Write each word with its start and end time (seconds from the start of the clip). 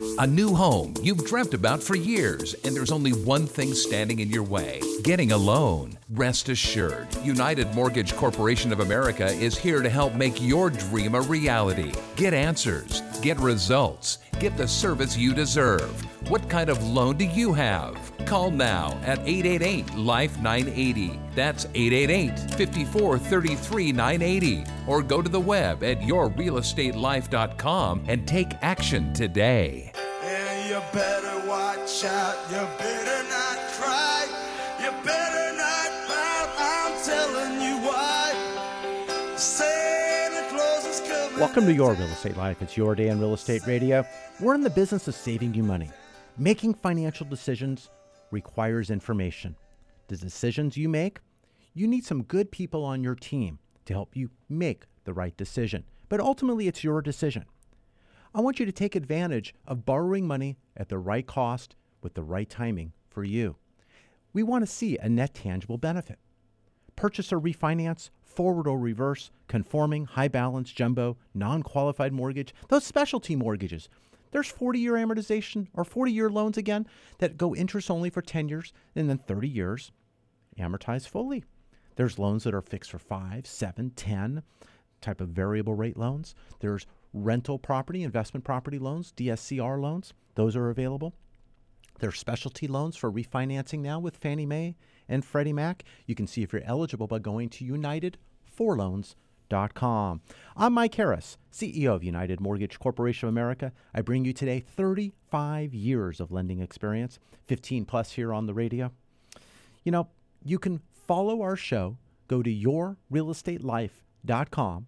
A 0.00 0.26
new 0.26 0.54
home 0.54 0.94
you've 1.02 1.24
dreamt 1.26 1.54
about 1.54 1.82
for 1.82 1.96
years, 1.96 2.54
and 2.64 2.74
there's 2.74 2.92
only 2.92 3.12
one 3.12 3.46
thing 3.46 3.74
standing 3.74 4.20
in 4.20 4.30
your 4.30 4.44
way 4.44 4.80
getting 5.02 5.32
a 5.32 5.36
loan. 5.36 5.97
Rest 6.14 6.48
assured, 6.48 7.06
United 7.22 7.74
Mortgage 7.74 8.16
Corporation 8.16 8.72
of 8.72 8.80
America 8.80 9.26
is 9.26 9.58
here 9.58 9.82
to 9.82 9.90
help 9.90 10.14
make 10.14 10.40
your 10.40 10.70
dream 10.70 11.14
a 11.14 11.20
reality. 11.20 11.92
Get 12.16 12.32
answers, 12.32 13.02
get 13.20 13.38
results, 13.38 14.16
get 14.38 14.56
the 14.56 14.66
service 14.66 15.18
you 15.18 15.34
deserve. 15.34 15.90
What 16.30 16.48
kind 16.48 16.70
of 16.70 16.82
loan 16.82 17.18
do 17.18 17.26
you 17.26 17.52
have? 17.52 17.94
Call 18.24 18.50
now 18.50 18.98
at 19.04 19.18
888 19.18 19.96
Life 19.96 20.40
980. 20.40 21.20
That's 21.34 21.66
888 21.74 22.52
54 22.52 23.18
33 23.18 23.92
980. 23.92 24.64
Or 24.86 25.02
go 25.02 25.20
to 25.20 25.28
the 25.28 25.38
web 25.38 25.84
at 25.84 26.00
yourrealestatelife.com 26.00 28.04
and 28.08 28.26
take 28.26 28.54
action 28.62 29.12
today. 29.12 29.92
And 30.22 30.70
you 30.70 30.80
better 30.90 31.46
watch 31.46 32.02
out, 32.06 32.36
you 32.48 32.66
better 32.78 33.28
not 33.28 33.58
cry, 33.74 34.24
you 34.80 34.90
better 35.04 35.47
Welcome 41.38 41.66
to 41.66 41.72
Your 41.72 41.94
Real 41.94 42.08
Estate 42.08 42.36
Life. 42.36 42.62
It's 42.62 42.76
your 42.76 42.96
day 42.96 43.10
in 43.10 43.20
real 43.20 43.32
estate 43.32 43.64
radio. 43.64 44.04
We're 44.40 44.56
in 44.56 44.62
the 44.62 44.70
business 44.70 45.06
of 45.06 45.14
saving 45.14 45.54
you 45.54 45.62
money. 45.62 45.88
Making 46.36 46.74
financial 46.74 47.24
decisions 47.26 47.90
requires 48.32 48.90
information. 48.90 49.54
The 50.08 50.16
decisions 50.16 50.76
you 50.76 50.88
make, 50.88 51.20
you 51.74 51.86
need 51.86 52.04
some 52.04 52.24
good 52.24 52.50
people 52.50 52.84
on 52.84 53.04
your 53.04 53.14
team 53.14 53.60
to 53.84 53.92
help 53.92 54.16
you 54.16 54.30
make 54.48 54.82
the 55.04 55.12
right 55.12 55.36
decision. 55.36 55.84
But 56.08 56.18
ultimately, 56.18 56.66
it's 56.66 56.82
your 56.82 57.00
decision. 57.00 57.44
I 58.34 58.40
want 58.40 58.58
you 58.58 58.66
to 58.66 58.72
take 58.72 58.96
advantage 58.96 59.54
of 59.64 59.86
borrowing 59.86 60.26
money 60.26 60.58
at 60.76 60.88
the 60.88 60.98
right 60.98 61.24
cost 61.24 61.76
with 62.02 62.14
the 62.14 62.24
right 62.24 62.50
timing 62.50 62.94
for 63.10 63.22
you. 63.22 63.54
We 64.32 64.42
want 64.42 64.66
to 64.66 64.72
see 64.72 64.98
a 64.98 65.08
net 65.08 65.34
tangible 65.34 65.78
benefit. 65.78 66.18
Purchase 66.96 67.32
or 67.32 67.40
refinance, 67.40 68.10
forward 68.38 68.68
or 68.68 68.78
reverse, 68.78 69.32
conforming, 69.48 70.04
high 70.04 70.28
balance, 70.28 70.70
jumbo, 70.70 71.16
non 71.34 71.60
qualified 71.60 72.12
mortgage, 72.12 72.54
those 72.68 72.84
specialty 72.84 73.34
mortgages. 73.34 73.88
There's 74.30 74.46
40 74.46 74.78
year 74.78 74.92
amortization 74.92 75.66
or 75.74 75.82
40 75.82 76.12
year 76.12 76.30
loans 76.30 76.56
again 76.56 76.86
that 77.18 77.36
go 77.36 77.56
interest 77.56 77.90
only 77.90 78.10
for 78.10 78.22
10 78.22 78.48
years 78.48 78.72
and 78.94 79.10
then 79.10 79.18
30 79.18 79.48
years 79.48 79.90
amortize 80.56 81.08
fully. 81.08 81.42
There's 81.96 82.16
loans 82.16 82.44
that 82.44 82.54
are 82.54 82.62
fixed 82.62 82.92
for 82.92 83.00
5, 83.00 83.44
7, 83.44 83.90
10 83.90 84.44
type 85.00 85.20
of 85.20 85.30
variable 85.30 85.74
rate 85.74 85.96
loans. 85.96 86.36
There's 86.60 86.86
rental 87.12 87.58
property, 87.58 88.04
investment 88.04 88.44
property 88.44 88.78
loans, 88.78 89.12
DSCR 89.16 89.80
loans. 89.80 90.14
Those 90.36 90.54
are 90.54 90.70
available. 90.70 91.12
There's 91.98 92.20
specialty 92.20 92.68
loans 92.68 92.96
for 92.96 93.10
refinancing 93.10 93.80
now 93.80 93.98
with 93.98 94.16
Fannie 94.16 94.46
Mae 94.46 94.76
and 95.08 95.24
Freddie 95.24 95.52
Mac. 95.52 95.82
You 96.06 96.14
can 96.14 96.28
see 96.28 96.44
if 96.44 96.52
you're 96.52 96.62
eligible 96.64 97.08
by 97.08 97.18
going 97.18 97.48
to 97.48 97.64
UnitedForLoans.com. 98.58 100.20
I'm 100.56 100.72
Mike 100.72 100.96
Harris, 100.96 101.38
CEO 101.52 101.94
of 101.94 102.02
United 102.02 102.40
Mortgage 102.40 102.80
Corporation 102.80 103.28
of 103.28 103.34
America. 103.34 103.72
I 103.94 104.00
bring 104.02 104.24
you 104.24 104.32
today 104.32 104.58
35 104.60 105.74
years 105.74 106.20
of 106.20 106.32
lending 106.32 106.60
experience, 106.60 107.18
15 107.46 107.84
plus 107.84 108.12
here 108.12 108.32
on 108.32 108.46
the 108.46 108.54
radio. 108.54 108.92
You 109.84 109.92
know, 109.92 110.08
you 110.44 110.58
can 110.58 110.80
follow 111.06 111.42
our 111.42 111.54
show. 111.56 111.98
Go 112.26 112.42
to 112.42 112.50
yourrealestatelife.com. 112.50 114.86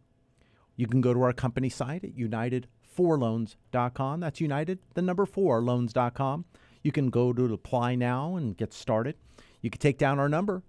You 0.76 0.86
can 0.86 1.00
go 1.00 1.14
to 1.14 1.22
our 1.22 1.32
company 1.32 1.68
site 1.68 2.04
at 2.04 2.16
unitedforloans.com. 2.16 4.20
That's 4.20 4.40
United, 4.40 4.78
the 4.94 5.02
number 5.02 5.26
four, 5.26 5.62
loans.com. 5.62 6.44
You 6.82 6.92
can 6.92 7.10
go 7.10 7.32
to 7.32 7.52
apply 7.52 7.94
now 7.94 8.36
and 8.36 8.56
get 8.56 8.72
started. 8.72 9.16
You 9.60 9.70
can 9.70 9.80
take 9.80 9.98
down 9.98 10.18
our 10.18 10.28
number, 10.28 10.64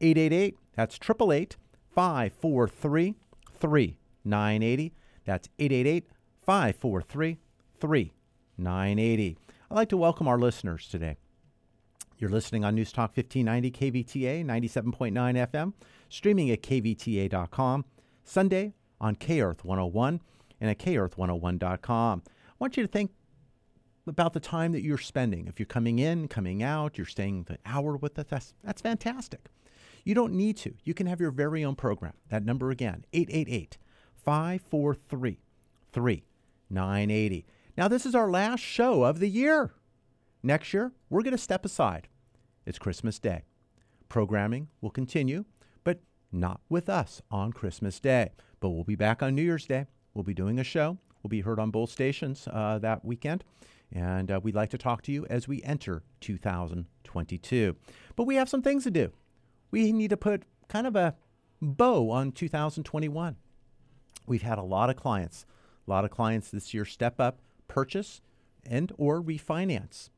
888, 0.00 0.56
that's 0.74 0.96
888 0.96 1.56
543 1.96 3.14
3980. 3.58 4.92
That's 5.24 5.48
888 5.58 6.04
543 6.44 7.38
3980. 7.80 9.38
I'd 9.70 9.74
like 9.74 9.88
to 9.88 9.96
welcome 9.96 10.28
our 10.28 10.38
listeners 10.38 10.88
today. 10.88 11.16
You're 12.18 12.28
listening 12.28 12.66
on 12.66 12.74
News 12.74 12.92
Talk 12.92 13.16
1590 13.16 13.70
KVTA 13.70 14.44
97.9 14.44 15.48
FM, 15.48 15.72
streaming 16.10 16.50
at 16.50 16.62
kvta.com, 16.62 17.86
Sunday 18.24 18.74
on 19.00 19.16
KEarth 19.16 19.64
101 19.64 20.20
and 20.60 20.70
at 20.70 20.78
kearth101.com. 20.78 22.22
I 22.26 22.52
want 22.58 22.76
you 22.76 22.82
to 22.82 22.88
think 22.92 23.12
about 24.06 24.34
the 24.34 24.40
time 24.40 24.72
that 24.72 24.82
you're 24.82 24.98
spending. 24.98 25.46
If 25.46 25.58
you're 25.58 25.66
coming 25.66 25.98
in, 25.98 26.28
coming 26.28 26.62
out, 26.62 26.98
you're 26.98 27.06
staying 27.06 27.44
the 27.44 27.56
hour 27.64 27.96
with 27.96 28.18
us, 28.18 28.26
that's, 28.28 28.54
that's 28.62 28.82
fantastic. 28.82 29.48
You 30.06 30.14
don't 30.14 30.34
need 30.34 30.56
to. 30.58 30.72
You 30.84 30.94
can 30.94 31.08
have 31.08 31.20
your 31.20 31.32
very 31.32 31.64
own 31.64 31.74
program. 31.74 32.12
That 32.28 32.44
number 32.44 32.70
again, 32.70 33.04
888 33.12 33.76
543 34.14 35.40
3980. 35.92 37.46
Now, 37.76 37.88
this 37.88 38.06
is 38.06 38.14
our 38.14 38.30
last 38.30 38.60
show 38.60 39.02
of 39.02 39.18
the 39.18 39.28
year. 39.28 39.74
Next 40.44 40.72
year, 40.72 40.92
we're 41.10 41.22
going 41.22 41.32
to 41.32 41.38
step 41.38 41.64
aside. 41.64 42.06
It's 42.64 42.78
Christmas 42.78 43.18
Day. 43.18 43.42
Programming 44.08 44.68
will 44.80 44.92
continue, 44.92 45.44
but 45.82 45.98
not 46.30 46.60
with 46.68 46.88
us 46.88 47.20
on 47.28 47.52
Christmas 47.52 47.98
Day. 47.98 48.30
But 48.60 48.70
we'll 48.70 48.84
be 48.84 48.94
back 48.94 49.24
on 49.24 49.34
New 49.34 49.42
Year's 49.42 49.66
Day. 49.66 49.86
We'll 50.14 50.22
be 50.22 50.34
doing 50.34 50.60
a 50.60 50.64
show. 50.64 50.98
We'll 51.24 51.30
be 51.30 51.40
heard 51.40 51.58
on 51.58 51.72
both 51.72 51.90
stations 51.90 52.46
uh, 52.52 52.78
that 52.78 53.04
weekend. 53.04 53.42
And 53.92 54.30
uh, 54.30 54.38
we'd 54.40 54.54
like 54.54 54.70
to 54.70 54.78
talk 54.78 55.02
to 55.02 55.12
you 55.12 55.26
as 55.28 55.48
we 55.48 55.64
enter 55.64 56.04
2022. 56.20 57.74
But 58.14 58.24
we 58.24 58.36
have 58.36 58.48
some 58.48 58.62
things 58.62 58.84
to 58.84 58.92
do. 58.92 59.12
We 59.70 59.92
need 59.92 60.10
to 60.10 60.16
put 60.16 60.44
kind 60.68 60.86
of 60.86 60.96
a 60.96 61.14
bow 61.60 62.10
on 62.10 62.32
2021. 62.32 63.36
We've 64.26 64.42
had 64.42 64.58
a 64.58 64.62
lot 64.62 64.90
of 64.90 64.96
clients, 64.96 65.46
a 65.86 65.90
lot 65.90 66.04
of 66.04 66.10
clients 66.10 66.50
this 66.50 66.74
year 66.74 66.84
step 66.84 67.20
up, 67.20 67.40
purchase, 67.68 68.20
and 68.64 68.92
or 68.96 69.22
refinance. 69.22 70.10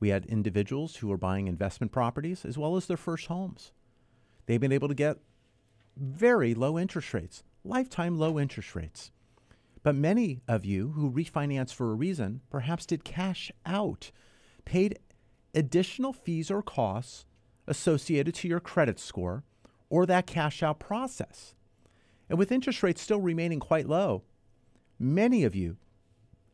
We 0.00 0.08
had 0.08 0.26
individuals 0.26 0.96
who 0.96 1.08
were 1.08 1.16
buying 1.16 1.46
investment 1.46 1.92
properties 1.92 2.44
as 2.44 2.58
well 2.58 2.76
as 2.76 2.86
their 2.86 2.96
first 2.96 3.26
homes. 3.26 3.72
They've 4.46 4.60
been 4.60 4.72
able 4.72 4.88
to 4.88 4.94
get 4.94 5.18
very 5.96 6.54
low 6.54 6.78
interest 6.78 7.14
rates, 7.14 7.44
lifetime 7.64 8.18
low 8.18 8.38
interest 8.38 8.74
rates. 8.74 9.12
But 9.82 9.94
many 9.94 10.42
of 10.48 10.64
you 10.64 10.92
who 10.92 11.10
refinance 11.10 11.72
for 11.72 11.90
a 11.90 11.94
reason 11.94 12.40
perhaps 12.50 12.86
did 12.86 13.04
cash 13.04 13.52
out, 13.66 14.10
paid 14.64 14.98
additional 15.54 16.12
fees 16.12 16.50
or 16.50 16.62
costs 16.62 17.24
associated 17.66 18.34
to 18.34 18.48
your 18.48 18.60
credit 18.60 18.98
score 18.98 19.44
or 19.88 20.06
that 20.06 20.26
cash 20.26 20.62
out 20.62 20.78
process. 20.78 21.54
And 22.28 22.38
with 22.38 22.52
interest 22.52 22.82
rates 22.82 23.02
still 23.02 23.20
remaining 23.20 23.60
quite 23.60 23.88
low, 23.88 24.22
many 24.98 25.44
of 25.44 25.54
you 25.54 25.76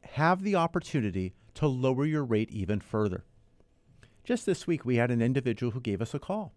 have 0.02 0.42
the 0.42 0.56
opportunity 0.56 1.34
to 1.54 1.66
lower 1.66 2.04
your 2.04 2.24
rate 2.24 2.50
even 2.50 2.81
further. 2.81 3.25
Just 4.25 4.46
this 4.46 4.66
week, 4.66 4.84
we 4.84 4.96
had 4.96 5.10
an 5.10 5.22
individual 5.22 5.72
who 5.72 5.81
gave 5.81 6.02
us 6.02 6.14
a 6.14 6.19
call. 6.19 6.52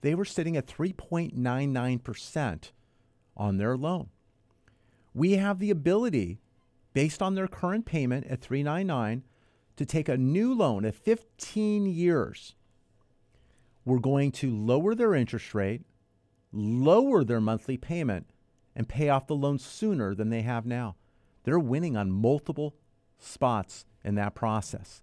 They 0.00 0.14
were 0.14 0.24
sitting 0.24 0.56
at 0.56 0.66
3.99% 0.66 2.70
on 3.36 3.56
their 3.56 3.76
loan. 3.76 4.10
We 5.14 5.32
have 5.32 5.58
the 5.58 5.70
ability, 5.70 6.38
based 6.92 7.22
on 7.22 7.34
their 7.34 7.48
current 7.48 7.86
payment 7.86 8.26
at 8.26 8.40
399, 8.40 9.24
to 9.76 9.86
take 9.86 10.08
a 10.08 10.16
new 10.16 10.54
loan 10.54 10.84
at 10.84 10.94
15 10.94 11.86
years. 11.86 12.54
We're 13.86 14.00
going 14.00 14.32
to 14.32 14.54
lower 14.54 14.96
their 14.96 15.14
interest 15.14 15.54
rate, 15.54 15.82
lower 16.52 17.22
their 17.22 17.40
monthly 17.40 17.76
payment, 17.76 18.26
and 18.74 18.88
pay 18.88 19.08
off 19.08 19.28
the 19.28 19.36
loan 19.36 19.60
sooner 19.60 20.12
than 20.12 20.28
they 20.28 20.42
have 20.42 20.66
now. 20.66 20.96
They're 21.44 21.60
winning 21.60 21.96
on 21.96 22.10
multiple 22.10 22.74
spots 23.18 23.84
in 24.04 24.16
that 24.16 24.34
process. 24.34 25.02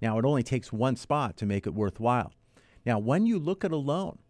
Now, 0.00 0.16
it 0.16 0.24
only 0.24 0.44
takes 0.44 0.72
one 0.72 0.94
spot 0.94 1.36
to 1.38 1.44
make 1.44 1.66
it 1.66 1.74
worthwhile. 1.74 2.32
Now, 2.86 3.00
when 3.00 3.26
you 3.26 3.36
look 3.36 3.64
at 3.64 3.72
a 3.72 3.76
loan, 3.76 4.20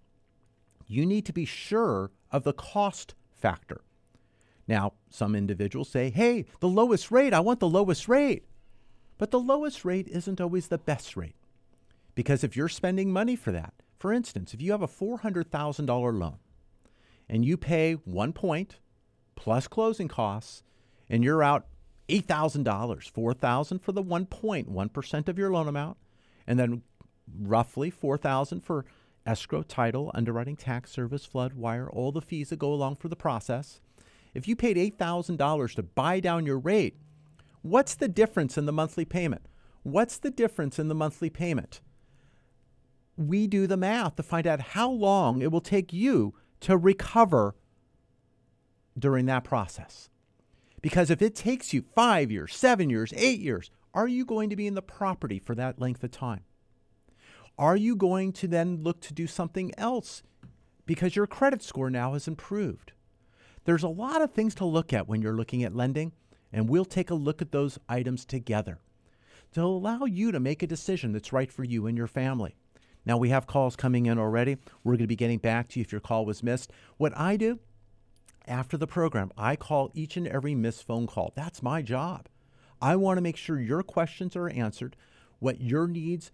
you 0.86 1.04
need 1.04 1.26
to 1.26 1.32
be 1.34 1.44
sure 1.44 2.10
of 2.32 2.42
the 2.42 2.54
cost 2.54 3.14
factor. 3.30 3.82
Now, 4.66 4.94
some 5.10 5.36
individuals 5.36 5.90
say, 5.90 6.08
hey, 6.08 6.46
the 6.60 6.68
lowest 6.68 7.10
rate, 7.10 7.34
I 7.34 7.40
want 7.40 7.60
the 7.60 7.68
lowest 7.68 8.08
rate. 8.08 8.46
But 9.18 9.30
the 9.30 9.38
lowest 9.38 9.84
rate 9.84 10.08
isn't 10.08 10.40
always 10.40 10.68
the 10.68 10.78
best 10.78 11.18
rate. 11.18 11.36
Because 12.14 12.42
if 12.42 12.56
you're 12.56 12.68
spending 12.68 13.12
money 13.12 13.36
for 13.36 13.52
that, 13.52 13.74
for 14.00 14.14
instance, 14.14 14.54
if 14.54 14.62
you 14.62 14.72
have 14.72 14.82
a 14.82 14.88
$400,000 14.88 16.18
loan 16.18 16.38
and 17.28 17.44
you 17.44 17.58
pay 17.58 17.92
one 17.92 18.32
point 18.32 18.78
plus 19.36 19.68
closing 19.68 20.08
costs 20.08 20.62
and 21.10 21.22
you're 21.22 21.42
out 21.42 21.66
$8,000, 22.08 22.64
$4,000 22.64 23.80
for 23.80 23.92
the 23.92 24.02
one 24.02 24.24
point, 24.24 24.72
1% 24.72 25.28
of 25.28 25.38
your 25.38 25.52
loan 25.52 25.68
amount, 25.68 25.98
and 26.46 26.58
then 26.58 26.82
roughly 27.38 27.92
$4,000 27.92 28.62
for 28.62 28.86
escrow, 29.26 29.62
title, 29.62 30.10
underwriting, 30.14 30.56
tax 30.56 30.90
service, 30.90 31.26
flood, 31.26 31.52
wire, 31.52 31.88
all 31.88 32.10
the 32.10 32.22
fees 32.22 32.48
that 32.48 32.58
go 32.58 32.72
along 32.72 32.96
for 32.96 33.08
the 33.08 33.16
process. 33.16 33.82
If 34.32 34.48
you 34.48 34.56
paid 34.56 34.78
$8,000 34.78 35.74
to 35.74 35.82
buy 35.82 36.20
down 36.20 36.46
your 36.46 36.58
rate, 36.58 36.96
what's 37.60 37.94
the 37.94 38.08
difference 38.08 38.56
in 38.56 38.64
the 38.64 38.72
monthly 38.72 39.04
payment? 39.04 39.42
What's 39.82 40.16
the 40.16 40.30
difference 40.30 40.78
in 40.78 40.88
the 40.88 40.94
monthly 40.94 41.28
payment? 41.28 41.82
We 43.20 43.46
do 43.46 43.66
the 43.66 43.76
math 43.76 44.16
to 44.16 44.22
find 44.22 44.46
out 44.46 44.60
how 44.60 44.90
long 44.90 45.42
it 45.42 45.52
will 45.52 45.60
take 45.60 45.92
you 45.92 46.34
to 46.60 46.78
recover 46.78 47.54
during 48.98 49.26
that 49.26 49.44
process. 49.44 50.08
Because 50.80 51.10
if 51.10 51.20
it 51.20 51.34
takes 51.34 51.74
you 51.74 51.82
five 51.94 52.30
years, 52.30 52.56
seven 52.56 52.88
years, 52.88 53.12
eight 53.14 53.40
years, 53.40 53.70
are 53.92 54.08
you 54.08 54.24
going 54.24 54.48
to 54.48 54.56
be 54.56 54.66
in 54.66 54.74
the 54.74 54.80
property 54.80 55.38
for 55.38 55.54
that 55.54 55.78
length 55.78 56.02
of 56.02 56.10
time? 56.10 56.44
Are 57.58 57.76
you 57.76 57.94
going 57.94 58.32
to 58.32 58.48
then 58.48 58.82
look 58.82 59.02
to 59.02 59.12
do 59.12 59.26
something 59.26 59.70
else 59.76 60.22
because 60.86 61.14
your 61.14 61.26
credit 61.26 61.62
score 61.62 61.90
now 61.90 62.14
has 62.14 62.26
improved? 62.26 62.92
There's 63.64 63.82
a 63.82 63.88
lot 63.88 64.22
of 64.22 64.32
things 64.32 64.54
to 64.56 64.64
look 64.64 64.94
at 64.94 65.08
when 65.08 65.20
you're 65.20 65.36
looking 65.36 65.62
at 65.62 65.76
lending, 65.76 66.12
and 66.50 66.70
we'll 66.70 66.86
take 66.86 67.10
a 67.10 67.14
look 67.14 67.42
at 67.42 67.52
those 67.52 67.78
items 67.86 68.24
together 68.24 68.78
to 69.52 69.60
allow 69.60 70.06
you 70.06 70.32
to 70.32 70.40
make 70.40 70.62
a 70.62 70.66
decision 70.66 71.12
that's 71.12 71.34
right 71.34 71.52
for 71.52 71.64
you 71.64 71.86
and 71.86 71.98
your 71.98 72.06
family. 72.06 72.56
Now, 73.10 73.16
we 73.16 73.30
have 73.30 73.48
calls 73.48 73.74
coming 73.74 74.06
in 74.06 74.20
already. 74.20 74.56
We're 74.84 74.92
going 74.92 75.00
to 75.00 75.08
be 75.08 75.16
getting 75.16 75.40
back 75.40 75.66
to 75.70 75.80
you 75.80 75.82
if 75.82 75.90
your 75.90 76.00
call 76.00 76.24
was 76.24 76.44
missed. 76.44 76.70
What 76.96 77.12
I 77.18 77.36
do 77.36 77.58
after 78.46 78.76
the 78.76 78.86
program, 78.86 79.32
I 79.36 79.56
call 79.56 79.90
each 79.94 80.16
and 80.16 80.28
every 80.28 80.54
missed 80.54 80.86
phone 80.86 81.08
call. 81.08 81.32
That's 81.34 81.60
my 81.60 81.82
job. 81.82 82.28
I 82.80 82.94
want 82.94 83.16
to 83.16 83.20
make 83.20 83.36
sure 83.36 83.58
your 83.58 83.82
questions 83.82 84.36
are 84.36 84.48
answered, 84.48 84.94
what 85.40 85.60
your 85.60 85.88
needs 85.88 86.30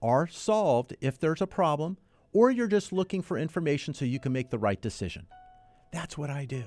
are 0.00 0.28
solved 0.28 0.94
if 1.00 1.18
there's 1.18 1.40
a 1.42 1.48
problem, 1.48 1.98
or 2.32 2.48
you're 2.48 2.68
just 2.68 2.92
looking 2.92 3.22
for 3.22 3.36
information 3.36 3.92
so 3.92 4.04
you 4.04 4.20
can 4.20 4.30
make 4.32 4.50
the 4.50 4.58
right 4.58 4.80
decision. 4.80 5.26
That's 5.92 6.16
what 6.16 6.30
I 6.30 6.44
do. 6.44 6.62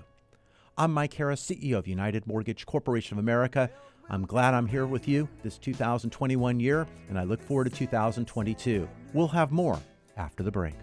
I'm 0.77 0.94
Mike 0.94 1.13
Harris, 1.13 1.42
CEO 1.42 1.77
of 1.77 1.88
United 1.88 2.27
Mortgage 2.27 2.65
Corporation 2.65 3.18
of 3.18 3.24
America. 3.24 3.69
I'm 4.09 4.25
glad 4.25 4.53
I'm 4.53 4.67
here 4.67 4.85
with 4.85 5.07
you 5.07 5.27
this 5.44 5.57
2021 5.57 6.59
year, 6.59 6.88
and 7.09 7.17
I 7.17 7.23
look 7.23 7.41
forward 7.41 7.65
to 7.65 7.69
2022. 7.69 8.88
We'll 9.13 9.27
have 9.29 9.51
more 9.51 9.79
after 10.17 10.44
the 10.44 10.51
break. 10.51 10.75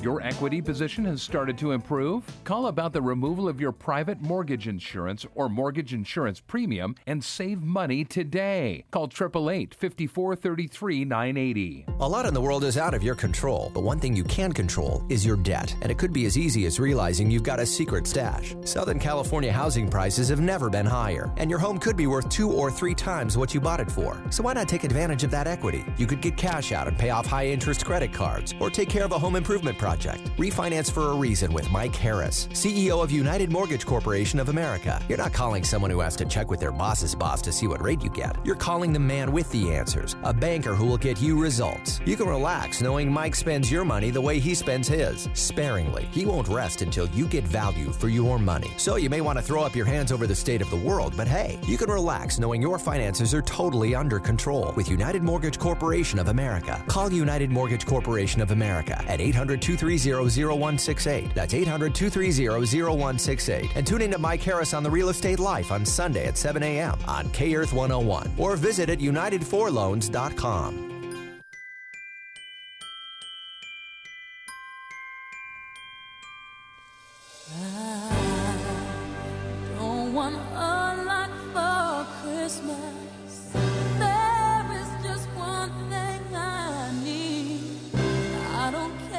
Your 0.00 0.22
equity 0.22 0.62
position 0.62 1.04
has 1.06 1.20
started 1.20 1.58
to 1.58 1.72
improve? 1.72 2.22
Call 2.44 2.68
about 2.68 2.92
the 2.92 3.02
removal 3.02 3.48
of 3.48 3.60
your 3.60 3.72
private 3.72 4.20
mortgage 4.20 4.68
insurance 4.68 5.26
or 5.34 5.48
mortgage 5.48 5.92
insurance 5.92 6.38
premium 6.38 6.94
and 7.08 7.22
save 7.22 7.64
money 7.64 8.04
today. 8.04 8.84
Call 8.92 9.06
888 9.06 9.74
5433 9.74 11.04
980. 11.04 11.86
A 11.98 12.08
lot 12.08 12.26
in 12.26 12.32
the 12.32 12.40
world 12.40 12.62
is 12.62 12.78
out 12.78 12.94
of 12.94 13.02
your 13.02 13.16
control, 13.16 13.72
but 13.74 13.82
one 13.82 13.98
thing 13.98 14.14
you 14.14 14.22
can 14.22 14.52
control 14.52 15.04
is 15.08 15.26
your 15.26 15.36
debt. 15.36 15.74
And 15.82 15.90
it 15.90 15.98
could 15.98 16.12
be 16.12 16.26
as 16.26 16.38
easy 16.38 16.64
as 16.66 16.78
realizing 16.78 17.28
you've 17.28 17.42
got 17.42 17.58
a 17.58 17.66
secret 17.66 18.06
stash. 18.06 18.54
Southern 18.62 19.00
California 19.00 19.50
housing 19.50 19.90
prices 19.90 20.28
have 20.28 20.40
never 20.40 20.70
been 20.70 20.86
higher, 20.86 21.28
and 21.38 21.50
your 21.50 21.58
home 21.58 21.78
could 21.78 21.96
be 21.96 22.06
worth 22.06 22.28
two 22.28 22.52
or 22.52 22.70
three 22.70 22.94
times 22.94 23.36
what 23.36 23.52
you 23.52 23.60
bought 23.60 23.80
it 23.80 23.90
for. 23.90 24.16
So 24.30 24.44
why 24.44 24.52
not 24.52 24.68
take 24.68 24.84
advantage 24.84 25.24
of 25.24 25.32
that 25.32 25.48
equity? 25.48 25.84
You 25.96 26.06
could 26.06 26.20
get 26.20 26.36
cash 26.36 26.70
out 26.70 26.86
and 26.86 26.96
pay 26.96 27.10
off 27.10 27.26
high 27.26 27.48
interest 27.48 27.84
credit 27.84 28.12
cards, 28.12 28.54
or 28.60 28.70
take 28.70 28.88
care 28.88 29.04
of 29.04 29.10
a 29.10 29.18
home 29.18 29.34
improvement 29.34 29.76
project. 29.76 29.87
Refinance 30.36 30.90
for 30.90 31.10
a 31.10 31.14
reason 31.14 31.52
with 31.52 31.68
Mike 31.70 31.96
Harris, 31.96 32.46
CEO 32.52 33.02
of 33.02 33.10
United 33.10 33.50
Mortgage 33.50 33.84
Corporation 33.84 34.38
of 34.38 34.48
America. 34.48 35.02
You're 35.08 35.18
not 35.18 35.32
calling 35.32 35.64
someone 35.64 35.90
who 35.90 36.00
has 36.00 36.14
to 36.16 36.24
check 36.24 36.50
with 36.50 36.60
their 36.60 36.70
boss's 36.70 37.14
boss 37.14 37.42
to 37.42 37.50
see 37.52 37.66
what 37.66 37.82
rate 37.82 38.04
you 38.04 38.10
get. 38.10 38.36
You're 38.44 38.54
calling 38.54 38.92
the 38.92 39.00
man 39.00 39.32
with 39.32 39.50
the 39.50 39.74
answers, 39.74 40.14
a 40.22 40.32
banker 40.32 40.74
who 40.74 40.86
will 40.86 40.96
get 40.98 41.20
you 41.20 41.40
results. 41.40 42.00
You 42.04 42.16
can 42.16 42.28
relax 42.28 42.80
knowing 42.80 43.10
Mike 43.10 43.34
spends 43.34 43.72
your 43.72 43.84
money 43.84 44.10
the 44.10 44.20
way 44.20 44.38
he 44.38 44.54
spends 44.54 44.86
his, 44.86 45.28
sparingly. 45.32 46.08
He 46.12 46.24
won't 46.24 46.46
rest 46.46 46.82
until 46.82 47.08
you 47.08 47.26
get 47.26 47.44
value 47.44 47.90
for 47.90 48.08
your 48.08 48.38
money. 48.38 48.70
So 48.76 48.94
you 48.94 49.10
may 49.10 49.20
want 49.20 49.38
to 49.38 49.44
throw 49.44 49.62
up 49.64 49.74
your 49.74 49.86
hands 49.86 50.12
over 50.12 50.28
the 50.28 50.36
state 50.36 50.62
of 50.62 50.70
the 50.70 50.76
world, 50.76 51.14
but 51.16 51.26
hey, 51.26 51.58
you 51.66 51.76
can 51.76 51.90
relax 51.90 52.38
knowing 52.38 52.62
your 52.62 52.78
finances 52.78 53.34
are 53.34 53.42
totally 53.42 53.96
under 53.96 54.20
control 54.20 54.72
with 54.76 54.88
United 54.88 55.22
Mortgage 55.22 55.58
Corporation 55.58 56.20
of 56.20 56.28
America. 56.28 56.80
Call 56.86 57.12
United 57.12 57.50
Mortgage 57.50 57.86
Corporation 57.86 58.40
of 58.40 58.50
America 58.50 59.02
at 59.08 59.20
800 59.20 59.62
230 59.78 60.44
0168. 60.44 61.34
That's 61.34 61.54
800 61.54 61.94
230 61.94 62.82
0168. 62.82 63.70
And 63.76 63.86
tune 63.86 64.02
in 64.02 64.10
to 64.10 64.18
Mike 64.18 64.42
Harris 64.42 64.74
on 64.74 64.82
the 64.82 64.90
Real 64.90 65.08
Estate 65.08 65.38
Life 65.38 65.72
on 65.72 65.86
Sunday 65.86 66.26
at 66.26 66.36
7 66.36 66.62
a.m. 66.62 66.98
on 67.06 67.30
K 67.30 67.54
Earth 67.54 67.72
101 67.72 68.34
or 68.36 68.56
visit 68.56 68.90
at 68.90 68.98
UnitedForLoans.com. 68.98 70.97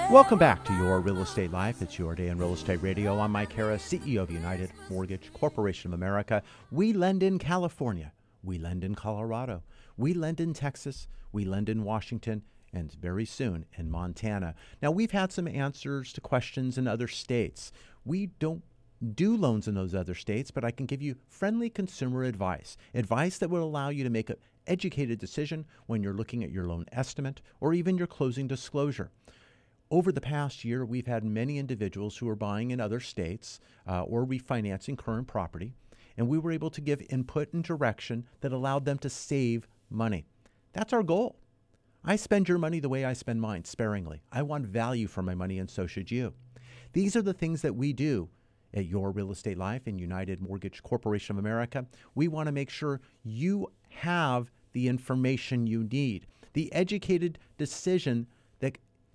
Welcome 0.10 0.40
back 0.40 0.66
to 0.66 0.74
Your 0.74 1.02
Real 1.02 1.22
Estate 1.22 1.52
Life. 1.52 1.84
It's 1.84 2.00
your 2.00 2.16
day 2.16 2.30
in 2.30 2.40
real 2.40 2.54
estate 2.54 2.82
radio. 2.82 3.20
I'm 3.20 3.32
Mike 3.32 3.54
Harris, 3.54 3.88
CEO 3.88 4.24
of 4.24 4.32
United 4.32 4.72
Mortgage 4.90 5.32
Corporation 5.34 5.92
of 5.92 6.00
America. 6.00 6.42
We 6.72 6.94
lend 6.94 7.22
in 7.22 7.38
California. 7.38 8.12
We 8.42 8.58
lend 8.58 8.84
in 8.84 8.96
Colorado. 8.96 9.62
We 9.98 10.16
lend 10.16 10.40
in 10.40 10.56
Texas. 10.56 11.08
We 11.32 11.46
lend 11.46 11.70
in 11.70 11.84
Washington. 11.84 12.42
And 12.74 12.92
very 12.94 13.24
soon 13.24 13.66
in 13.78 13.92
Montana. 13.92 14.56
Now, 14.82 14.90
we've 14.90 15.12
had 15.12 15.32
some 15.32 15.48
answers 15.48 16.12
to 16.14 16.22
questions 16.22 16.80
in 16.80 16.88
other 16.88 17.08
states. 17.08 17.72
We 18.04 18.32
don't 18.40 18.64
do 19.14 19.38
loans 19.38 19.68
in 19.68 19.76
those 19.76 19.94
other 19.94 20.16
states, 20.16 20.50
but 20.50 20.66
I 20.66 20.72
can 20.72 20.88
give 20.88 21.04
you 21.04 21.18
friendly 21.28 21.70
consumer 21.70 22.24
advice 22.24 22.78
advice 22.96 23.38
that 23.38 23.52
will 23.52 23.64
allow 23.64 23.90
you 23.90 24.04
to 24.04 24.10
make 24.10 24.32
an 24.32 24.38
educated 24.66 25.20
decision 25.20 25.66
when 25.86 26.02
you're 26.02 26.14
looking 26.16 26.44
at 26.44 26.52
your 26.52 26.66
loan 26.66 26.86
estimate 26.92 27.42
or 27.62 27.76
even 27.76 27.96
your 27.96 28.08
closing 28.08 28.48
disclosure. 28.48 29.12
Over 29.92 30.12
the 30.12 30.22
past 30.22 30.64
year, 30.64 30.86
we've 30.86 31.08
had 31.08 31.24
many 31.24 31.58
individuals 31.58 32.18
who 32.18 32.30
are 32.30 32.36
buying 32.36 32.70
in 32.70 32.80
other 32.80 33.00
states 33.00 33.60
uh, 33.88 34.04
or 34.04 34.24
refinancing 34.24 34.96
current 34.96 35.28
property, 35.28 35.74
and 36.16 36.28
we 36.28 36.38
were 36.38 36.52
able 36.52 36.70
to 36.70 36.82
give 36.82 37.02
input 37.10 37.52
and 37.54 37.64
direction 37.64 38.28
that 38.42 38.52
allowed 38.52 38.86
them 38.86 39.00
to 39.00 39.10
save 39.10 39.68
money. 39.90 40.26
That's 40.74 40.94
our 40.94 41.02
goal. 41.02 41.38
I 42.06 42.18
spend 42.18 42.48
your 42.48 42.60
money 42.60 42.80
the 42.80 42.88
way 42.88 43.04
I 43.04 43.14
spend 43.14 43.42
mine, 43.42 43.64
sparingly. 43.66 44.22
I 44.32 44.44
want 44.44 44.68
value 44.68 45.08
for 45.08 45.24
my 45.24 45.34
money, 45.34 45.58
and 45.58 45.70
so 45.70 45.88
should 45.88 46.12
you. 46.12 46.34
These 46.94 47.16
are 47.16 47.24
the 47.24 47.34
things 47.34 47.64
that 47.64 47.76
we 47.76 47.92
do 47.92 48.30
at 48.76 48.86
Your 48.86 49.10
Real 49.10 49.32
Estate 49.32 49.58
Life 49.58 49.88
and 49.88 50.00
United 50.00 50.40
Mortgage 50.40 50.84
Corporation 50.84 51.36
of 51.36 51.40
America. 51.40 51.88
We 52.14 52.28
want 52.28 52.46
to 52.46 52.52
make 52.52 52.70
sure 52.70 53.02
you 53.24 53.72
have 53.90 54.52
the 54.74 54.88
information 54.88 55.66
you 55.66 55.84
need, 55.84 56.28
the 56.54 56.72
educated 56.74 57.40
decision 57.58 58.28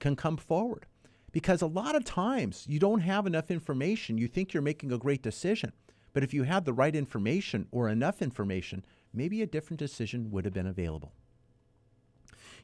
can 0.05 0.17
come 0.17 0.37
forward. 0.37 0.85
Because 1.33 1.63
a 1.63 1.67
lot 1.67 1.97
of 1.97 2.05
times 2.05 2.67
you 2.69 2.79
don't 2.79 3.01
have 3.01 3.27
enough 3.27 3.51
information. 3.51 4.19
You 4.19 4.29
think 4.29 4.53
you're 4.53 4.63
making 4.63 4.93
a 4.93 4.99
great 4.99 5.23
decision. 5.23 5.73
But 6.13 6.23
if 6.23 6.35
you 6.35 6.43
had 6.43 6.67
the 6.67 6.75
right 6.75 6.95
information 6.95 7.67
or 7.73 7.89
enough 7.89 8.21
information, 8.21 8.85
maybe 9.15 9.41
a 9.41 9.47
different 9.47 9.79
decision 9.79 10.31
would 10.31 10.45
have 10.45 10.53
been 10.53 10.67
available. 10.67 11.13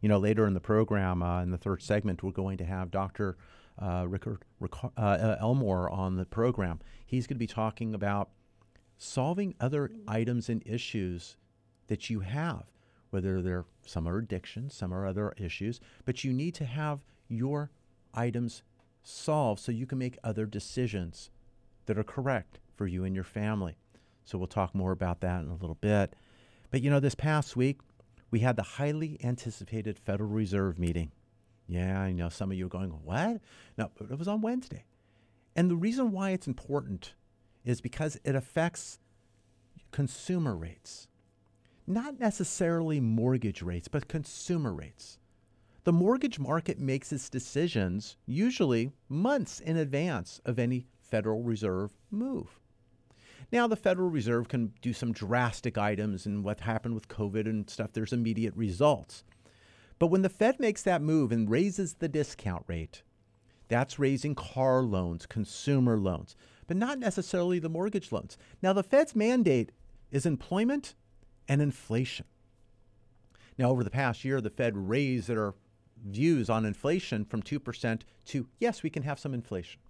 You 0.03 0.11
know, 0.11 0.19
later 0.19 0.47
in 0.47 0.53
the 0.53 0.61
program, 0.61 1.23
uh, 1.23 1.43
in 1.43 1.51
the 1.51 1.57
third 1.57 1.83
segment, 1.83 2.23
we're 2.23 2.31
going 2.31 2.59
to 2.59 2.65
have 2.67 2.91
Dr. 2.91 3.39
Uh, 3.79 4.05
Rickard 4.07 4.45
Rick- 4.61 4.85
uh, 4.85 4.89
uh, 4.99 5.37
Elmore 5.41 5.89
on 5.89 6.17
the 6.17 6.27
program. 6.27 6.79
He's 7.07 7.27
going 7.27 7.37
to 7.37 7.47
be 7.47 7.47
talking 7.47 7.95
about 7.95 8.29
solving 8.99 9.55
other 9.59 9.91
items 10.07 10.51
and 10.51 10.63
issues 10.67 11.39
that 11.87 12.11
you 12.11 12.21
have, 12.21 12.65
whether 13.09 13.41
they're 13.41 13.65
some 13.87 14.07
are 14.07 14.19
addictions, 14.19 14.75
some 14.75 14.93
are 14.93 15.07
other 15.07 15.33
issues, 15.39 15.81
but 16.05 16.23
you 16.23 16.35
need 16.35 16.55
to 16.57 16.67
have 16.67 17.01
your 17.31 17.71
items 18.13 18.63
solved 19.03 19.61
so 19.61 19.73
you 19.73 19.87
can 19.87 19.99
make 19.99 20.19
other 20.23 20.47
decisions 20.47 21.31
that 21.87 21.99
are 21.99 22.05
correct 22.05 22.59
for 22.75 22.87
you 22.87 23.05
and 23.05 23.15
your 23.15 23.25
family. 23.25 23.77
So 24.25 24.39
we'll 24.39 24.47
talk 24.47 24.75
more 24.75 24.93
about 24.93 25.21
that 25.23 25.43
in 25.43 25.49
a 25.49 25.55
little 25.55 25.79
bit. 25.81 26.15
But 26.71 26.83
you 26.83 26.91
know, 26.91 27.01
this 27.01 27.15
past 27.15 27.57
week, 27.57 27.81
we 28.31 28.41
had 28.41 28.57
the 28.57 28.63
highly 28.63 29.19
anticipated 29.25 29.99
Federal 29.99 30.31
Reserve 30.31 30.79
meeting. 30.79 31.11
Yeah, 31.67 32.01
I 32.01 32.13
know 32.13 32.29
some 32.29 32.51
of 32.51 32.59
you 32.59 32.67
are 32.67 32.71
going, 32.71 32.91
what? 32.91 33.41
No, 33.79 33.91
it 34.01 34.19
was 34.19 34.29
on 34.29 34.41
Wednesday. 34.41 34.85
And 35.57 35.71
the 35.71 35.77
reason 35.77 36.13
why 36.13 36.31
it's 36.31 36.47
important 36.47 37.15
is 37.65 37.81
because 37.81 38.19
it 38.25 38.35
affects 38.35 38.99
consumer 39.91 40.57
rates. 40.57 41.09
Not 41.87 42.21
necessarily 42.21 43.01
mortgage 43.01 43.63
rates, 43.63 43.89
but 43.89 44.09
consumer 44.09 44.73
rates. 44.73 45.19
The 45.85 45.93
mortgage 45.95 46.39
market 46.39 46.79
makes 46.79 47.11
its 47.11 47.31
decisions 47.31 48.17
usually 48.27 48.93
months 49.09 49.61
in 49.61 49.79
advance 49.79 50.41
of 50.45 50.59
any 50.59 50.87
Federal 51.01 51.43
Reserve 51.43 51.93
move. 52.11 52.61
Now, 53.51 53.67
the 53.67 53.77
Federal 53.77 54.11
Reserve 54.11 54.49
can 54.49 54.75
do 54.83 54.93
some 54.93 55.13
drastic 55.13 55.79
items, 55.79 56.27
and 56.27 56.45
what 56.45 56.61
happened 56.61 56.95
with 56.95 57.09
COVID 57.09 57.47
and 57.47 57.69
stuff, 57.69 57.93
there's 57.93 58.13
immediate 58.13 58.55
results. 58.55 59.25
But 59.99 60.09
when 60.09 60.23
the 60.23 60.29
Fed 60.29 60.61
makes 60.61 60.83
that 60.83 61.03
move 61.03 61.33
and 61.33 61.51
raises 61.51 61.95
the 61.95 62.09
discount 62.09 62.65
rate, 62.67 63.03
that's 63.69 63.99
raising 63.99 64.35
car 64.35 64.83
loans, 64.83 65.25
consumer 65.25 65.99
loans, 65.99 66.37
but 66.67 66.77
not 66.77 66.99
necessarily 66.99 67.59
the 67.59 67.69
mortgage 67.71 68.13
loans. 68.13 68.37
Now, 68.63 68.75
the 68.75 68.83
Fed's 68.83 69.17
mandate 69.17 69.73
is 70.11 70.27
employment 70.27 70.95
and 71.49 71.63
inflation. 71.63 72.27
Now, 73.59 73.71
over 73.71 73.83
the 73.83 73.91
past 73.91 74.25
year, 74.25 74.41
the 74.41 74.51
Fed 74.51 74.77
raised 74.77 75.29
their 75.29 75.55
views 76.05 76.51
on 76.51 76.65
inflation 76.65 77.25
from 77.25 77.43
2% 77.43 78.03
to 78.27 78.47
yes, 78.59 78.83
we 78.83 78.91
can 78.91 79.03
have 79.03 79.19
some 79.19 79.35
inflation. 79.35 79.81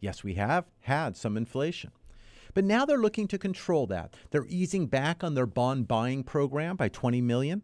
Yes, 0.00 0.24
we 0.24 0.34
have 0.34 0.66
had 0.80 1.16
some 1.16 1.36
inflation. 1.36 1.92
But 2.54 2.64
now 2.64 2.84
they're 2.84 2.98
looking 2.98 3.28
to 3.28 3.38
control 3.38 3.86
that. 3.86 4.14
They're 4.30 4.46
easing 4.48 4.86
back 4.86 5.24
on 5.24 5.34
their 5.34 5.46
bond 5.46 5.88
buying 5.88 6.22
program 6.22 6.76
by 6.76 6.88
20 6.88 7.20
million, 7.22 7.62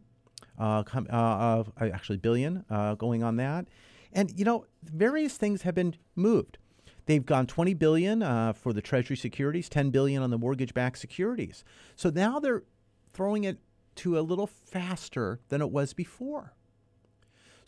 uh, 0.58 0.82
uh, 0.94 1.12
uh, 1.12 1.64
actually 1.80 2.18
billion 2.18 2.64
uh, 2.70 2.94
going 2.94 3.22
on 3.22 3.36
that. 3.36 3.66
And 4.12 4.32
you 4.38 4.44
know, 4.44 4.64
various 4.82 5.36
things 5.36 5.62
have 5.62 5.74
been 5.74 5.96
moved. 6.16 6.58
They've 7.06 7.24
gone 7.24 7.46
20 7.46 7.74
billion 7.74 8.22
uh, 8.22 8.52
for 8.52 8.72
the 8.72 8.82
Treasury 8.82 9.16
securities, 9.16 9.68
10 9.68 9.90
billion 9.90 10.22
on 10.22 10.30
the 10.30 10.38
mortgage-backed 10.38 10.98
securities. 10.98 11.64
So 11.96 12.10
now 12.10 12.38
they're 12.38 12.64
throwing 13.12 13.44
it 13.44 13.58
to 13.96 14.18
a 14.18 14.20
little 14.20 14.46
faster 14.46 15.40
than 15.48 15.62
it 15.62 15.70
was 15.70 15.94
before. 15.94 16.54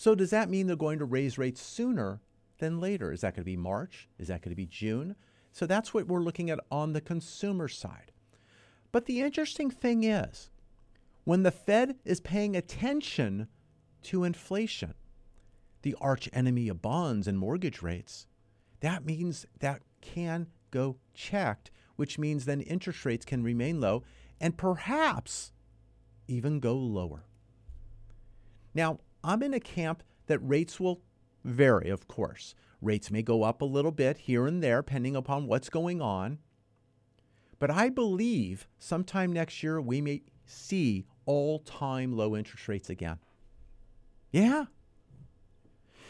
So 0.00 0.14
does 0.14 0.30
that 0.30 0.48
mean 0.48 0.66
they're 0.66 0.76
going 0.76 0.98
to 1.00 1.04
raise 1.04 1.36
rates 1.36 1.60
sooner 1.60 2.22
than 2.56 2.80
later? 2.80 3.12
Is 3.12 3.20
that 3.20 3.34
going 3.34 3.42
to 3.42 3.50
be 3.50 3.58
March? 3.58 4.08
Is 4.18 4.28
that 4.28 4.40
going 4.40 4.52
to 4.52 4.56
be 4.56 4.64
June? 4.64 5.14
So 5.52 5.66
that's 5.66 5.92
what 5.92 6.06
we're 6.06 6.22
looking 6.22 6.48
at 6.48 6.58
on 6.70 6.94
the 6.94 7.02
consumer 7.02 7.68
side. 7.68 8.10
But 8.92 9.04
the 9.04 9.20
interesting 9.20 9.70
thing 9.70 10.04
is, 10.04 10.48
when 11.24 11.42
the 11.42 11.50
Fed 11.50 11.96
is 12.02 12.18
paying 12.18 12.56
attention 12.56 13.48
to 14.04 14.24
inflation, 14.24 14.94
the 15.82 15.94
arch 16.00 16.30
enemy 16.32 16.70
of 16.70 16.80
bonds 16.80 17.28
and 17.28 17.38
mortgage 17.38 17.82
rates, 17.82 18.26
that 18.80 19.04
means 19.04 19.44
that 19.58 19.82
can 20.00 20.46
go 20.70 20.96
checked, 21.12 21.70
which 21.96 22.18
means 22.18 22.46
then 22.46 22.62
interest 22.62 23.04
rates 23.04 23.26
can 23.26 23.42
remain 23.42 23.82
low 23.82 24.02
and 24.40 24.56
perhaps 24.56 25.52
even 26.26 26.58
go 26.58 26.74
lower. 26.74 27.26
Now, 28.72 29.00
I'm 29.22 29.42
in 29.42 29.54
a 29.54 29.60
camp 29.60 30.02
that 30.26 30.38
rates 30.38 30.80
will 30.80 31.02
vary, 31.44 31.90
of 31.90 32.08
course. 32.08 32.54
Rates 32.80 33.10
may 33.10 33.22
go 33.22 33.42
up 33.42 33.60
a 33.60 33.66
little 33.66 33.90
bit 33.90 34.18
here 34.18 34.46
and 34.46 34.62
there, 34.62 34.80
depending 34.80 35.14
upon 35.14 35.46
what's 35.46 35.68
going 35.68 36.00
on. 36.00 36.38
But 37.58 37.70
I 37.70 37.90
believe 37.90 38.66
sometime 38.78 39.32
next 39.32 39.62
year 39.62 39.80
we 39.80 40.00
may 40.00 40.22
see 40.46 41.04
all 41.26 41.58
time 41.58 42.16
low 42.16 42.34
interest 42.34 42.68
rates 42.68 42.88
again. 42.88 43.18
Yeah. 44.30 44.64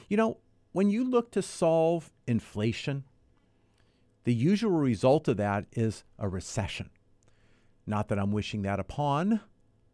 You 0.09 0.17
know, 0.17 0.38
when 0.73 0.90
you 0.90 1.02
look 1.02 1.33
to 1.33 1.43
solve 1.43 2.12
inflation, 2.26 3.05
the 4.25 4.35
usual 4.35 4.71
result 4.71 5.26
of 5.26 5.37
that 5.38 5.67
is 5.73 6.05
a 6.19 6.29
recession. 6.29 6.90
Not 7.87 8.09
that 8.09 8.19
I'm 8.19 8.31
wishing 8.31 8.62
that 8.62 8.79
upon, 8.79 9.40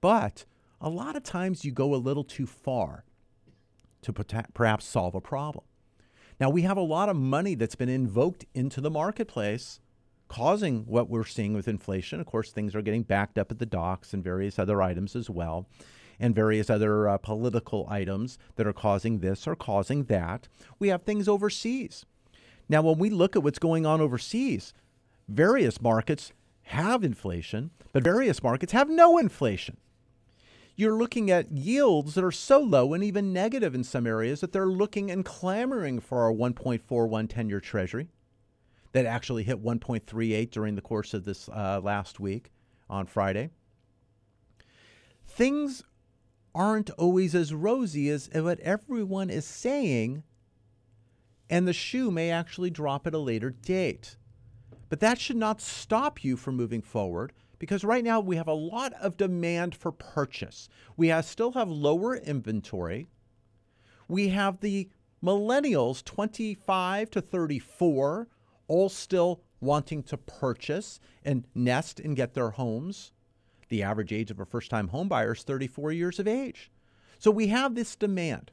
but 0.03 0.45
a 0.79 0.91
lot 0.91 1.17
of 1.17 1.23
times 1.23 1.65
you 1.65 1.73
go 1.73 1.95
a 1.95 1.97
little 1.97 2.25
too 2.25 2.47
far 2.47 3.06
to 4.03 4.13
perhaps 4.13 4.85
solve 4.85 5.15
a 5.15 5.21
problem. 5.21 5.65
Now, 6.39 6.51
we 6.51 6.63
have 6.63 6.77
a 6.77 6.83
lot 6.83 7.09
of 7.09 7.17
money 7.17 7.55
that's 7.55 7.75
been 7.75 7.89
invoked 7.89 8.45
into 8.55 8.81
the 8.81 8.91
marketplace, 8.91 9.81
causing 10.29 10.85
what 10.87 11.09
we're 11.09 11.25
seeing 11.25 11.55
with 11.55 11.67
inflation. 11.67 12.21
Of 12.21 12.27
course, 12.27 12.51
things 12.51 12.75
are 12.75 12.83
getting 12.83 13.05
backed 13.05 13.39
up 13.39 13.51
at 13.51 13.59
the 13.59 13.67
docks 13.67 14.13
and 14.13 14.23
various 14.23 14.59
other 14.59 14.83
items 14.83 15.17
as 15.17 15.31
well, 15.31 15.67
and 16.21 16.35
various 16.35 16.69
other 16.69 17.09
uh, 17.09 17.19
political 17.19 17.87
items 17.89 18.39
that 18.57 18.67
are 18.67 18.73
causing 18.73 19.21
this 19.21 19.47
or 19.47 19.57
causing 19.57 20.05
that. 20.05 20.49
We 20.79 20.89
have 20.89 21.03
things 21.03 21.27
overseas. 21.27 22.05
Now, 22.69 22.83
when 22.83 22.99
we 22.99 23.11
look 23.11 23.35
at 23.35 23.43
what's 23.43 23.59
going 23.59 23.87
on 23.87 24.01
overseas, 24.01 24.75
various 25.29 25.81
markets 25.81 26.33
have 26.65 27.03
inflation, 27.05 27.71
but 27.93 28.03
various 28.03 28.43
markets 28.43 28.73
have 28.73 28.91
no 28.91 29.17
inflation 29.19 29.79
you're 30.77 30.97
looking 30.97 31.31
at 31.31 31.51
yields 31.51 32.15
that 32.15 32.25
are 32.25 32.31
so 32.31 32.61
low 32.61 32.93
and 32.93 33.03
even 33.03 33.33
negative 33.33 33.75
in 33.75 33.83
some 33.83 34.07
areas 34.07 34.41
that 34.41 34.53
they're 34.53 34.67
looking 34.67 35.11
and 35.11 35.25
clamoring 35.25 35.99
for 36.01 36.23
our 36.23 36.33
1.41 36.33 37.29
10 37.29 37.49
year 37.49 37.61
treasury 37.61 38.09
that 38.93 39.07
actually 39.07 39.43
hit 39.43 39.63
1.38 39.63 40.51
during 40.51 40.75
the 40.75 40.83
course 40.83 41.15
of 41.15 41.25
this 41.25 41.49
uh, 41.49 41.81
last 41.83 42.21
week 42.21 42.51
on 42.89 43.07
Friday. 43.07 43.51
Things 45.27 45.83
aren't 46.55 46.91
always 46.91 47.35
as 47.35 47.53
rosy 47.53 48.09
as 48.09 48.31
what 48.33 48.61
everyone 48.61 49.29
is 49.29 49.45
saying, 49.45 50.23
and 51.51 51.67
the 51.67 51.73
shoe 51.73 52.11
may 52.11 52.31
actually 52.31 52.71
drop 52.71 53.07
at 53.07 53.15
a 53.15 53.19
later 53.19 53.51
date. 53.51 54.17
But 54.89 55.01
that 55.01 55.19
should 55.19 55.37
not 55.37 55.61
stop 55.61 56.23
you 56.23 56.37
from 56.37 56.57
moving 56.57 56.81
forward 56.81 57.33
because 57.59 57.85
right 57.85 58.05
now 58.05 58.21
we 58.21 58.37
have 58.37 58.49
a 58.49 58.53
lot 58.53 58.93
of 58.95 59.17
demand 59.17 59.75
for 59.75 59.93
purchase. 59.93 60.69
We 60.97 61.09
have, 61.09 61.25
still 61.25 61.53
have 61.53 61.69
lower 61.69 62.17
inventory. 62.17 63.07
We 64.09 64.29
have 64.29 64.61
the 64.61 64.89
millennials, 65.23 66.05
25 66.05 67.11
to 67.11 67.21
34, 67.21 68.29
all 68.69 68.89
still 68.89 69.43
wanting 69.61 70.03
to 70.05 70.17
purchase 70.17 71.01
and 71.25 71.45
nest 71.55 71.99
and 72.01 72.17
get 72.17 72.35
their 72.35 72.51
homes. 72.51 73.13
The 73.69 73.83
average 73.83 74.13
age 74.13 74.31
of 74.31 74.39
a 74.39 74.45
first 74.45 74.71
time 74.71 74.91
homebuyer 74.91 75.35
is 75.35 75.43
34 75.43 75.93
years 75.93 76.19
of 76.19 76.29
age. 76.29 76.71
So 77.19 77.31
we 77.31 77.49
have 77.49 77.75
this 77.75 77.97
demand. 77.97 78.53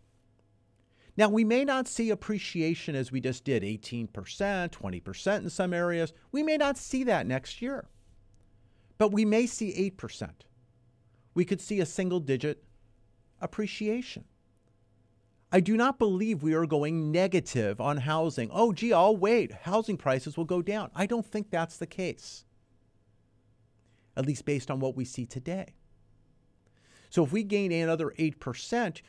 Now, 1.15 1.29
we 1.29 1.43
may 1.43 1.63
not 1.63 1.87
see 1.87 2.09
appreciation 2.09 2.95
as 2.95 3.11
we 3.11 3.21
just 3.21 3.43
did 3.43 3.61
18%, 3.61 4.09
20% 4.09 5.37
in 5.37 5.49
some 5.49 5.73
areas. 5.73 6.11
We 6.31 6.41
may 6.41 6.57
not 6.57 6.77
see 6.77 7.03
that 7.03 7.27
next 7.27 7.61
year. 7.61 7.87
But 8.97 9.11
we 9.11 9.25
may 9.25 9.45
see 9.45 9.91
8%. 9.97 10.29
We 11.33 11.45
could 11.45 11.61
see 11.61 11.79
a 11.79 11.85
single 11.85 12.19
digit 12.19 12.63
appreciation. 13.41 14.25
I 15.51 15.59
do 15.59 15.77
not 15.77 15.99
believe 15.99 16.41
we 16.41 16.55
are 16.55 16.65
going 16.65 17.11
negative 17.11 17.79
on 17.79 17.97
housing. 17.97 18.49
Oh, 18.51 18.73
gee, 18.73 18.91
I'll 18.91 19.15
wait. 19.15 19.51
Housing 19.51 19.97
prices 19.97 20.35
will 20.35 20.45
go 20.45 20.63
down. 20.63 20.89
I 20.95 21.05
don't 21.05 21.25
think 21.25 21.51
that's 21.51 21.77
the 21.77 21.85
case, 21.85 22.43
at 24.17 24.25
least 24.25 24.45
based 24.45 24.71
on 24.71 24.79
what 24.79 24.95
we 24.95 25.05
see 25.05 25.27
today. 25.27 25.75
So 27.11 27.23
if 27.23 27.31
we 27.31 27.43
gain 27.43 27.71
another 27.71 28.15
8%, 28.17 29.01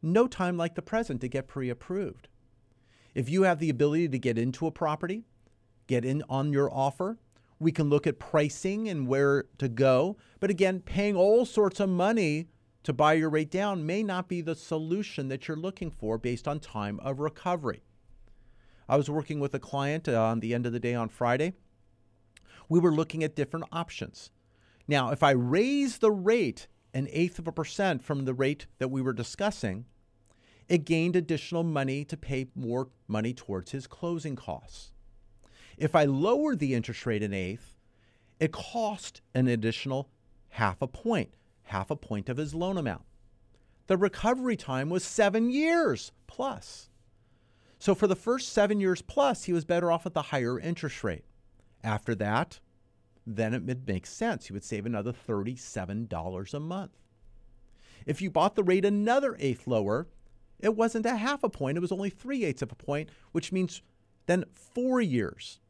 no 0.00 0.28
time 0.28 0.56
like 0.56 0.76
the 0.76 0.82
present 0.82 1.20
to 1.22 1.28
get 1.28 1.48
pre 1.48 1.68
approved. 1.68 2.28
If 3.14 3.28
you 3.28 3.42
have 3.42 3.58
the 3.58 3.70
ability 3.70 4.08
to 4.10 4.18
get 4.20 4.38
into 4.38 4.68
a 4.68 4.70
property, 4.70 5.24
get 5.88 6.04
in 6.04 6.22
on 6.28 6.52
your 6.52 6.72
offer, 6.72 7.18
we 7.58 7.72
can 7.72 7.88
look 7.88 8.06
at 8.06 8.18
pricing 8.18 8.88
and 8.88 9.08
where 9.08 9.44
to 9.58 9.68
go. 9.68 10.16
But 10.40 10.50
again, 10.50 10.80
paying 10.80 11.16
all 11.16 11.44
sorts 11.44 11.80
of 11.80 11.88
money 11.88 12.48
to 12.84 12.92
buy 12.92 13.14
your 13.14 13.30
rate 13.30 13.50
down 13.50 13.84
may 13.84 14.02
not 14.02 14.28
be 14.28 14.40
the 14.40 14.54
solution 14.54 15.28
that 15.28 15.48
you're 15.48 15.56
looking 15.56 15.90
for 15.90 16.18
based 16.18 16.46
on 16.46 16.60
time 16.60 17.00
of 17.00 17.18
recovery. 17.18 17.82
I 18.88 18.96
was 18.96 19.10
working 19.10 19.40
with 19.40 19.54
a 19.54 19.58
client 19.58 20.08
uh, 20.08 20.22
on 20.22 20.40
the 20.40 20.54
end 20.54 20.66
of 20.66 20.72
the 20.72 20.80
day 20.80 20.94
on 20.94 21.08
Friday. 21.08 21.52
We 22.68 22.80
were 22.80 22.92
looking 22.92 23.22
at 23.22 23.36
different 23.36 23.66
options. 23.72 24.30
Now, 24.86 25.10
if 25.10 25.22
I 25.22 25.32
raise 25.32 25.98
the 25.98 26.10
rate 26.10 26.68
an 26.94 27.08
eighth 27.10 27.38
of 27.38 27.46
a 27.46 27.52
percent 27.52 28.02
from 28.02 28.24
the 28.24 28.32
rate 28.32 28.66
that 28.78 28.88
we 28.88 29.02
were 29.02 29.12
discussing, 29.12 29.84
it 30.68 30.84
gained 30.84 31.16
additional 31.16 31.62
money 31.62 32.04
to 32.04 32.16
pay 32.16 32.46
more 32.54 32.88
money 33.06 33.34
towards 33.34 33.72
his 33.72 33.86
closing 33.86 34.36
costs. 34.36 34.92
If 35.78 35.94
I 35.94 36.04
lower 36.04 36.56
the 36.56 36.74
interest 36.74 37.06
rate 37.06 37.22
an 37.22 37.32
eighth, 37.32 37.76
it 38.40 38.52
cost 38.52 39.20
an 39.34 39.46
additional 39.46 40.08
half 40.50 40.82
a 40.82 40.88
point, 40.88 41.34
half 41.64 41.90
a 41.90 41.96
point 41.96 42.28
of 42.28 42.36
his 42.36 42.54
loan 42.54 42.76
amount. 42.76 43.02
The 43.86 43.96
recovery 43.96 44.56
time 44.56 44.90
was 44.90 45.04
seven 45.04 45.50
years 45.50 46.12
plus. 46.26 46.90
So 47.78 47.94
for 47.94 48.06
the 48.06 48.16
first 48.16 48.52
seven 48.52 48.80
years 48.80 49.02
plus, 49.02 49.44
he 49.44 49.52
was 49.52 49.64
better 49.64 49.90
off 49.90 50.04
at 50.04 50.14
the 50.14 50.22
higher 50.22 50.58
interest 50.58 51.04
rate. 51.04 51.24
After 51.84 52.14
that, 52.16 52.60
then 53.24 53.54
it 53.54 53.86
makes 53.86 54.10
sense. 54.12 54.46
He 54.46 54.52
would 54.52 54.64
save 54.64 54.84
another 54.84 55.12
$37 55.12 56.54
a 56.54 56.60
month. 56.60 56.98
If 58.04 58.20
you 58.20 58.30
bought 58.30 58.56
the 58.56 58.64
rate 58.64 58.84
another 58.84 59.36
eighth 59.38 59.66
lower, 59.66 60.08
it 60.58 60.74
wasn't 60.74 61.06
a 61.06 61.16
half 61.16 61.44
a 61.44 61.48
point, 61.48 61.76
it 61.76 61.80
was 61.80 61.92
only 61.92 62.10
three 62.10 62.44
eighths 62.44 62.62
of 62.62 62.72
a 62.72 62.74
point, 62.74 63.10
which 63.32 63.52
means 63.52 63.82
then 64.26 64.44
four 64.52 65.00
years. 65.00 65.60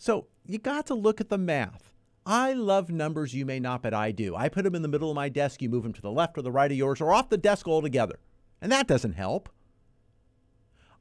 So 0.00 0.28
you 0.46 0.56
got 0.56 0.86
to 0.86 0.94
look 0.94 1.20
at 1.20 1.28
the 1.28 1.36
math. 1.36 1.92
I 2.24 2.54
love 2.54 2.88
numbers 2.88 3.34
you 3.34 3.44
may 3.44 3.60
not, 3.60 3.82
but 3.82 3.92
I 3.92 4.12
do. 4.12 4.34
I 4.34 4.48
put 4.48 4.64
them 4.64 4.74
in 4.74 4.80
the 4.80 4.88
middle 4.88 5.10
of 5.10 5.14
my 5.14 5.28
desk. 5.28 5.60
You 5.60 5.68
move 5.68 5.82
them 5.82 5.92
to 5.92 6.00
the 6.00 6.10
left 6.10 6.38
or 6.38 6.42
the 6.42 6.50
right 6.50 6.70
of 6.70 6.76
yours 6.78 7.02
or 7.02 7.12
off 7.12 7.28
the 7.28 7.36
desk 7.36 7.68
altogether. 7.68 8.18
And 8.62 8.72
that 8.72 8.86
doesn't 8.86 9.12
help. 9.12 9.50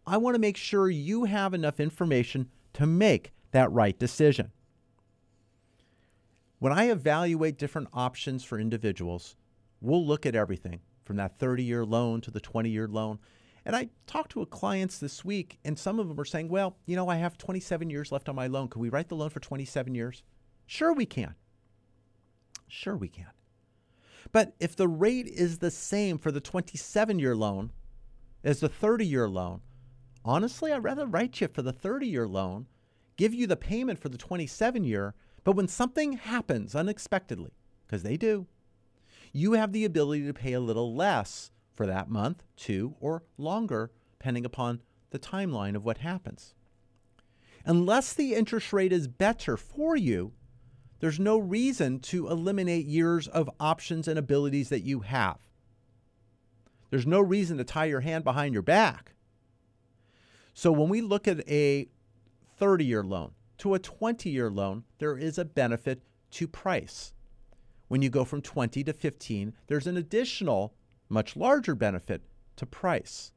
I 0.05 0.17
want 0.17 0.35
to 0.35 0.41
make 0.41 0.57
sure 0.57 0.89
you 0.89 1.23
have 1.23 1.53
enough 1.53 1.79
information 1.79 2.49
to 2.73 2.85
make 2.85 3.31
that 3.51 3.71
right 3.71 3.97
decision. 3.97 4.51
When 6.59 6.73
I 6.73 6.89
evaluate 6.89 7.57
different 7.57 7.87
options 7.93 8.43
for 8.43 8.59
individuals, 8.59 9.37
we'll 9.79 10.05
look 10.05 10.25
at 10.25 10.35
everything 10.35 10.81
from 11.05 11.15
that 11.15 11.39
30 11.39 11.63
year 11.63 11.85
loan 11.85 12.19
to 12.19 12.31
the 12.31 12.41
20 12.41 12.69
year 12.69 12.89
loan. 12.89 13.19
And 13.69 13.75
I 13.75 13.89
talked 14.07 14.31
to 14.31 14.45
clients 14.47 14.97
this 14.97 15.23
week, 15.23 15.59
and 15.63 15.77
some 15.77 15.99
of 15.99 16.07
them 16.07 16.19
are 16.19 16.25
saying, 16.25 16.49
Well, 16.49 16.77
you 16.85 16.95
know, 16.95 17.07
I 17.07 17.17
have 17.17 17.37
27 17.37 17.89
years 17.89 18.11
left 18.11 18.27
on 18.27 18.35
my 18.35 18.47
loan. 18.47 18.67
Can 18.67 18.81
we 18.81 18.89
write 18.89 19.09
the 19.09 19.15
loan 19.15 19.29
for 19.29 19.39
27 19.39 19.93
years? 19.93 20.23
Sure, 20.65 20.91
we 20.91 21.05
can. 21.05 21.35
Sure, 22.67 22.97
we 22.97 23.09
can. 23.09 23.27
But 24.31 24.55
if 24.59 24.75
the 24.75 24.87
rate 24.87 25.27
is 25.27 25.59
the 25.59 25.71
same 25.71 26.17
for 26.17 26.31
the 26.31 26.41
27 26.41 27.19
year 27.19 27.35
loan 27.35 27.71
as 28.43 28.59
the 28.59 28.69
30 28.69 29.05
year 29.05 29.29
loan, 29.29 29.61
honestly, 30.25 30.71
I'd 30.71 30.83
rather 30.83 31.05
write 31.05 31.39
you 31.39 31.47
for 31.47 31.61
the 31.61 31.73
30 31.73 32.07
year 32.07 32.27
loan, 32.27 32.67
give 33.17 33.33
you 33.33 33.47
the 33.47 33.55
payment 33.55 33.99
for 33.99 34.09
the 34.09 34.17
27 34.17 34.83
year, 34.83 35.13
but 35.43 35.55
when 35.55 35.67
something 35.67 36.13
happens 36.13 36.75
unexpectedly, 36.75 37.53
because 37.85 38.03
they 38.03 38.17
do, 38.17 38.47
you 39.31 39.53
have 39.53 39.73
the 39.73 39.85
ability 39.85 40.25
to 40.25 40.33
pay 40.33 40.53
a 40.53 40.59
little 40.59 40.95
less 40.95 41.51
for 41.79 41.87
that 41.87 42.09
month, 42.09 42.43
two, 42.57 42.93
or 42.99 43.23
longer, 43.37 43.89
depending 44.11 44.43
upon 44.43 44.81
the 45.11 45.17
timeline 45.17 45.77
of 45.77 45.85
what 45.85 45.99
happens. 45.99 46.53
Unless 47.63 48.11
the 48.11 48.33
interest 48.33 48.73
rate 48.73 48.91
is 48.91 49.07
better 49.07 49.55
for 49.55 49.95
you, 49.95 50.33
there's 50.99 51.21
no 51.21 51.37
reason 51.37 52.01
to 52.01 52.27
eliminate 52.27 52.85
years 52.85 53.29
of 53.29 53.49
options 53.61 54.09
and 54.09 54.19
abilities 54.19 54.67
that 54.67 54.81
you 54.81 54.99
have. 54.99 55.37
There's 56.89 57.07
no 57.07 57.21
reason 57.21 57.57
to 57.59 57.63
tie 57.63 57.85
your 57.85 58.01
hand 58.01 58.25
behind 58.25 58.51
your 58.51 58.61
back. 58.61 59.13
So 60.53 60.73
when 60.73 60.89
we 60.89 60.99
look 60.99 61.29
at 61.29 61.49
a 61.49 61.87
30 62.57 62.83
year 62.83 63.05
loan 63.05 63.31
to 63.59 63.73
a 63.73 63.79
20 63.79 64.29
year 64.29 64.51
loan, 64.51 64.83
there 64.97 65.17
is 65.17 65.37
a 65.37 65.45
benefit 65.45 66.01
to 66.31 66.45
price. 66.45 67.13
When 67.87 68.01
you 68.01 68.09
go 68.09 68.25
from 68.25 68.41
20 68.41 68.83
to 68.83 68.91
15, 68.91 69.53
there's 69.67 69.87
an 69.87 69.95
additional, 69.95 70.73
much 71.09 71.35
larger 71.35 71.75
benefit 71.75 72.21
to 72.55 72.65
price. 72.65 73.31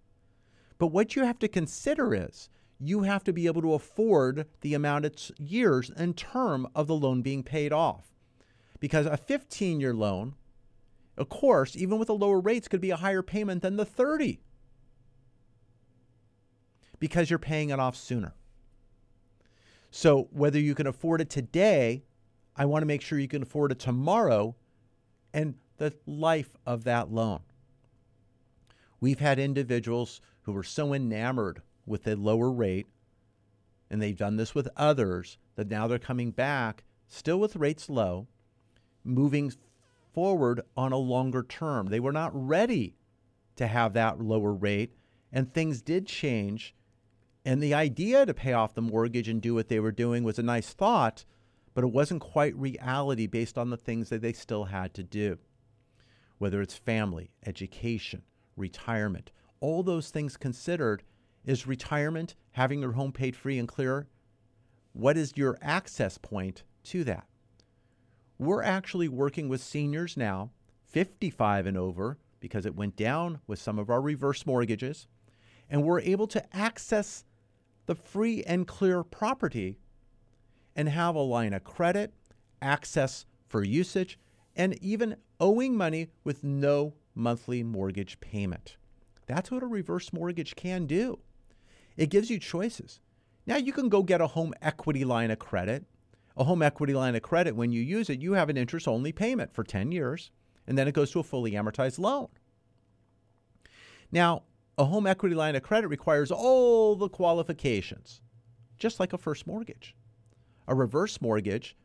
But 0.79 0.89
what 0.89 1.17
you 1.17 1.25
have 1.25 1.39
to 1.41 1.49
consider 1.49 2.15
is 2.15 2.49
you 2.79 3.03
have 3.03 3.25
to 3.25 3.33
be 3.33 3.47
able 3.47 3.63
to 3.63 3.75
afford 3.75 4.47
the 4.61 4.75
amount 4.75 5.05
of 5.05 5.15
years 5.39 5.91
and 5.97 6.17
term 6.17 6.69
of 6.75 6.87
the 6.87 6.97
loan 6.97 7.23
being 7.23 7.43
paid 7.43 7.73
off. 7.73 8.13
Because 8.81 9.07
a 9.07 9.17
15 9.17 9.81
year 9.81 9.95
loan, 9.95 10.35
of 11.17 11.29
course, 11.29 11.77
even 11.77 11.99
with 11.99 12.09
the 12.09 12.15
lower 12.15 12.41
rates, 12.41 12.69
could 12.69 12.81
be 12.81 12.91
a 12.91 12.97
higher 12.97 13.23
payment 13.23 13.63
than 13.63 13.77
the 13.77 13.85
30 13.85 14.41
because 16.99 17.31
you're 17.31 17.39
paying 17.39 17.71
it 17.71 17.81
off 17.81 17.97
sooner. 17.97 18.35
So, 19.91 20.29
whether 20.31 20.59
you 20.59 20.75
can 20.75 20.87
afford 20.87 21.21
it 21.21 21.29
today, 21.29 22.05
I 22.57 22.65
want 22.65 22.83
to 22.83 22.87
make 22.87 23.03
sure 23.03 23.19
you 23.19 23.29
can 23.29 23.43
afford 23.43 23.73
it 23.73 23.79
tomorrow 23.79 24.57
and 25.35 25.55
the 25.79 25.93
life 26.07 26.57
of 26.65 26.85
that 26.85 27.13
loan. 27.13 27.41
We've 29.03 29.21
had 29.21 29.39
individuals 29.39 30.23
who 30.43 30.53
were 30.53 30.63
so 30.63 30.95
enamored 30.95 31.61
with 31.85 32.07
a 32.07 32.17
lower 32.17 32.51
rate, 32.51 32.87
and 33.91 34.01
they've 34.01 34.17
done 34.17 34.37
this 34.37 34.55
with 34.55 34.69
others, 34.77 35.37
that 35.57 35.69
now 35.69 35.87
they're 35.87 35.99
coming 35.99 36.31
back, 36.31 36.85
still 37.07 37.39
with 37.39 37.57
rates 37.57 37.91
low, 37.91 38.29
moving 39.05 39.53
forward 40.15 40.63
on 40.75 40.93
a 40.93 40.97
longer 40.97 41.43
term. 41.43 41.89
They 41.89 42.01
were 42.01 42.13
not 42.13 42.31
ready 42.33 42.97
to 43.57 43.67
have 43.67 43.93
that 43.93 44.23
lower 44.23 44.55
rate, 44.55 44.95
and 45.31 45.53
things 45.53 45.83
did 45.83 46.07
change 46.07 46.75
and 47.45 47.61
the 47.61 47.75
idea 47.75 48.25
to 48.25 48.35
pay 48.35 48.53
off 48.53 48.75
the 48.75 48.83
mortgage 48.83 49.29
and 49.29 49.43
do 49.43 49.55
what 49.55 49.69
they 49.69 49.81
were 49.81 49.93
doing 49.93 50.23
was 50.23 50.39
a 50.39 50.45
nice 50.45 50.73
thought, 50.73 51.25
but 51.75 51.83
it 51.83 51.93
wasn't 51.93 52.21
quite 52.21 52.57
reality 52.57 53.27
based 53.27 53.59
on 53.59 53.71
the 53.71 53.77
things 53.77 54.11
that 54.11 54.23
they 54.23 54.33
still 54.33 54.65
had 54.65 54.95
to 54.95 55.03
do. 55.03 55.39
Whether 56.39 56.61
it's 56.61 56.77
family, 56.77 57.33
education, 57.45 58.23
retirement, 58.57 59.31
all 59.61 59.83
those 59.83 60.11
things 60.11 60.37
considered, 60.37 61.03
is 61.45 61.67
retirement, 61.67 62.35
having 62.53 62.81
your 62.81 62.93
home 62.93 63.13
paid 63.13 63.35
free 63.35 63.59
and 63.59 63.69
clear? 63.69 64.07
What 64.93 65.17
is 65.17 65.33
your 65.37 65.59
access 65.63 66.19
point 66.19 66.63
to 66.85 67.05
that? 67.05 67.27
We're 68.39 68.63
actually 68.63 69.09
working 69.09 69.49
with 69.49 69.61
seniors 69.61 70.17
now, 70.17 70.51
55 70.87 71.67
and 71.67 71.77
over, 71.77 72.19
because 72.41 72.67
it 72.67 72.75
went 72.75 72.97
down 72.97 73.41
with 73.47 73.59
some 73.59 73.79
of 73.79 73.89
our 73.89 74.01
reverse 74.01 74.45
mortgages, 74.45 75.07
and 75.71 75.85
we're 75.85 76.01
able 76.01 76.27
to 76.27 76.57
access 76.57 77.25
the 77.87 77.95
free 77.95 78.43
and 78.45 78.67
clear 78.67 79.03
property 79.03 79.79
and 80.77 80.89
have 80.89 81.15
a 81.15 81.21
line 81.21 81.53
of 81.53 81.65
credit, 81.65 82.13
access 82.61 83.27
for 83.49 83.63
usage, 83.63 84.19
and 84.57 84.81
even 84.83 85.17
owing 85.41 85.77
money 85.77 86.09
with 86.25 86.45
no 86.45 86.95
monthly 87.15 87.63
mortgage 87.63 88.21
payment. 88.21 88.77
That's 89.27 89.51
what 89.51 89.63
a 89.63 89.67
reverse 89.67 90.13
mortgage 90.13 90.57
can 90.57 90.87
do. 90.87 91.19
It 91.97 92.11
gives 92.11 92.31
you 92.31 92.39
choices. 92.39 93.01
Now 93.47 93.57
you 93.57 93.73
can 93.73 93.89
go 93.89 94.03
get 94.03 94.21
a 94.21 94.27
home 94.27 94.55
equity 94.63 95.05
line 95.05 95.31
of 95.31 95.39
credit. 95.39 95.85
A 96.37 96.45
home 96.45 96.63
equity 96.63 96.95
line 96.95 97.15
of 97.15 97.23
credit, 97.23 97.55
when 97.55 97.73
you 97.73 97.83
use 97.83 98.09
it, 98.09 98.21
you 98.21 98.33
have 98.33 98.49
an 98.49 98.57
interest 98.57 98.89
only 98.89 99.13
payment 99.13 99.53
for 99.53 99.65
10 99.65 99.93
years, 99.93 100.31
and 100.67 100.79
then 100.79 100.89
it 100.89 100.95
goes 100.95 101.11
to 101.11 101.21
a 101.21 101.23
fully 101.23 101.53
amortized 101.53 101.99
loan. 101.99 102.29
Now, 104.11 104.45
a 104.79 104.87
home 104.87 105.07
equity 105.07 105.35
line 105.35 105.57
of 105.57 105.63
credit 105.63 105.89
requires 105.89 106.31
all 106.31 106.97
the 106.97 107.11
qualifications, 107.11 108.23
just 108.79 108.99
like 108.99 109.13
a 109.13 109.19
first 109.19 109.47
mortgage. 109.47 109.95
A 110.67 110.75
reverse 110.75 111.21
mortgage, 111.21 111.77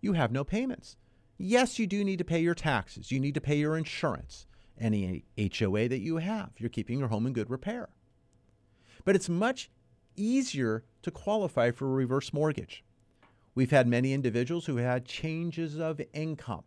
you 0.00 0.14
have 0.14 0.32
no 0.32 0.42
payments. 0.42 0.96
Yes, 1.38 1.78
you 1.78 1.86
do 1.86 2.02
need 2.02 2.18
to 2.18 2.24
pay 2.24 2.40
your 2.40 2.54
taxes, 2.54 3.12
you 3.12 3.20
need 3.20 3.34
to 3.34 3.40
pay 3.40 3.56
your 3.56 3.76
insurance, 3.76 4.46
any 4.82 5.24
HOA 5.38 5.88
that 5.88 6.00
you 6.00 6.16
have. 6.16 6.50
You're 6.58 6.68
keeping 6.68 6.98
your 6.98 7.08
home 7.08 7.26
in 7.26 7.32
good 7.32 7.48
repair. 7.48 7.88
But 9.04 9.16
it's 9.16 9.28
much 9.28 9.70
easier 10.16 10.84
to 11.02 11.10
qualify 11.10 11.70
for 11.70 11.86
a 11.86 11.92
reverse 11.92 12.32
mortgage. 12.32 12.84
We've 13.54 13.70
had 13.70 13.86
many 13.86 14.12
individuals 14.12 14.66
who 14.66 14.76
had 14.76 15.04
changes 15.04 15.78
of 15.78 16.00
income, 16.12 16.64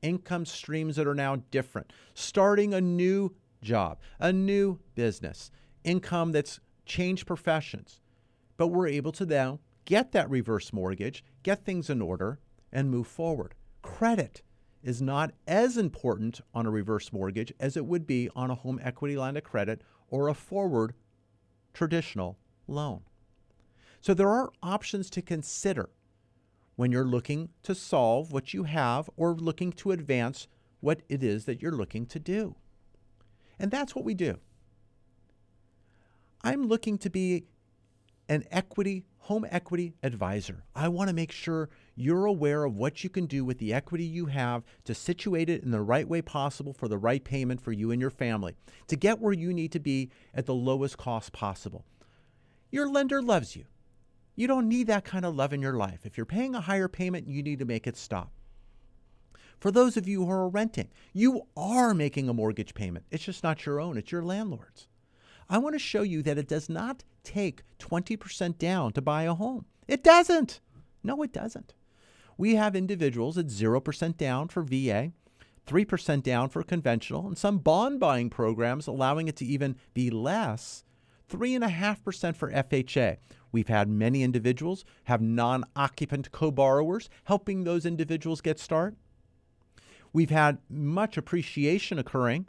income 0.00 0.46
streams 0.46 0.96
that 0.96 1.06
are 1.06 1.14
now 1.14 1.36
different, 1.50 1.92
starting 2.14 2.74
a 2.74 2.80
new 2.80 3.34
job, 3.62 3.98
a 4.18 4.32
new 4.32 4.78
business, 4.94 5.50
income 5.84 6.32
that's 6.32 6.60
changed 6.84 7.26
professions. 7.26 8.00
But 8.56 8.68
we're 8.68 8.88
able 8.88 9.12
to 9.12 9.26
now 9.26 9.60
get 9.84 10.12
that 10.12 10.30
reverse 10.30 10.72
mortgage, 10.72 11.24
get 11.42 11.64
things 11.64 11.90
in 11.90 12.00
order, 12.00 12.38
and 12.72 12.90
move 12.90 13.06
forward. 13.06 13.54
Credit 13.82 14.42
is 14.82 15.00
not 15.00 15.32
as 15.46 15.76
important 15.76 16.40
on 16.54 16.66
a 16.66 16.70
reverse 16.70 17.12
mortgage 17.12 17.52
as 17.60 17.76
it 17.76 17.86
would 17.86 18.06
be 18.06 18.28
on 18.34 18.50
a 18.50 18.54
home 18.54 18.80
equity 18.82 19.16
line 19.16 19.36
of 19.36 19.44
credit 19.44 19.82
or 20.08 20.28
a 20.28 20.34
forward 20.34 20.94
traditional 21.72 22.38
loan. 22.66 23.02
So 24.00 24.14
there 24.14 24.28
are 24.28 24.50
options 24.62 25.08
to 25.10 25.22
consider 25.22 25.88
when 26.76 26.90
you're 26.90 27.04
looking 27.04 27.50
to 27.62 27.74
solve 27.74 28.32
what 28.32 28.52
you 28.52 28.64
have 28.64 29.08
or 29.16 29.34
looking 29.34 29.72
to 29.72 29.92
advance 29.92 30.48
what 30.80 31.02
it 31.08 31.22
is 31.22 31.44
that 31.44 31.62
you're 31.62 31.70
looking 31.70 32.06
to 32.06 32.18
do. 32.18 32.56
And 33.58 33.70
that's 33.70 33.94
what 33.94 34.04
we 34.04 34.14
do. 34.14 34.38
I'm 36.42 36.66
looking 36.66 36.98
to 36.98 37.10
be 37.10 37.44
an 38.32 38.44
equity, 38.50 39.04
home 39.18 39.46
equity 39.50 39.92
advisor. 40.02 40.64
I 40.74 40.88
want 40.88 41.08
to 41.08 41.14
make 41.14 41.30
sure 41.30 41.68
you're 41.94 42.24
aware 42.24 42.64
of 42.64 42.74
what 42.74 43.04
you 43.04 43.10
can 43.10 43.26
do 43.26 43.44
with 43.44 43.58
the 43.58 43.74
equity 43.74 44.04
you 44.04 44.24
have 44.24 44.64
to 44.84 44.94
situate 44.94 45.50
it 45.50 45.62
in 45.62 45.70
the 45.70 45.82
right 45.82 46.08
way 46.08 46.22
possible 46.22 46.72
for 46.72 46.88
the 46.88 46.96
right 46.96 47.22
payment 47.22 47.60
for 47.60 47.72
you 47.72 47.90
and 47.90 48.00
your 48.00 48.08
family 48.08 48.56
to 48.86 48.96
get 48.96 49.20
where 49.20 49.34
you 49.34 49.52
need 49.52 49.70
to 49.72 49.80
be 49.80 50.10
at 50.32 50.46
the 50.46 50.54
lowest 50.54 50.96
cost 50.96 51.34
possible. 51.34 51.84
Your 52.70 52.88
lender 52.88 53.20
loves 53.20 53.54
you. 53.54 53.66
You 54.34 54.46
don't 54.46 54.66
need 54.66 54.86
that 54.86 55.04
kind 55.04 55.26
of 55.26 55.36
love 55.36 55.52
in 55.52 55.60
your 55.60 55.76
life. 55.76 56.06
If 56.06 56.16
you're 56.16 56.24
paying 56.24 56.54
a 56.54 56.62
higher 56.62 56.88
payment, 56.88 57.28
you 57.28 57.42
need 57.42 57.58
to 57.58 57.66
make 57.66 57.86
it 57.86 57.98
stop. 57.98 58.32
For 59.60 59.70
those 59.70 59.98
of 59.98 60.08
you 60.08 60.24
who 60.24 60.30
are 60.30 60.48
renting, 60.48 60.88
you 61.12 61.42
are 61.54 61.92
making 61.92 62.30
a 62.30 62.34
mortgage 62.34 62.72
payment. 62.72 63.04
It's 63.10 63.24
just 63.24 63.44
not 63.44 63.66
your 63.66 63.78
own, 63.78 63.98
it's 63.98 64.10
your 64.10 64.22
landlord's. 64.22 64.88
I 65.52 65.58
want 65.58 65.74
to 65.74 65.78
show 65.78 66.00
you 66.00 66.22
that 66.22 66.38
it 66.38 66.48
does 66.48 66.70
not 66.70 67.04
take 67.24 67.62
20% 67.78 68.56
down 68.56 68.94
to 68.94 69.02
buy 69.02 69.24
a 69.24 69.34
home. 69.34 69.66
It 69.86 70.02
doesn't. 70.02 70.60
No, 71.04 71.22
it 71.22 71.30
doesn't. 71.30 71.74
We 72.38 72.54
have 72.54 72.74
individuals 72.74 73.36
at 73.36 73.48
0% 73.48 74.16
down 74.16 74.48
for 74.48 74.62
VA, 74.62 75.12
3% 75.66 76.22
down 76.22 76.48
for 76.48 76.62
conventional, 76.62 77.26
and 77.26 77.36
some 77.36 77.58
bond 77.58 78.00
buying 78.00 78.30
programs 78.30 78.86
allowing 78.86 79.28
it 79.28 79.36
to 79.36 79.44
even 79.44 79.76
be 79.92 80.08
less, 80.08 80.84
3.5% 81.30 82.34
for 82.34 82.50
FHA. 82.50 83.18
We've 83.52 83.68
had 83.68 83.90
many 83.90 84.22
individuals 84.22 84.86
have 85.04 85.20
non 85.20 85.64
occupant 85.76 86.32
co 86.32 86.50
borrowers, 86.50 87.10
helping 87.24 87.64
those 87.64 87.84
individuals 87.84 88.40
get 88.40 88.58
start. 88.58 88.94
We've 90.14 90.30
had 90.30 90.60
much 90.70 91.18
appreciation 91.18 91.98
occurring, 91.98 92.48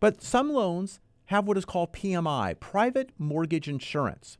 but 0.00 0.22
some 0.22 0.50
loans 0.50 1.00
have 1.26 1.46
what 1.46 1.58
is 1.58 1.64
called 1.64 1.92
PMI, 1.92 2.58
private 2.60 3.10
mortgage 3.18 3.68
insurance. 3.68 4.38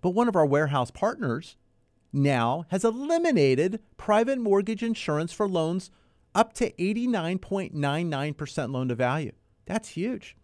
But 0.00 0.10
one 0.10 0.28
of 0.28 0.36
our 0.36 0.46
warehouse 0.46 0.90
partners 0.90 1.56
now 2.12 2.66
has 2.68 2.84
eliminated 2.84 3.80
private 3.96 4.38
mortgage 4.38 4.82
insurance 4.82 5.32
for 5.32 5.48
loans 5.48 5.90
up 6.34 6.52
to 6.54 6.70
89.99% 6.72 8.72
loan 8.72 8.88
to 8.88 8.94
value. 8.94 9.32
That's 9.66 9.90
huge. 9.90 10.36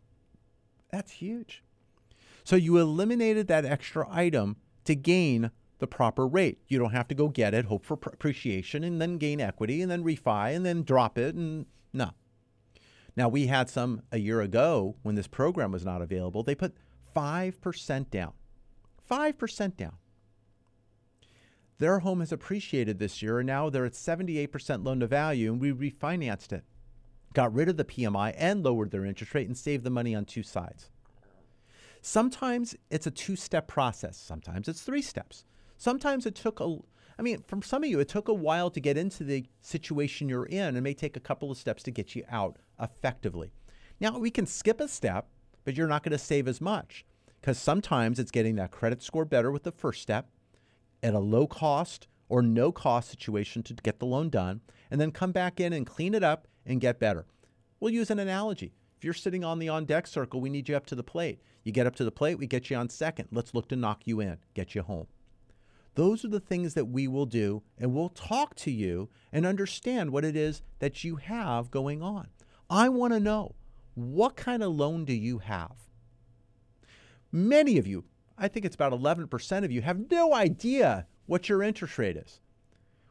That's 0.90 1.12
huge. 1.12 1.62
So 2.44 2.56
you 2.56 2.78
eliminated 2.78 3.48
that 3.48 3.64
extra 3.64 4.06
item 4.10 4.56
to 4.84 4.94
gain 4.94 5.50
the 5.78 5.86
proper 5.86 6.26
rate. 6.26 6.58
You 6.68 6.78
don't 6.78 6.92
have 6.92 7.08
to 7.08 7.14
go 7.14 7.28
get 7.28 7.54
it, 7.54 7.66
hope 7.66 7.84
for 7.84 7.94
appreciation, 7.94 8.84
and 8.84 9.00
then 9.00 9.18
gain 9.18 9.40
equity, 9.40 9.82
and 9.82 9.90
then 9.90 10.04
refi, 10.04 10.54
and 10.54 10.64
then 10.64 10.82
drop 10.82 11.18
it. 11.18 11.34
And 11.34 11.66
no. 11.92 12.10
Now, 13.16 13.28
we 13.28 13.46
had 13.46 13.68
some 13.68 14.02
a 14.12 14.18
year 14.18 14.40
ago 14.40 14.96
when 15.02 15.14
this 15.14 15.26
program 15.26 15.72
was 15.72 15.84
not 15.84 16.02
available. 16.02 16.42
They 16.42 16.54
put 16.54 16.76
5% 17.14 18.10
down. 18.10 18.32
5% 19.10 19.76
down. 19.76 19.94
Their 21.78 22.00
home 22.00 22.20
has 22.20 22.30
appreciated 22.30 22.98
this 22.98 23.22
year, 23.22 23.38
and 23.38 23.46
now 23.46 23.70
they're 23.70 23.86
at 23.86 23.92
78% 23.92 24.84
loan 24.84 25.00
to 25.00 25.06
value, 25.06 25.50
and 25.50 25.60
we 25.60 25.72
refinanced 25.72 26.52
it. 26.52 26.64
Got 27.32 27.54
rid 27.54 27.68
of 27.68 27.76
the 27.76 27.84
PMI 27.84 28.34
and 28.36 28.62
lowered 28.62 28.90
their 28.90 29.06
interest 29.06 29.34
rate 29.34 29.46
and 29.46 29.56
saved 29.56 29.84
the 29.84 29.90
money 29.90 30.14
on 30.14 30.24
two 30.24 30.42
sides. 30.42 30.90
Sometimes 32.02 32.76
it's 32.90 33.06
a 33.06 33.10
two 33.10 33.36
step 33.36 33.66
process, 33.66 34.16
sometimes 34.16 34.68
it's 34.68 34.82
three 34.82 35.02
steps. 35.02 35.44
Sometimes 35.76 36.26
it 36.26 36.34
took 36.34 36.60
a, 36.60 36.76
I 37.18 37.22
mean, 37.22 37.42
from 37.46 37.62
some 37.62 37.82
of 37.82 37.88
you, 37.88 38.00
it 38.00 38.08
took 38.08 38.28
a 38.28 38.34
while 38.34 38.70
to 38.70 38.80
get 38.80 38.98
into 38.98 39.24
the 39.24 39.46
situation 39.62 40.28
you're 40.28 40.44
in 40.46 40.76
and 40.76 40.82
may 40.82 40.92
take 40.92 41.16
a 41.16 41.20
couple 41.20 41.50
of 41.50 41.56
steps 41.56 41.82
to 41.84 41.90
get 41.90 42.14
you 42.14 42.24
out 42.30 42.58
effectively. 42.80 43.52
Now, 44.00 44.18
we 44.18 44.30
can 44.30 44.46
skip 44.46 44.80
a 44.80 44.88
step, 44.88 45.28
but 45.64 45.76
you're 45.76 45.88
not 45.88 46.02
going 46.02 46.12
to 46.12 46.18
save 46.18 46.48
as 46.48 46.60
much 46.60 47.04
because 47.40 47.58
sometimes 47.58 48.18
it's 48.18 48.30
getting 48.30 48.56
that 48.56 48.70
credit 48.70 49.02
score 49.02 49.24
better 49.24 49.50
with 49.50 49.62
the 49.62 49.72
first 49.72 50.02
step 50.02 50.28
at 51.02 51.14
a 51.14 51.18
low 51.18 51.46
cost 51.46 52.06
or 52.28 52.42
no 52.42 52.70
cost 52.70 53.10
situation 53.10 53.62
to 53.64 53.74
get 53.74 53.98
the 53.98 54.06
loan 54.06 54.30
done, 54.30 54.60
and 54.90 55.00
then 55.00 55.10
come 55.10 55.32
back 55.32 55.58
in 55.58 55.72
and 55.72 55.86
clean 55.86 56.14
it 56.14 56.22
up 56.22 56.46
and 56.64 56.80
get 56.80 57.00
better. 57.00 57.26
We'll 57.80 57.92
use 57.92 58.10
an 58.10 58.20
analogy. 58.20 58.72
If 58.96 59.04
you're 59.04 59.14
sitting 59.14 59.44
on 59.44 59.58
the 59.58 59.68
on 59.68 59.84
deck 59.84 60.06
circle, 60.06 60.40
we 60.40 60.50
need 60.50 60.68
you 60.68 60.76
up 60.76 60.86
to 60.86 60.94
the 60.94 61.02
plate. 61.02 61.40
You 61.64 61.72
get 61.72 61.86
up 61.86 61.96
to 61.96 62.04
the 62.04 62.12
plate, 62.12 62.38
we 62.38 62.46
get 62.46 62.70
you 62.70 62.76
on 62.76 62.88
second. 62.88 63.28
Let's 63.32 63.54
look 63.54 63.68
to 63.68 63.76
knock 63.76 64.02
you 64.06 64.20
in, 64.20 64.38
get 64.54 64.74
you 64.74 64.82
home. 64.82 65.08
Those 65.94 66.24
are 66.24 66.28
the 66.28 66.38
things 66.38 66.74
that 66.74 66.86
we 66.86 67.08
will 67.08 67.26
do, 67.26 67.62
and 67.76 67.92
we'll 67.92 68.10
talk 68.10 68.54
to 68.56 68.70
you 68.70 69.08
and 69.32 69.44
understand 69.44 70.10
what 70.10 70.24
it 70.24 70.36
is 70.36 70.62
that 70.78 71.02
you 71.02 71.16
have 71.16 71.70
going 71.70 72.00
on. 72.00 72.28
I 72.70 72.88
want 72.88 73.12
to 73.12 73.20
know 73.20 73.56
what 73.94 74.36
kind 74.36 74.62
of 74.62 74.72
loan 74.72 75.04
do 75.04 75.12
you 75.12 75.38
have? 75.38 75.72
Many 77.32 77.78
of 77.78 77.86
you, 77.86 78.04
I 78.38 78.46
think 78.46 78.64
it's 78.64 78.76
about 78.76 78.92
11% 78.92 79.64
of 79.64 79.72
you, 79.72 79.82
have 79.82 80.08
no 80.10 80.32
idea 80.32 81.06
what 81.26 81.48
your 81.48 81.62
interest 81.64 81.98
rate 81.98 82.16
is. 82.16 82.40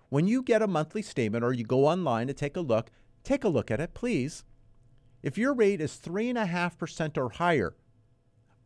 When 0.07 0.27
you 0.27 0.41
get 0.41 0.61
a 0.61 0.67
monthly 0.67 1.01
statement 1.01 1.43
or 1.43 1.53
you 1.53 1.65
go 1.65 1.85
online 1.85 2.27
to 2.27 2.33
take 2.33 2.55
a 2.55 2.61
look, 2.61 2.89
take 3.23 3.43
a 3.43 3.49
look 3.49 3.69
at 3.69 3.81
it, 3.81 3.93
please. 3.93 4.45
If 5.21 5.37
your 5.37 5.53
rate 5.53 5.81
is 5.81 5.99
3.5% 6.03 7.17
or 7.17 7.29
higher, 7.29 7.75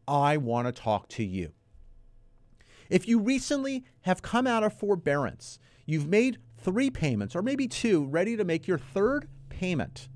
I 0.07 0.37
want 0.37 0.67
to 0.67 0.71
talk 0.71 1.09
to 1.09 1.23
you. 1.23 1.53
If 2.89 3.07
you 3.07 3.19
recently 3.19 3.83
have 4.01 4.21
come 4.21 4.45
out 4.45 4.63
of 4.63 4.77
forbearance, 4.77 5.57
you've 5.85 6.07
made 6.07 6.37
three 6.57 6.91
payments 6.91 7.35
or 7.35 7.41
maybe 7.41 7.67
two, 7.67 8.05
ready 8.05 8.37
to 8.37 8.43
make 8.43 8.67
your 8.67 8.77
third 8.77 9.27
payment, 9.49 10.07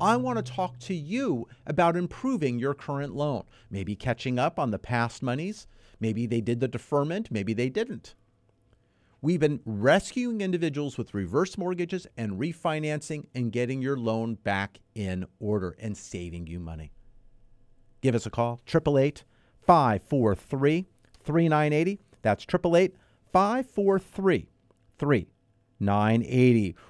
I 0.00 0.16
want 0.16 0.44
to 0.44 0.52
talk 0.52 0.78
to 0.80 0.94
you 0.94 1.46
about 1.66 1.96
improving 1.96 2.58
your 2.58 2.74
current 2.74 3.14
loan, 3.14 3.44
maybe 3.70 3.94
catching 3.94 4.38
up 4.38 4.58
on 4.58 4.70
the 4.70 4.78
past 4.78 5.22
monies. 5.22 5.66
Maybe 6.00 6.26
they 6.26 6.40
did 6.40 6.60
the 6.60 6.68
deferment, 6.68 7.30
maybe 7.30 7.54
they 7.54 7.68
didn't. 7.68 8.14
We've 9.20 9.38
been 9.38 9.60
rescuing 9.64 10.40
individuals 10.40 10.98
with 10.98 11.14
reverse 11.14 11.56
mortgages 11.56 12.08
and 12.16 12.40
refinancing 12.40 13.26
and 13.36 13.52
getting 13.52 13.80
your 13.80 13.96
loan 13.96 14.34
back 14.34 14.80
in 14.96 15.26
order 15.38 15.76
and 15.78 15.96
saving 15.96 16.48
you 16.48 16.58
money. 16.58 16.90
Give 18.00 18.16
us 18.16 18.26
a 18.26 18.30
call, 18.30 18.60
888 18.66 19.22
543 19.64 20.88
3980. 21.22 22.00
That's 22.22 22.42
888 22.42 22.96
543 23.32 24.48
3980. 24.98 25.41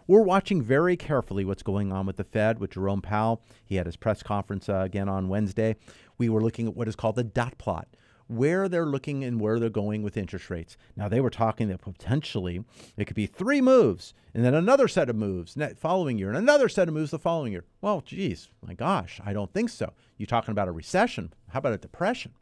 We're 0.06 0.22
watching 0.22 0.62
very 0.62 0.96
carefully 0.96 1.44
what's 1.44 1.62
going 1.62 1.92
on 1.92 2.06
with 2.06 2.16
the 2.16 2.24
Fed 2.24 2.58
with 2.58 2.72
Jerome 2.72 3.02
Powell. 3.02 3.42
He 3.64 3.76
had 3.76 3.86
his 3.86 3.96
press 3.96 4.22
conference 4.22 4.68
uh, 4.68 4.82
again 4.84 5.08
on 5.08 5.28
Wednesday. 5.28 5.76
We 6.18 6.28
were 6.28 6.40
looking 6.40 6.68
at 6.68 6.76
what 6.76 6.88
is 6.88 6.96
called 6.96 7.16
the 7.16 7.24
dot 7.24 7.58
plot 7.58 7.88
where 8.28 8.68
they're 8.68 8.86
looking 8.86 9.24
and 9.24 9.40
where 9.40 9.58
they're 9.58 9.68
going 9.68 10.02
with 10.02 10.16
interest 10.16 10.50
rates. 10.50 10.76
Now, 10.96 11.08
they 11.08 11.20
were 11.20 11.30
talking 11.30 11.68
that 11.68 11.80
potentially 11.80 12.64
it 12.96 13.06
could 13.06 13.16
be 13.16 13.26
three 13.26 13.60
moves 13.60 14.14
and 14.34 14.44
then 14.44 14.54
another 14.54 14.88
set 14.88 15.10
of 15.10 15.16
moves 15.16 15.54
the 15.54 15.74
following 15.74 16.18
year 16.18 16.28
and 16.28 16.38
another 16.38 16.68
set 16.68 16.88
of 16.88 16.94
moves 16.94 17.10
the 17.10 17.18
following 17.18 17.52
year. 17.52 17.64
Well, 17.80 18.00
geez, 18.00 18.48
my 18.66 18.74
gosh, 18.74 19.20
I 19.24 19.32
don't 19.32 19.52
think 19.52 19.70
so. 19.70 19.92
You're 20.16 20.26
talking 20.26 20.52
about 20.52 20.68
a 20.68 20.72
recession. 20.72 21.32
How 21.48 21.58
about 21.58 21.74
a 21.74 21.78
depression? 21.78 22.32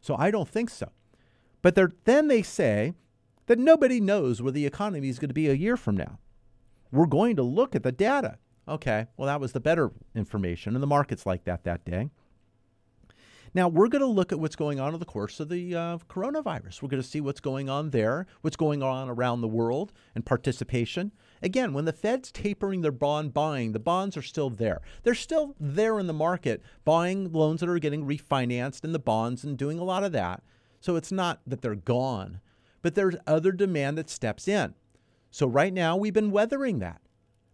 So 0.00 0.16
I 0.16 0.30
don't 0.30 0.48
think 0.48 0.70
so. 0.70 0.90
But 1.62 1.78
then 2.04 2.28
they 2.28 2.42
say 2.42 2.94
that 3.50 3.58
nobody 3.58 4.00
knows 4.00 4.40
where 4.40 4.52
the 4.52 4.64
economy 4.64 5.08
is 5.08 5.18
going 5.18 5.26
to 5.28 5.34
be 5.34 5.48
a 5.48 5.54
year 5.54 5.76
from 5.76 5.96
now. 5.96 6.20
We're 6.92 7.06
going 7.06 7.34
to 7.34 7.42
look 7.42 7.74
at 7.74 7.82
the 7.82 7.90
data. 7.90 8.38
Okay, 8.68 9.08
well, 9.16 9.26
that 9.26 9.40
was 9.40 9.50
the 9.50 9.58
better 9.58 9.90
information, 10.14 10.76
and 10.76 10.82
the 10.84 10.86
market's 10.86 11.26
like 11.26 11.42
that 11.46 11.64
that 11.64 11.84
day. 11.84 12.10
Now, 13.52 13.66
we're 13.66 13.88
going 13.88 14.02
to 14.02 14.06
look 14.06 14.30
at 14.30 14.38
what's 14.38 14.54
going 14.54 14.78
on 14.78 14.94
in 14.94 15.00
the 15.00 15.04
course 15.04 15.40
of 15.40 15.48
the 15.48 15.74
uh, 15.74 15.98
coronavirus. 16.08 16.80
We're 16.80 16.90
going 16.90 17.02
to 17.02 17.08
see 17.08 17.20
what's 17.20 17.40
going 17.40 17.68
on 17.68 17.90
there, 17.90 18.28
what's 18.42 18.54
going 18.54 18.84
on 18.84 19.10
around 19.10 19.40
the 19.40 19.48
world, 19.48 19.92
and 20.14 20.24
participation. 20.24 21.10
Again, 21.42 21.72
when 21.72 21.86
the 21.86 21.92
Fed's 21.92 22.30
tapering 22.30 22.82
their 22.82 22.92
bond 22.92 23.34
buying, 23.34 23.72
the 23.72 23.80
bonds 23.80 24.16
are 24.16 24.22
still 24.22 24.50
there. 24.50 24.80
They're 25.02 25.12
still 25.12 25.56
there 25.58 25.98
in 25.98 26.06
the 26.06 26.12
market, 26.12 26.62
buying 26.84 27.32
loans 27.32 27.58
that 27.58 27.68
are 27.68 27.80
getting 27.80 28.06
refinanced 28.06 28.84
in 28.84 28.92
the 28.92 29.00
bonds 29.00 29.42
and 29.42 29.58
doing 29.58 29.80
a 29.80 29.84
lot 29.84 30.04
of 30.04 30.12
that. 30.12 30.44
So 30.78 30.94
it's 30.94 31.10
not 31.10 31.40
that 31.48 31.62
they're 31.62 31.74
gone, 31.74 32.38
but 32.82 32.94
there's 32.94 33.16
other 33.26 33.52
demand 33.52 33.98
that 33.98 34.10
steps 34.10 34.48
in. 34.48 34.74
So 35.30 35.46
right 35.46 35.72
now, 35.72 35.96
we've 35.96 36.14
been 36.14 36.30
weathering 36.30 36.78
that. 36.80 37.00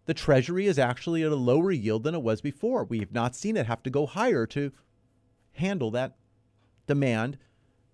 The 0.05 0.13
Treasury 0.13 0.67
is 0.67 0.79
actually 0.79 1.23
at 1.23 1.31
a 1.31 1.35
lower 1.35 1.71
yield 1.71 2.03
than 2.03 2.15
it 2.15 2.23
was 2.23 2.41
before. 2.41 2.85
We 2.85 2.99
have 2.99 3.11
not 3.11 3.35
seen 3.35 3.57
it 3.57 3.65
have 3.67 3.83
to 3.83 3.89
go 3.89 4.05
higher 4.05 4.45
to 4.47 4.71
handle 5.53 5.91
that 5.91 6.15
demand 6.87 7.37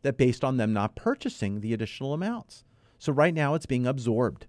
that 0.04 0.18
based 0.18 0.44
on 0.44 0.58
them 0.58 0.74
not 0.74 0.96
purchasing 0.96 1.60
the 1.60 1.74
additional 1.74 2.14
amounts. 2.14 2.64
So 3.00 3.12
right 3.12 3.34
now 3.34 3.56
it's 3.56 3.66
being 3.66 3.88
absorbed. 3.88 4.46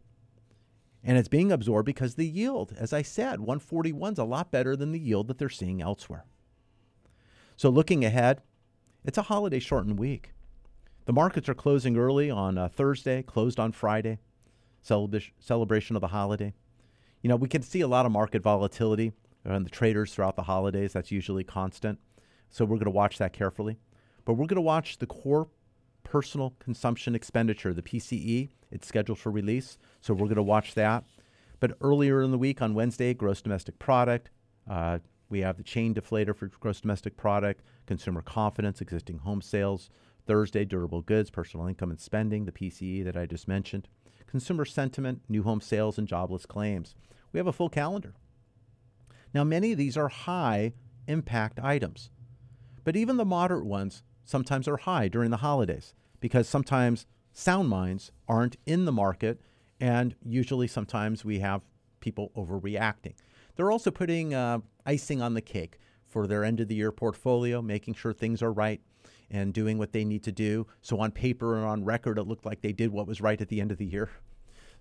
And 1.02 1.16
it's 1.16 1.28
being 1.28 1.50
absorbed 1.50 1.86
because 1.86 2.14
the 2.14 2.26
yield, 2.26 2.74
as 2.78 2.92
I 2.92 3.02
said, 3.02 3.40
141 3.40 4.14
is 4.14 4.18
a 4.18 4.24
lot 4.24 4.50
better 4.50 4.76
than 4.76 4.92
the 4.92 4.98
yield 4.98 5.28
that 5.28 5.38
they're 5.38 5.48
seeing 5.48 5.80
elsewhere. 5.80 6.24
So 7.56 7.68
looking 7.68 8.04
ahead, 8.04 8.42
it's 9.04 9.18
a 9.18 9.22
holiday 9.22 9.58
shortened 9.58 9.98
week. 9.98 10.32
The 11.06 11.12
markets 11.12 11.48
are 11.50 11.54
closing 11.54 11.98
early 11.98 12.30
on 12.30 12.56
uh, 12.56 12.68
Thursday, 12.68 13.22
closed 13.22 13.60
on 13.60 13.72
Friday, 13.72 14.18
celebration 14.80 15.96
of 15.96 16.00
the 16.00 16.08
holiday. 16.08 16.54
You 17.20 17.28
know, 17.28 17.36
we 17.36 17.48
can 17.48 17.62
see 17.62 17.82
a 17.82 17.88
lot 17.88 18.06
of 18.06 18.12
market 18.12 18.42
volatility 18.42 19.12
on 19.44 19.64
the 19.64 19.70
traders 19.70 20.14
throughout 20.14 20.36
the 20.36 20.44
holidays. 20.44 20.94
That's 20.94 21.10
usually 21.10 21.44
constant. 21.44 21.98
So 22.48 22.64
we're 22.64 22.76
going 22.76 22.84
to 22.84 22.90
watch 22.90 23.18
that 23.18 23.34
carefully. 23.34 23.76
But 24.24 24.34
we're 24.34 24.46
going 24.46 24.56
to 24.56 24.62
watch 24.62 24.98
the 24.98 25.06
core 25.06 25.48
personal 26.04 26.54
consumption 26.58 27.14
expenditure, 27.14 27.74
the 27.74 27.82
PCE. 27.82 28.48
It's 28.70 28.86
scheduled 28.86 29.18
for 29.18 29.30
release. 29.30 29.76
So 30.00 30.14
we're 30.14 30.26
going 30.26 30.36
to 30.36 30.42
watch 30.42 30.74
that. 30.74 31.04
But 31.60 31.76
earlier 31.82 32.22
in 32.22 32.30
the 32.30 32.38
week 32.38 32.62
on 32.62 32.74
Wednesday, 32.74 33.12
gross 33.12 33.42
domestic 33.42 33.78
product. 33.78 34.30
Uh, 34.68 35.00
we 35.28 35.40
have 35.40 35.56
the 35.56 35.62
chain 35.62 35.94
deflator 35.94 36.34
for 36.34 36.46
gross 36.46 36.80
domestic 36.80 37.16
product, 37.16 37.62
consumer 37.86 38.22
confidence, 38.22 38.80
existing 38.80 39.18
home 39.18 39.42
sales. 39.42 39.90
Thursday, 40.26 40.64
durable 40.64 41.02
goods, 41.02 41.30
personal 41.30 41.66
income 41.66 41.90
and 41.90 42.00
spending, 42.00 42.44
the 42.44 42.52
PCE 42.52 43.04
that 43.04 43.16
I 43.16 43.26
just 43.26 43.46
mentioned. 43.48 43.88
Consumer 44.26 44.64
sentiment, 44.64 45.22
new 45.28 45.42
home 45.42 45.60
sales, 45.60 45.98
and 45.98 46.08
jobless 46.08 46.46
claims. 46.46 46.94
We 47.32 47.38
have 47.38 47.46
a 47.46 47.52
full 47.52 47.68
calendar. 47.68 48.14
Now, 49.32 49.44
many 49.44 49.72
of 49.72 49.78
these 49.78 49.96
are 49.96 50.08
high 50.08 50.72
impact 51.06 51.60
items. 51.60 52.10
But 52.84 52.96
even 52.96 53.16
the 53.16 53.24
moderate 53.24 53.66
ones 53.66 54.02
sometimes 54.24 54.68
are 54.68 54.76
high 54.76 55.08
during 55.08 55.30
the 55.30 55.38
holidays 55.38 55.94
because 56.20 56.48
sometimes 56.48 57.06
sound 57.32 57.68
minds 57.68 58.12
aren't 58.28 58.56
in 58.66 58.84
the 58.84 58.92
market, 58.92 59.40
and 59.80 60.14
usually 60.24 60.68
sometimes 60.68 61.24
we 61.24 61.40
have 61.40 61.62
people 62.00 62.30
overreacting. 62.36 63.14
They're 63.56 63.70
also 63.70 63.90
putting 63.90 64.34
uh, 64.34 64.60
icing 64.86 65.20
on 65.20 65.34
the 65.34 65.40
cake 65.40 65.78
for 66.06 66.26
their 66.26 66.44
end 66.44 66.60
of 66.60 66.68
the 66.68 66.74
year 66.74 66.92
portfolio, 66.92 67.60
making 67.60 67.94
sure 67.94 68.12
things 68.12 68.42
are 68.42 68.52
right. 68.52 68.80
And 69.30 69.52
doing 69.52 69.78
what 69.78 69.92
they 69.92 70.04
need 70.04 70.22
to 70.24 70.32
do. 70.32 70.66
So 70.82 71.00
on 71.00 71.10
paper 71.10 71.56
and 71.56 71.64
on 71.64 71.84
record, 71.84 72.18
it 72.18 72.24
looked 72.24 72.46
like 72.46 72.60
they 72.60 72.72
did 72.72 72.92
what 72.92 73.06
was 73.06 73.20
right 73.20 73.40
at 73.40 73.48
the 73.48 73.60
end 73.60 73.72
of 73.72 73.78
the 73.78 73.86
year. 73.86 74.10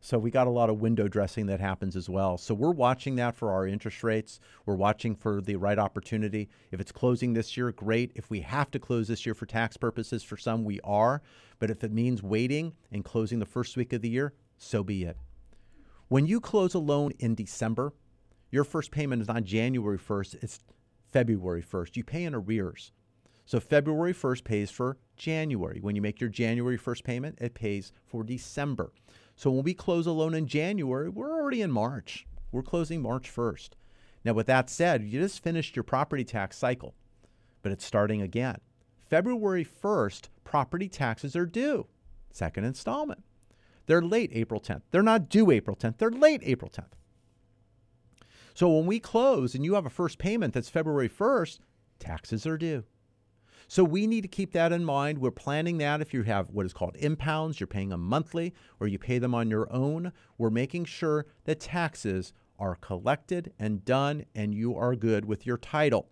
So 0.06 0.20
we 0.20 0.32
got 0.32 0.48
a 0.48 0.50
lot 0.50 0.70
of 0.70 0.82
window 0.82 1.08
dressing 1.08 1.46
that 1.46 1.62
happens 1.62 1.96
as 1.96 2.10
well. 2.10 2.38
So 2.38 2.54
we're 2.54 2.72
watching 2.72 3.16
that 3.16 3.38
for 3.38 3.52
our 3.52 3.66
interest 3.66 4.04
rates. 4.04 4.38
We're 4.66 4.76
watching 4.76 5.16
for 5.16 5.40
the 5.40 5.56
right 5.56 5.80
opportunity. 5.80 6.50
If 6.72 6.82
it's 6.82 6.92
closing 6.92 7.32
this 7.32 7.56
year, 7.56 7.72
great. 7.72 8.12
If 8.14 8.30
we 8.30 8.42
have 8.42 8.70
to 8.72 8.80
close 8.80 9.08
this 9.08 9.26
year 9.26 9.34
for 9.34 9.46
tax 9.46 9.78
purposes, 9.78 10.22
for 10.22 10.36
some 10.36 10.66
we 10.66 10.82
are. 10.84 11.22
But 11.58 11.72
if 11.72 11.86
it 11.86 11.94
means 11.94 12.22
waiting 12.22 12.74
and 12.92 13.06
closing 13.06 13.40
the 13.40 13.46
first 13.46 13.78
week 13.78 13.94
of 13.94 14.02
the 14.02 14.10
year, 14.10 14.34
so 14.58 14.84
be 14.84 15.06
it. 15.06 15.16
When 16.10 16.26
you 16.26 16.42
close 16.42 16.74
a 16.74 16.80
loan 16.80 17.14
in 17.20 17.34
December, 17.34 17.94
your 18.52 18.66
first 18.66 18.92
payment 18.92 19.22
is 19.22 19.30
not 19.30 19.46
January 19.46 19.98
1st, 19.98 20.44
it's 20.44 20.60
February 21.14 21.64
1st. 21.64 21.96
You 21.96 22.04
pay 22.04 22.26
in 22.26 22.36
arrears. 22.36 22.92
So 23.46 23.60
February 23.60 24.14
1st 24.14 24.44
pays 24.44 24.72
for 24.72 24.98
January. 25.18 25.80
When 25.82 25.96
you 25.96 26.02
make 26.02 26.22
your 26.22 26.30
January 26.30 26.78
1st 26.78 27.04
payment, 27.04 27.38
it 27.42 27.54
pays 27.54 27.92
for 28.06 28.24
December. 28.24 28.92
So 29.36 29.52
when 29.52 29.64
we 29.64 29.74
close 29.74 30.08
a 30.08 30.12
loan 30.12 30.34
in 30.34 30.48
January, 30.48 31.10
we're 31.10 31.34
already 31.34 31.62
in 31.62 31.72
March. 31.72 32.26
We're 32.52 32.64
closing 32.64 33.02
March 33.02 33.34
1st. 33.34 33.72
Now, 34.24 34.34
with 34.34 34.48
that 34.48 34.70
said, 34.70 35.04
you 35.04 35.20
just 35.20 35.44
finished 35.44 35.76
your 35.76 35.84
property 35.84 36.24
tax 36.24 36.58
cycle, 36.58 36.96
but 37.62 37.72
it's 37.72 37.86
starting 37.86 38.22
again. 38.22 38.58
February 39.10 39.66
1st, 39.66 40.30
property 40.44 40.88
taxes 40.88 41.36
are 41.36 41.46
due, 41.46 41.88
second 42.32 42.64
installment. 42.64 43.24
They're 43.86 44.02
late 44.02 44.32
April 44.34 44.62
10th. 44.62 44.84
They're 44.92 45.04
not 45.04 45.28
due 45.28 45.52
April 45.52 45.76
10th, 45.76 45.98
they're 45.98 46.10
late 46.10 46.42
April 46.44 46.72
10th. 46.72 46.94
So 48.54 48.70
when 48.70 48.86
we 48.86 49.00
close 49.00 49.56
and 49.56 49.66
you 49.66 49.74
have 49.74 49.86
a 49.86 49.90
first 49.90 50.20
payment 50.20 50.54
that's 50.54 50.70
February 50.70 51.10
1st, 51.10 51.60
taxes 52.00 52.46
are 52.46 52.58
due. 52.58 52.86
So 53.68 53.84
we 53.84 54.08
need 54.08 54.22
to 54.22 54.28
keep 54.28 54.52
that 54.54 54.72
in 54.72 54.86
mind. 54.86 55.18
We're 55.18 55.32
planning 55.32 55.78
that 55.80 56.02
if 56.02 56.14
you 56.14 56.24
have 56.24 56.50
what 56.50 56.66
is 56.66 56.74
called 56.74 56.96
impounds, 56.98 57.60
you're 57.60 57.68
paying 57.68 57.90
them 57.90 58.02
monthly 58.02 58.54
or 58.80 58.88
you 58.88 59.00
pay 59.00 59.20
them 59.20 59.34
on 59.34 59.50
your 59.50 59.72
own. 59.72 60.12
We're 60.38 60.50
making 60.50 60.86
sure 60.86 61.26
that 61.46 61.60
taxes 61.60 62.34
are 62.60 62.76
collected 62.76 63.54
and 63.60 63.84
done 63.84 64.26
and 64.36 64.54
you 64.54 64.76
are 64.76 64.96
good 64.96 65.26
with 65.26 65.46
your 65.46 65.58
title. 65.58 66.10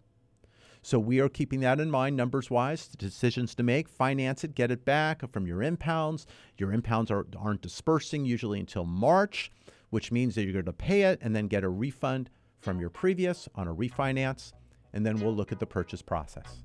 So 0.84 0.98
we 0.98 1.20
are 1.20 1.30
keeping 1.30 1.60
that 1.60 1.80
in 1.80 1.92
mind 1.92 2.18
numbers 2.18 2.50
wise, 2.50 2.88
the 2.88 2.98
decisions 2.98 3.54
to 3.56 3.64
make, 3.64 3.88
finance 3.88 4.44
it, 4.44 4.56
get 4.56 4.72
it 4.72 4.84
back 4.84 5.22
from 5.32 5.46
your 5.46 5.62
impounds. 5.62 6.26
Your 6.58 6.74
impounds 6.74 7.12
are, 7.12 7.28
aren't 7.38 7.62
dispersing 7.62 8.26
usually 8.26 8.60
until 8.60 8.86
March, 8.86 9.52
which 9.92 10.12
means 10.12 10.34
that 10.34 10.44
you're 10.44 10.54
going 10.54 10.66
to 10.66 10.74
pay 10.74 11.04
it 11.04 11.20
and 11.22 11.36
then 11.36 11.48
get 11.48 11.64
a 11.64 11.70
refund 11.70 12.32
from 12.60 12.80
your 12.80 12.90
previous 12.90 13.48
on 13.54 13.68
a 13.68 13.76
refinance. 13.76 14.54
And 14.92 15.06
then 15.06 15.20
we'll 15.20 15.36
look 15.36 15.52
at 15.52 15.60
the 15.60 15.68
purchase 15.68 16.02
process. 16.02 16.64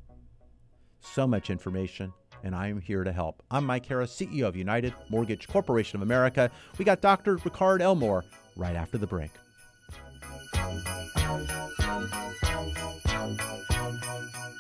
So 1.01 1.27
much 1.27 1.51
information, 1.51 2.13
and 2.43 2.55
I 2.55 2.69
am 2.69 2.81
here 2.81 3.05
to 3.05 3.13
help. 3.13 3.43
I'm 3.51 3.65
Mike 3.65 3.87
Harris, 3.87 4.15
CEO 4.15 4.47
of 4.47 4.57
United 4.57 4.93
Mortgage 5.09 5.49
Corporation 5.49 5.97
of 5.97 6.03
America. 6.03 6.51
We 6.79 6.85
got 6.85 7.01
Dr. 7.01 7.39
Ricard 7.39 7.81
Elmore 7.81 8.25
right 8.57 8.77
after 8.77 8.99
the 8.99 9.07
break. 9.07 9.31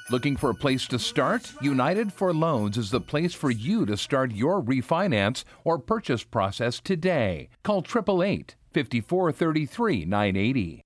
Looking 0.08 0.36
for 0.36 0.50
a 0.50 0.54
place 0.54 0.86
to 0.86 1.00
start? 1.00 1.52
United 1.60 2.12
for 2.12 2.32
Loans 2.32 2.78
is 2.78 2.90
the 2.92 3.00
place 3.00 3.34
for 3.34 3.50
you 3.50 3.84
to 3.86 3.96
start 3.96 4.30
your 4.30 4.62
refinance 4.62 5.42
or 5.64 5.80
purchase 5.80 6.22
process 6.22 6.78
today. 6.78 7.48
Call 7.64 7.78
888 7.78 8.54
5433 8.72 10.04
980. 10.04 10.85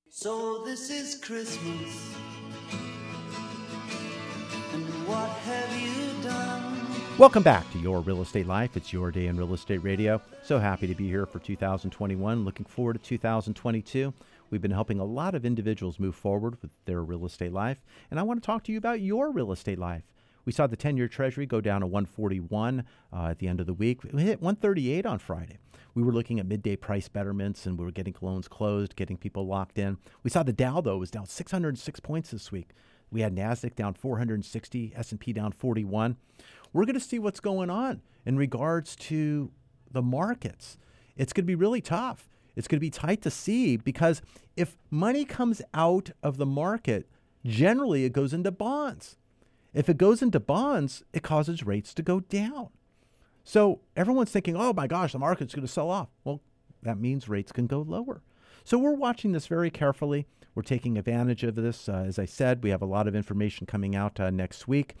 So 0.21 0.59
this 0.63 0.91
is 0.91 1.15
Christmas. 1.15 2.13
And 4.71 4.85
what 5.07 5.27
have 5.27 5.81
you 5.81 6.21
done? 6.21 6.87
Welcome 7.17 7.41
back 7.41 7.71
to 7.71 7.79
Your 7.79 8.01
Real 8.01 8.21
Estate 8.21 8.45
Life. 8.45 8.77
It's 8.77 8.93
your 8.93 9.09
day 9.09 9.25
in 9.25 9.35
real 9.35 9.55
estate 9.55 9.79
radio. 9.79 10.21
So 10.43 10.59
happy 10.59 10.85
to 10.85 10.93
be 10.93 11.07
here 11.07 11.25
for 11.25 11.39
2021. 11.39 12.45
Looking 12.45 12.67
forward 12.67 13.01
to 13.01 13.09
2022. 13.09 14.13
We've 14.51 14.61
been 14.61 14.69
helping 14.69 14.99
a 14.99 15.03
lot 15.03 15.33
of 15.33 15.43
individuals 15.43 15.97
move 15.97 16.13
forward 16.13 16.61
with 16.61 16.69
their 16.85 17.01
real 17.01 17.25
estate 17.25 17.51
life. 17.51 17.81
And 18.11 18.19
I 18.19 18.23
want 18.23 18.43
to 18.43 18.45
talk 18.45 18.63
to 18.65 18.71
you 18.71 18.77
about 18.77 19.01
your 19.01 19.31
real 19.31 19.51
estate 19.51 19.79
life. 19.79 20.03
We 20.45 20.51
saw 20.51 20.67
the 20.67 20.75
10 20.75 20.97
year 20.97 21.07
Treasury 21.07 21.45
go 21.45 21.61
down 21.61 21.81
to 21.81 21.87
141 21.87 22.83
uh, 23.13 23.25
at 23.27 23.39
the 23.39 23.47
end 23.47 23.59
of 23.59 23.67
the 23.67 23.73
week. 23.73 24.03
We 24.03 24.23
hit 24.23 24.41
138 24.41 25.05
on 25.05 25.19
Friday. 25.19 25.57
We 25.93 26.03
were 26.03 26.13
looking 26.13 26.39
at 26.39 26.45
midday 26.45 26.75
price 26.75 27.09
betterments 27.09 27.65
and 27.65 27.77
we 27.77 27.85
were 27.85 27.91
getting 27.91 28.15
loans 28.21 28.47
closed, 28.47 28.95
getting 28.95 29.17
people 29.17 29.45
locked 29.45 29.77
in. 29.77 29.97
We 30.23 30.29
saw 30.29 30.43
the 30.43 30.53
Dow, 30.53 30.81
though, 30.81 30.97
was 30.97 31.11
down 31.11 31.25
606 31.25 31.99
points 31.99 32.31
this 32.31 32.51
week. 32.51 32.69
We 33.11 33.21
had 33.21 33.35
Nasdaq 33.35 33.75
down 33.75 33.93
460, 33.93 34.93
S&P 34.95 35.33
down 35.33 35.51
41. 35.51 36.15
We're 36.71 36.85
going 36.85 36.93
to 36.93 37.01
see 37.01 37.19
what's 37.19 37.41
going 37.41 37.69
on 37.69 38.01
in 38.25 38.37
regards 38.37 38.95
to 38.95 39.51
the 39.91 40.01
markets. 40.01 40.77
It's 41.17 41.33
going 41.33 41.43
to 41.43 41.47
be 41.47 41.55
really 41.55 41.81
tough. 41.81 42.29
It's 42.55 42.67
going 42.67 42.77
to 42.77 42.81
be 42.81 42.89
tight 42.89 43.21
to 43.23 43.31
see 43.31 43.75
because 43.75 44.21
if 44.55 44.77
money 44.89 45.25
comes 45.25 45.61
out 45.73 46.11
of 46.23 46.37
the 46.37 46.45
market, 46.45 47.09
generally 47.45 48.05
it 48.05 48.13
goes 48.13 48.33
into 48.33 48.51
bonds. 48.51 49.17
If 49.73 49.89
it 49.89 49.97
goes 49.97 50.21
into 50.21 50.39
bonds, 50.39 51.03
it 51.13 51.23
causes 51.23 51.65
rates 51.65 51.93
to 51.93 52.01
go 52.01 52.19
down. 52.19 52.69
So 53.43 53.79
everyone's 53.95 54.31
thinking, 54.31 54.55
oh 54.55 54.73
my 54.73 54.87
gosh, 54.87 55.13
the 55.13 55.19
market's 55.19 55.55
going 55.55 55.65
to 55.65 55.71
sell 55.71 55.89
off. 55.89 56.09
Well, 56.23 56.41
that 56.83 56.99
means 56.99 57.29
rates 57.29 57.51
can 57.51 57.67
go 57.67 57.81
lower. 57.81 58.21
So 58.63 58.77
we're 58.77 58.93
watching 58.93 59.31
this 59.31 59.47
very 59.47 59.69
carefully. 59.71 60.27
We're 60.53 60.61
taking 60.63 60.97
advantage 60.97 61.43
of 61.43 61.55
this. 61.55 61.87
Uh, 61.87 62.03
as 62.05 62.19
I 62.19 62.25
said, 62.25 62.63
we 62.63 62.69
have 62.69 62.81
a 62.81 62.85
lot 62.85 63.07
of 63.07 63.15
information 63.15 63.65
coming 63.65 63.95
out 63.95 64.19
uh, 64.19 64.29
next 64.29 64.67
week, 64.67 64.95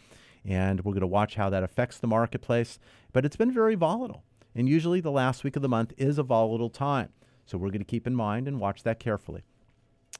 and 0.45 0.79
we're 0.83 0.93
going 0.93 1.01
to 1.01 1.07
watch 1.07 1.35
how 1.35 1.49
that 1.49 1.63
affects 1.63 1.97
the 1.97 2.07
marketplace. 2.07 2.79
But 3.11 3.25
it's 3.25 3.35
been 3.35 3.51
very 3.51 3.75
volatile. 3.75 4.23
And 4.55 4.67
usually 4.67 5.01
the 5.01 5.11
last 5.11 5.43
week 5.43 5.55
of 5.55 5.61
the 5.61 5.69
month 5.69 5.93
is 5.97 6.17
a 6.17 6.23
volatile 6.23 6.69
time. 6.69 7.09
So 7.45 7.57
we're 7.57 7.69
going 7.69 7.79
to 7.79 7.85
keep 7.85 8.07
in 8.07 8.15
mind 8.15 8.47
and 8.47 8.59
watch 8.59 8.83
that 8.83 8.99
carefully. 8.99 9.43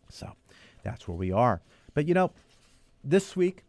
So 0.10 0.34
that's 0.84 1.08
where 1.08 1.18
we 1.18 1.32
are. 1.32 1.62
But 1.94 2.08
you 2.08 2.14
know, 2.14 2.32
this 3.04 3.36
week 3.36 3.64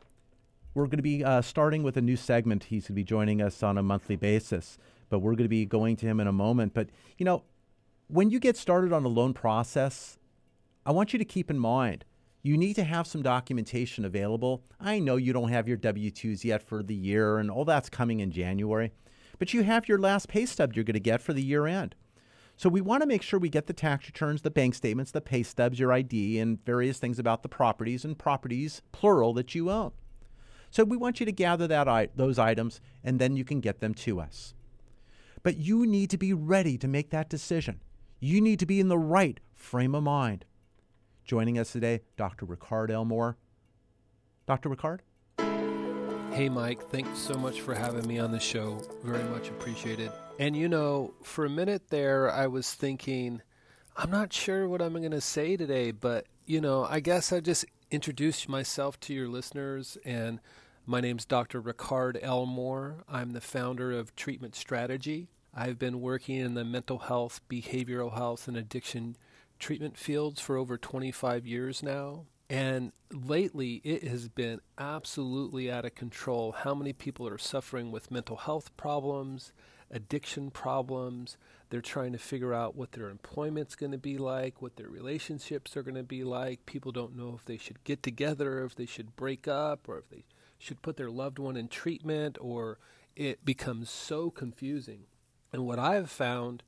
we're 0.75 0.87
going 0.87 0.99
to 0.99 1.03
be 1.03 1.25
uh, 1.25 1.43
starting 1.43 1.83
with 1.83 1.97
a 1.97 2.03
new 2.03 2.17
segment. 2.17 2.65
He's 2.65 2.85
going 2.85 2.89
to 2.89 2.93
be 2.95 3.05
joining 3.05 3.43
us 3.43 3.63
on 3.63 3.79
a 3.79 3.83
monthly 3.83 4.17
basis, 4.17 4.79
but 5.09 5.19
we're 5.19 5.33
going 5.33 5.45
to 5.45 5.49
be 5.49 5.67
going 5.67 5.97
to 5.97 6.07
him 6.07 6.21
in 6.21 6.27
a 6.27 6.33
moment. 6.33 6.75
But, 6.75 6.89
you 7.19 7.25
know, 7.25 7.45
when 8.09 8.31
you 8.31 8.41
get 8.41 8.57
started 8.57 8.93
on 8.93 9.05
a 9.05 9.09
loan 9.09 9.35
process, 9.35 10.19
I 10.85 10.93
want 10.93 11.13
you 11.13 11.19
to 11.19 11.25
keep 11.25 11.51
in 11.51 11.59
mind 11.59 12.05
you 12.43 12.57
need 12.57 12.75
to 12.75 12.85
have 12.85 13.07
some 13.07 13.23
documentation 13.23 14.05
available. 14.05 14.65
I 14.81 14.99
know 14.99 15.17
you 15.17 15.33
don't 15.33 15.51
have 15.51 15.69
your 15.69 15.77
W 15.77 16.11
2s 16.11 16.43
yet 16.43 16.63
for 16.63 16.83
the 16.83 16.95
year, 16.95 17.39
and 17.39 17.51
all 17.51 17.65
that's 17.65 17.89
coming 17.89 18.19
in 18.19 18.33
January, 18.33 18.93
but 19.39 19.55
you 19.55 19.63
have 19.63 19.89
your 19.89 19.99
last 19.99 20.29
pay 20.29 20.45
stub 20.45 20.75
you're 20.75 20.85
going 20.85 20.95
to 20.95 21.01
get 21.01 21.23
for 21.23 21.33
the 21.33 21.43
year 21.43 21.67
end. 21.67 21.95
So 22.57 22.69
we 22.69 22.81
want 22.81 23.03
to 23.03 23.07
make 23.07 23.23
sure 23.23 23.39
we 23.39 23.49
get 23.49 23.67
the 23.67 23.73
tax 23.73 24.07
returns, 24.07 24.43
the 24.43 24.51
bank 24.51 24.75
statements, 24.75 25.13
the 25.13 25.21
pay 25.21 25.43
stubs, 25.43 25.79
your 25.79 25.93
ID, 25.93 26.39
and 26.39 26.63
various 26.65 26.99
things 26.99 27.19
about 27.19 27.43
the 27.43 27.49
properties 27.49 28.05
and 28.05 28.19
properties, 28.19 28.83
plural, 28.93 29.33
that 29.35 29.55
you 29.55 29.71
own. 29.71 29.93
So 30.73 30.85
we 30.85 30.97
want 30.97 31.21
you 31.21 31.27
to 31.27 31.33
gather 31.33 31.67
that 31.67 32.17
those 32.17 32.39
items 32.39 32.81
and 33.05 33.19
then 33.19 33.37
you 33.37 33.45
can 33.45 33.61
get 33.61 33.81
them 33.81 33.93
to 33.93 34.21
us. 34.21 34.55
But 35.43 35.59
you 35.59 35.87
need 35.87 36.09
to 36.11 36.17
be 36.17 36.33
ready 36.33 36.79
to 36.79 36.89
make 36.89 37.11
that 37.11 37.29
decision. 37.29 37.83
You 38.21 38.41
need 38.41 38.59
to 38.61 38.67
be 38.67 38.81
in 38.81 38.89
the 38.89 38.97
right 38.97 39.39
frame 39.55 39.95
of 39.95 40.03
mind. 40.03 40.47
Joining 41.27 41.59
us 41.59 41.73
today, 41.73 42.01
Dr. 42.17 42.47
Ricard 42.47 42.91
Elmore. 42.91 43.37
Dr. 44.47 44.71
Ricard? 44.71 45.01
Hey, 46.33 46.49
Mike, 46.49 46.89
thanks 46.89 47.19
so 47.19 47.35
much 47.35 47.61
for 47.61 47.75
having 47.75 48.09
me 48.09 48.19
on 48.19 48.33
the 48.33 48.41
show. 48.41 48.81
Very 49.05 49.25
much 49.25 49.51
appreciated. 49.51 50.11
And 50.39 50.57
you 50.57 50.71
know, 50.71 51.13
for 51.23 51.45
a 51.45 51.51
minute 51.51 51.89
there, 51.89 52.31
I 52.31 52.47
was 52.47 52.73
thinking, 52.73 53.43
I'm 53.95 54.11
not 54.11 54.33
sure 54.33 54.67
what 54.67 54.81
I'm 54.81 54.95
going 54.95 55.11
to 55.11 55.21
say 55.21 55.59
today, 55.59 55.91
but 55.91 56.25
you 56.47 56.63
know, 56.63 56.85
I 56.85 57.01
guess 57.01 57.31
I 57.31 57.41
just 57.41 57.67
introduce 57.91 58.49
myself 58.49 58.99
to 59.01 59.15
your 59.15 59.29
listeners. 59.29 59.99
And 60.05 60.41
my 60.85 61.01
name's 61.01 61.25
Dr. 61.25 61.63
Ricard 61.63 62.19
Elmore. 62.23 63.05
I'm 63.09 63.33
the 63.33 63.41
founder 63.41 63.93
of 63.93 64.17
Treatment 64.17 64.57
Strategy. 64.57 65.29
I've 65.55 65.79
been 65.79 66.01
working 66.01 66.37
in 66.37 66.55
the 66.55 66.65
mental 66.65 66.99
health, 66.99 67.41
behavioral 67.49 68.15
health, 68.15 68.49
and 68.49 68.57
addiction 68.57 69.17
treatment 69.59 69.97
fields 69.97 70.41
for 70.41 70.57
over 70.57 70.77
25 70.77 71.47
years 71.47 71.83
now. 71.83 72.25
And 72.51 72.93
lately, 73.13 73.81
it 73.85 74.03
has 74.09 74.29
been 74.29 74.61
absolutely 74.77 75.71
out 75.71 75.85
of 75.85 75.95
control 75.95 76.53
how 76.53 76.75
many 76.75 76.93
people 76.93 77.29
are 77.29 77.39
suffering 77.39 77.93
with 77.93 78.11
mental 78.11 78.37
health 78.37 78.77
problems, 78.77 79.53
addiction 79.91 80.51
problems. 80.51 81.37
They're 81.71 81.81
trying 81.81 82.13
to 82.13 82.19
figure 82.19 82.53
out 82.53 82.75
what 82.75 82.93
their 82.93 83.09
employment's 83.09 83.77
going 83.77 83.93
to 83.93 83.99
be 83.99 84.19
like, 84.19 84.61
what 84.61 84.77
their 84.77 84.89
relationships 84.89 85.77
are 85.77 85.83
going 85.83 85.95
to 85.95 86.03
be 86.03 86.25
like. 86.25 86.67
People 86.67 86.93
don't 86.93 87.17
know 87.17 87.35
if 87.39 87.45
they 87.45 87.57
should 87.57 87.85
get 87.85 88.03
together, 88.03 88.65
if 88.65 88.75
they 88.75 88.87
should 88.87 89.17
break 89.17 89.47
up, 89.47 89.89
or 89.89 89.99
if 89.99 90.11
they 90.11 90.25
should 90.63 90.83
put 90.83 90.97
their 90.97 91.11
loved 91.11 91.39
one 91.39 91.57
in 91.57 91.69
treatment, 91.69 92.39
or 92.41 92.79
it 93.17 93.45
becomes 93.45 93.91
so 93.91 94.31
confusing. 94.31 95.05
And 95.53 95.67
what 95.67 95.79
I've 95.79 96.11
found 96.11 96.63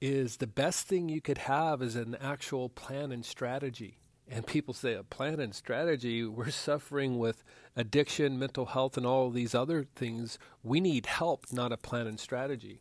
is 0.00 0.38
the 0.38 0.46
best 0.46 0.86
thing 0.88 1.08
you 1.08 1.20
could 1.20 1.38
have 1.38 1.82
is 1.82 1.94
an 1.94 2.16
actual 2.20 2.68
plan 2.68 3.12
and 3.12 3.24
strategy. 3.24 3.98
And 4.26 4.46
people 4.46 4.72
say 4.72 4.94
a 4.94 5.02
plan 5.02 5.40
and 5.40 5.54
strategy? 5.54 6.24
We're 6.24 6.50
suffering 6.50 7.18
with 7.18 7.44
addiction 7.76 8.38
mental 8.38 8.66
health 8.66 8.96
and 8.96 9.06
all 9.06 9.30
these 9.30 9.54
other 9.54 9.86
things. 9.94 10.38
We 10.62 10.80
need 10.80 11.06
help 11.06 11.46
not 11.52 11.72
a 11.72 11.76
plan 11.76 12.06
and 12.06 12.18
strategy. 12.18 12.80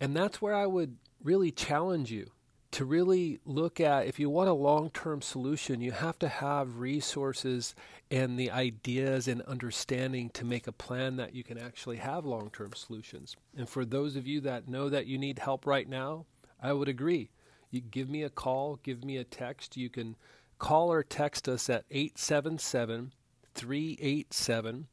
And 0.00 0.16
that's 0.16 0.42
where 0.42 0.54
i 0.54 0.66
would 0.66 0.96
really 1.22 1.50
challenge 1.50 2.10
you 2.10 2.30
to 2.72 2.84
really 2.84 3.40
look 3.44 3.80
at 3.80 4.06
if 4.06 4.20
you 4.20 4.30
want 4.30 4.48
a 4.48 4.54
long-term 4.54 5.20
solution 5.20 5.80
you 5.80 5.90
have 5.90 6.18
to 6.18 6.28
have 6.28 6.78
resources 6.78 7.74
and 8.10 8.38
the 8.38 8.50
ideas 8.50 9.26
and 9.26 9.42
understanding 9.42 10.30
to 10.30 10.44
make 10.44 10.66
a 10.66 10.72
plan 10.72 11.16
that 11.16 11.34
you 11.34 11.42
can 11.42 11.58
actually 11.58 11.96
have 11.96 12.24
long-term 12.24 12.72
solutions. 12.74 13.36
And 13.56 13.68
for 13.68 13.84
those 13.84 14.16
of 14.16 14.26
you 14.26 14.40
that 14.42 14.68
know 14.68 14.88
that 14.88 15.06
you 15.06 15.18
need 15.18 15.38
help 15.38 15.66
right 15.66 15.88
now 15.88 16.26
i 16.62 16.72
would 16.72 16.88
agree. 16.88 17.30
You 17.70 17.80
give 17.80 18.08
me 18.08 18.22
a 18.22 18.30
call 18.30 18.78
give 18.82 19.04
me 19.04 19.16
a 19.16 19.24
text. 19.24 19.76
You 19.76 19.90
can 19.90 20.16
Call 20.60 20.92
or 20.92 21.02
text 21.02 21.48
us 21.48 21.68
at 21.70 21.86
877 21.90 23.12
387 23.54 24.88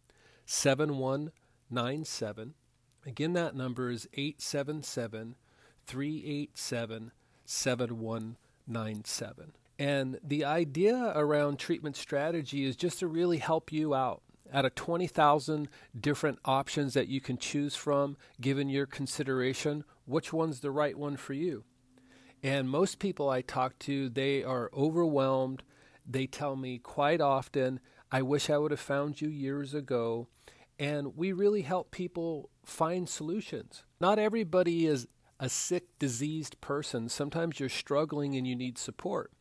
7197. 0.46 2.54
Again, 3.06 3.34
that 3.34 3.54
number 3.54 3.90
is 3.90 4.08
877 4.14 5.36
387 5.86 7.12
7197. 7.48 9.54
And 9.80 10.20
the 10.24 10.44
idea 10.44 11.14
around 11.16 11.58
treatment 11.58 11.96
strategy 11.96 12.66
is 12.66 12.76
just 12.76 13.00
to 13.00 13.08
really 13.08 13.38
help 13.38 13.72
you 13.72 13.96
out. 13.96 14.22
Out 14.54 14.66
of 14.66 14.76
20,000 14.76 15.68
different 16.00 16.40
options 16.46 16.94
that 16.94 17.08
you 17.08 17.20
can 17.20 17.38
choose 17.38 17.76
from, 17.76 18.18
given 18.40 18.70
your 18.70 18.86
consideration, 18.86 19.84
which 20.06 20.32
one's 20.32 20.60
the 20.60 20.72
right 20.72 20.98
one 20.98 21.18
for 21.18 21.34
you? 21.34 21.64
And 22.44 22.70
most 22.70 23.00
people 23.00 23.30
I 23.30 23.42
talk 23.42 23.78
to, 23.80 24.10
they 24.10 24.44
are 24.44 24.70
overwhelmed. 24.74 25.64
They 26.06 26.28
tell 26.28 26.56
me 26.56 26.78
quite 26.78 27.20
often, 27.20 27.80
I 28.12 28.22
wish 28.22 28.50
I 28.50 28.58
would 28.58 28.72
have 28.72 28.80
found 28.80 29.22
you 29.22 29.28
years 29.28 29.74
ago. 29.74 30.28
And 30.80 31.18
we 31.18 31.34
really 31.34 31.64
help 31.64 31.92
people 31.92 32.50
find 32.64 33.10
solutions. 33.10 33.84
Not 34.00 34.20
everybody 34.20 34.86
is 34.86 35.08
a 35.40 35.50
sick, 35.50 35.98
diseased 36.00 36.60
person. 36.62 37.10
Sometimes 37.10 37.60
you're 37.60 37.70
struggling 37.70 38.36
and 38.36 38.48
you 38.48 38.56
need 38.56 38.78
support. 38.78 39.32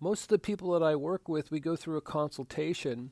Most 0.00 0.22
of 0.22 0.28
the 0.28 0.38
people 0.38 0.72
that 0.72 0.84
I 0.84 0.96
work 0.96 1.28
with, 1.28 1.50
we 1.50 1.60
go 1.60 1.76
through 1.76 1.96
a 1.96 2.02
consultation, 2.02 3.10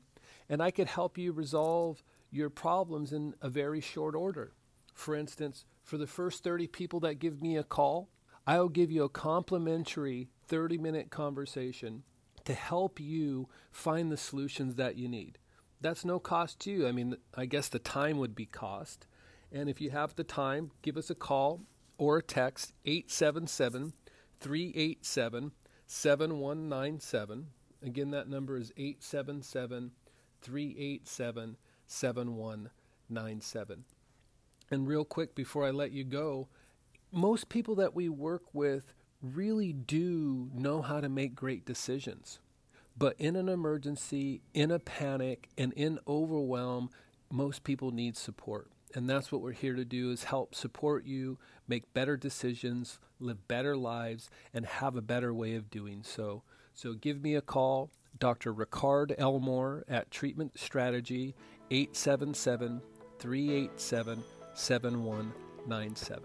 and 0.49 0.61
I 0.61 0.71
could 0.71 0.87
help 0.87 1.17
you 1.17 1.31
resolve 1.31 2.03
your 2.29 2.49
problems 2.49 3.13
in 3.13 3.33
a 3.41 3.49
very 3.49 3.81
short 3.81 4.15
order. 4.15 4.53
For 4.93 5.15
instance, 5.15 5.65
for 5.83 5.97
the 5.97 6.07
first 6.07 6.43
30 6.43 6.67
people 6.67 6.99
that 7.01 7.15
give 7.15 7.41
me 7.41 7.57
a 7.57 7.63
call, 7.63 8.09
I'll 8.47 8.69
give 8.69 8.91
you 8.91 9.03
a 9.03 9.09
complimentary 9.09 10.29
30 10.47 10.77
minute 10.77 11.11
conversation 11.11 12.03
to 12.45 12.53
help 12.53 12.99
you 12.99 13.47
find 13.71 14.11
the 14.11 14.17
solutions 14.17 14.75
that 14.75 14.97
you 14.97 15.07
need. 15.07 15.37
That's 15.79 16.05
no 16.05 16.19
cost 16.19 16.59
to 16.61 16.71
you. 16.71 16.87
I 16.87 16.91
mean, 16.91 17.15
I 17.35 17.45
guess 17.45 17.67
the 17.67 17.79
time 17.79 18.17
would 18.17 18.35
be 18.35 18.45
cost. 18.45 19.07
And 19.51 19.69
if 19.69 19.81
you 19.81 19.91
have 19.91 20.15
the 20.15 20.23
time, 20.23 20.71
give 20.81 20.97
us 20.97 21.09
a 21.09 21.15
call 21.15 21.61
or 22.01 22.19
text 22.19 22.73
877 22.83 23.93
387 24.39 25.51
7197. 25.85 27.47
Again, 27.83 28.09
that 28.09 28.27
number 28.27 28.57
is 28.57 28.73
877 28.75 29.91
387 30.41 31.57
7197. 31.85 33.83
And 34.71 34.87
real 34.87 35.05
quick 35.05 35.35
before 35.35 35.63
I 35.63 35.69
let 35.69 35.91
you 35.91 36.03
go, 36.03 36.47
most 37.11 37.49
people 37.49 37.75
that 37.75 37.93
we 37.93 38.09
work 38.09 38.45
with 38.51 38.95
really 39.21 39.71
do 39.71 40.49
know 40.55 40.81
how 40.81 41.01
to 41.01 41.09
make 41.09 41.35
great 41.35 41.65
decisions. 41.65 42.39
But 42.97 43.15
in 43.19 43.35
an 43.35 43.47
emergency, 43.47 44.41
in 44.55 44.71
a 44.71 44.79
panic, 44.79 45.49
and 45.55 45.71
in 45.73 45.99
overwhelm, 46.07 46.89
most 47.29 47.63
people 47.63 47.91
need 47.91 48.17
support. 48.17 48.71
And 48.93 49.09
that's 49.09 49.31
what 49.31 49.41
we're 49.41 49.51
here 49.51 49.75
to 49.75 49.85
do 49.85 50.11
is 50.11 50.25
help 50.25 50.53
support 50.53 51.05
you 51.05 51.37
make 51.67 51.93
better 51.93 52.17
decisions, 52.17 52.99
live 53.19 53.47
better 53.47 53.77
lives, 53.77 54.29
and 54.53 54.65
have 54.65 54.95
a 54.95 55.01
better 55.01 55.33
way 55.33 55.55
of 55.55 55.69
doing 55.69 56.03
so. 56.03 56.43
So 56.73 56.93
give 56.93 57.21
me 57.21 57.35
a 57.35 57.41
call, 57.41 57.91
Dr. 58.19 58.53
Ricard 58.53 59.15
Elmore 59.17 59.83
at 59.87 60.11
Treatment 60.11 60.59
Strategy, 60.59 61.35
877 61.69 62.81
387 63.19 64.23
7197. 64.53 66.23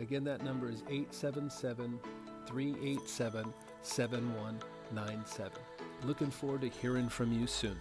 Again, 0.00 0.24
that 0.24 0.42
number 0.42 0.68
is 0.68 0.82
877 0.88 1.98
387 2.46 3.52
7197. 3.82 5.52
Looking 6.04 6.30
forward 6.30 6.62
to 6.62 6.68
hearing 6.68 7.08
from 7.08 7.32
you 7.32 7.46
soon. 7.46 7.76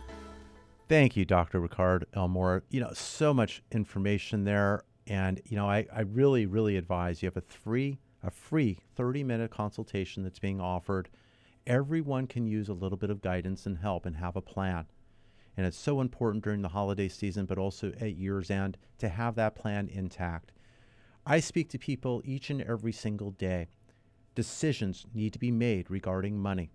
Thank 0.90 1.18
you, 1.18 1.26
Dr. 1.26 1.60
Ricard 1.60 2.06
Elmore. 2.14 2.64
You 2.70 2.80
know, 2.80 2.94
so 2.94 3.34
much 3.34 3.62
information 3.72 4.46
there. 4.46 4.84
And, 5.06 5.42
you 5.46 5.58
know, 5.58 5.70
I, 5.70 5.86
I 5.94 6.02
really, 6.02 6.46
really 6.46 6.78
advise 6.78 7.22
you 7.22 7.28
have 7.28 7.36
a 7.36 7.42
free, 7.42 8.00
a 8.24 8.32
free 8.32 8.80
30 8.96 9.24
minute 9.24 9.52
consultation 9.52 10.24
that's 10.24 10.40
being 10.40 10.62
offered. 10.62 11.10
Everyone 11.66 12.26
can 12.26 12.48
use 12.48 12.70
a 12.70 12.74
little 12.74 12.98
bit 12.98 13.10
of 13.10 13.22
guidance 13.22 13.66
and 13.66 13.78
help 13.78 14.06
and 14.06 14.16
have 14.16 14.38
a 14.38 14.42
plan. 14.42 14.86
And 15.58 15.66
it's 15.66 15.78
so 15.78 16.00
important 16.00 16.44
during 16.44 16.62
the 16.62 16.70
holiday 16.70 17.10
season, 17.10 17.46
but 17.46 17.58
also 17.58 17.92
at 18.00 18.16
year's 18.16 18.50
end 18.50 18.78
to 19.00 19.10
have 19.10 19.36
that 19.36 19.56
plan 19.56 19.90
intact. 19.90 20.54
I 21.26 21.42
speak 21.42 21.70
to 21.70 21.78
people 21.78 22.22
each 22.24 22.50
and 22.50 22.62
every 22.62 22.94
single 22.94 23.32
day. 23.32 23.68
Decisions 24.36 25.06
need 25.14 25.34
to 25.34 25.40
be 25.40 25.52
made 25.52 25.92
regarding 25.92 26.40
money. 26.40 26.72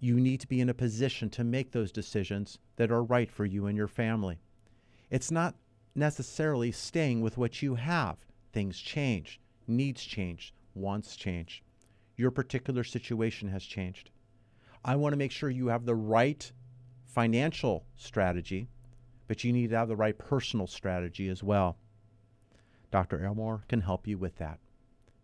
You 0.00 0.20
need 0.20 0.40
to 0.40 0.46
be 0.46 0.60
in 0.60 0.68
a 0.68 0.74
position 0.74 1.28
to 1.30 1.44
make 1.44 1.72
those 1.72 1.90
decisions 1.90 2.58
that 2.76 2.90
are 2.90 3.02
right 3.02 3.30
for 3.30 3.44
you 3.44 3.66
and 3.66 3.76
your 3.76 3.88
family. 3.88 4.38
It's 5.10 5.30
not 5.30 5.56
necessarily 5.94 6.70
staying 6.70 7.20
with 7.20 7.36
what 7.36 7.62
you 7.62 7.74
have. 7.74 8.18
Things 8.52 8.78
change, 8.78 9.40
needs 9.66 10.04
change, 10.04 10.54
wants 10.74 11.16
change. 11.16 11.62
Your 12.16 12.30
particular 12.30 12.84
situation 12.84 13.48
has 13.48 13.64
changed. 13.64 14.10
I 14.84 14.96
want 14.96 15.12
to 15.12 15.18
make 15.18 15.32
sure 15.32 15.50
you 15.50 15.68
have 15.68 15.84
the 15.84 15.94
right 15.94 16.50
financial 17.04 17.84
strategy, 17.96 18.68
but 19.26 19.42
you 19.42 19.52
need 19.52 19.70
to 19.70 19.76
have 19.76 19.88
the 19.88 19.96
right 19.96 20.16
personal 20.16 20.66
strategy 20.66 21.28
as 21.28 21.42
well. 21.42 21.76
Dr. 22.90 23.24
Elmore 23.24 23.64
can 23.68 23.80
help 23.80 24.06
you 24.06 24.16
with 24.16 24.36
that. 24.36 24.58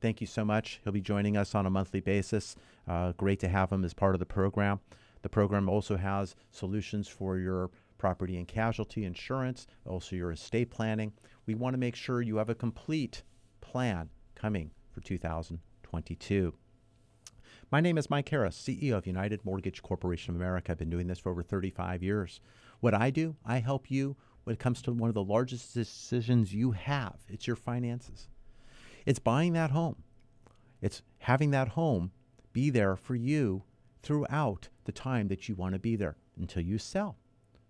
Thank 0.01 0.21
you 0.21 0.27
so 0.27 0.45
much. 0.45 0.81
He'll 0.85 0.93
be 0.93 1.01
joining 1.01 1.37
us 1.37 1.55
on 1.55 1.67
a 1.67 1.71
monthly 1.71 2.01
basis. 2.01 2.57
Uh, 2.87 3.13
great 3.13 3.41
to 3.41 3.49
have 3.49 3.71
him 3.71 3.85
as 3.85 3.95
part 3.95 4.15
of 4.15 4.19
the 4.19 4.27
program. 4.27 4.81
The 5.23 5.29
program 5.29 5.69
also 5.69 5.97
has 5.97 6.37
solutions 6.51 7.09
for 7.09 7.39
your 7.39 7.71
property 7.97 8.37
and 8.37 8.47
casualty 8.47 9.05
insurance, 9.05 9.67
also 9.87 10.17
your 10.17 10.33
estate 10.33 10.71
planning. 10.71 11.13
We 11.47 11.55
want 11.55 11.73
to 11.73 11.79
make 11.79 11.97
sure 11.97 12.21
you 12.21 12.37
have 12.37 12.51
a 12.51 12.55
complete 12.55 13.23
plan 13.63 14.11
coming 14.35 14.73
for 14.91 15.01
2022. 15.01 16.55
My 17.71 17.81
name 17.81 17.97
is 17.97 18.11
Mike 18.11 18.29
Harris, 18.29 18.61
CEO 18.61 18.93
of 18.93 19.07
United 19.07 19.45
Mortgage 19.45 19.83
Corporation 19.83 20.35
of 20.35 20.37
America. 20.37 20.73
I've 20.73 20.79
been 20.79 20.91
doing 20.91 21.07
this 21.07 21.19
for 21.19 21.31
over 21.31 21.43
35 21.43 22.03
years. 22.03 22.41
What 22.81 22.95
I 22.95 23.11
do, 23.11 23.37
I 23.45 23.61
help 23.61 23.91
you 23.91 24.17
when 24.45 24.53
it 24.53 24.61
comes 24.61 24.83
to 24.83 24.93
one 24.93 25.09
of 25.09 25.15
the 25.15 25.25
largest 25.25 25.73
decisions 25.73 26.55
you 26.55 26.73
have. 26.73 27.17
It's 27.29 27.47
your 27.47 27.57
finances. 27.57 28.29
It's 29.05 29.19
buying 29.19 29.53
that 29.55 29.71
home. 29.71 29.97
It's 30.81 31.03
having 31.19 31.51
that 31.53 31.69
home 31.69 32.13
be 32.53 32.71
there 32.71 32.97
for 32.97 33.15
you 33.15 33.63
throughout 34.03 34.69
the 34.85 34.93
time 34.93 35.29
that 35.29 35.49
you 35.49 35.55
want 35.55 35.73
to 35.75 35.79
be 35.79 35.97
there 35.97 36.17
until 36.39 36.63
you 36.63 36.79
sell, 36.79 37.17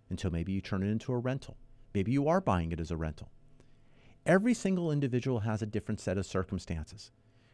until 0.09 0.31
maybe 0.31 0.51
you 0.51 0.61
turn 0.61 0.83
it 0.83 0.87
into 0.87 1.13
a 1.13 1.17
rental, 1.17 1.57
Maybe 1.95 2.11
you 2.11 2.27
are 2.27 2.41
buying 2.41 2.73
it 2.73 2.81
as 2.81 2.91
a 2.91 2.97
rental. 2.97 3.31
Every 4.25 4.53
single 4.53 4.91
individual 4.91 5.39
has 5.39 5.61
a 5.61 5.65
different 5.65 6.01
set 6.01 6.17
of 6.17 6.25
circumstances. 6.25 7.09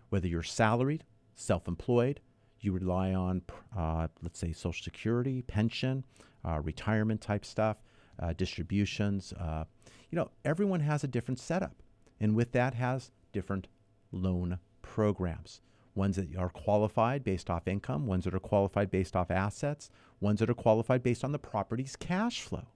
Whether 0.09 0.27
you're 0.27 0.41
salaried, 0.41 1.03
self 1.35 1.67
employed, 1.67 2.21
you 2.59 2.71
rely 2.71 3.13
on, 3.13 3.43
uh, 3.77 4.07
let's 4.23 4.39
say, 4.39 4.51
Social 4.51 4.83
Security, 4.83 5.43
pension, 5.43 6.03
uh, 6.43 6.59
retirement 6.59 7.21
type 7.21 7.45
stuff, 7.45 7.77
uh, 8.17 8.33
distributions. 8.33 9.31
Uh, 9.33 9.65
you 10.09 10.15
know, 10.15 10.31
everyone 10.43 10.79
has 10.79 11.03
a 11.03 11.07
different 11.07 11.39
setup. 11.39 11.75
And 12.19 12.35
with 12.35 12.51
that, 12.53 12.73
has 12.73 13.11
different 13.31 13.67
loan 14.11 14.59
programs. 14.81 15.61
Ones 15.93 16.15
that 16.15 16.35
are 16.37 16.49
qualified 16.49 17.23
based 17.23 17.49
off 17.49 17.67
income, 17.67 18.05
ones 18.05 18.23
that 18.23 18.33
are 18.33 18.39
qualified 18.39 18.89
based 18.89 19.15
off 19.15 19.29
assets, 19.29 19.89
ones 20.19 20.39
that 20.39 20.49
are 20.49 20.53
qualified 20.53 21.03
based 21.03 21.23
on 21.23 21.31
the 21.31 21.39
property's 21.39 21.95
cash 21.95 22.41
flow. 22.41 22.67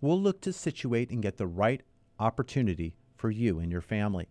We'll 0.00 0.20
look 0.20 0.40
to 0.42 0.52
situate 0.52 1.10
and 1.10 1.22
get 1.22 1.36
the 1.36 1.46
right 1.46 1.82
opportunity 2.18 2.94
for 3.16 3.30
you 3.30 3.58
and 3.58 3.70
your 3.70 3.80
family. 3.80 4.28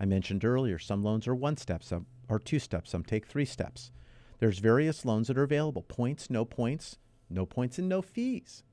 I 0.00 0.04
mentioned 0.04 0.44
earlier, 0.44 0.78
some 0.78 1.02
loans 1.02 1.28
are 1.28 1.34
one 1.34 1.56
step, 1.56 1.82
some 1.82 2.06
are 2.28 2.38
two 2.38 2.58
steps, 2.58 2.90
some 2.90 3.04
take 3.04 3.26
three 3.26 3.44
steps. 3.44 3.92
There's 4.38 4.58
various 4.58 5.04
loans 5.04 5.28
that 5.28 5.38
are 5.38 5.44
available 5.44 5.82
points, 5.82 6.28
no 6.28 6.44
points, 6.44 6.98
no 7.30 7.46
points, 7.46 7.78
and 7.78 7.88
no 7.88 8.02
fees. 8.02 8.64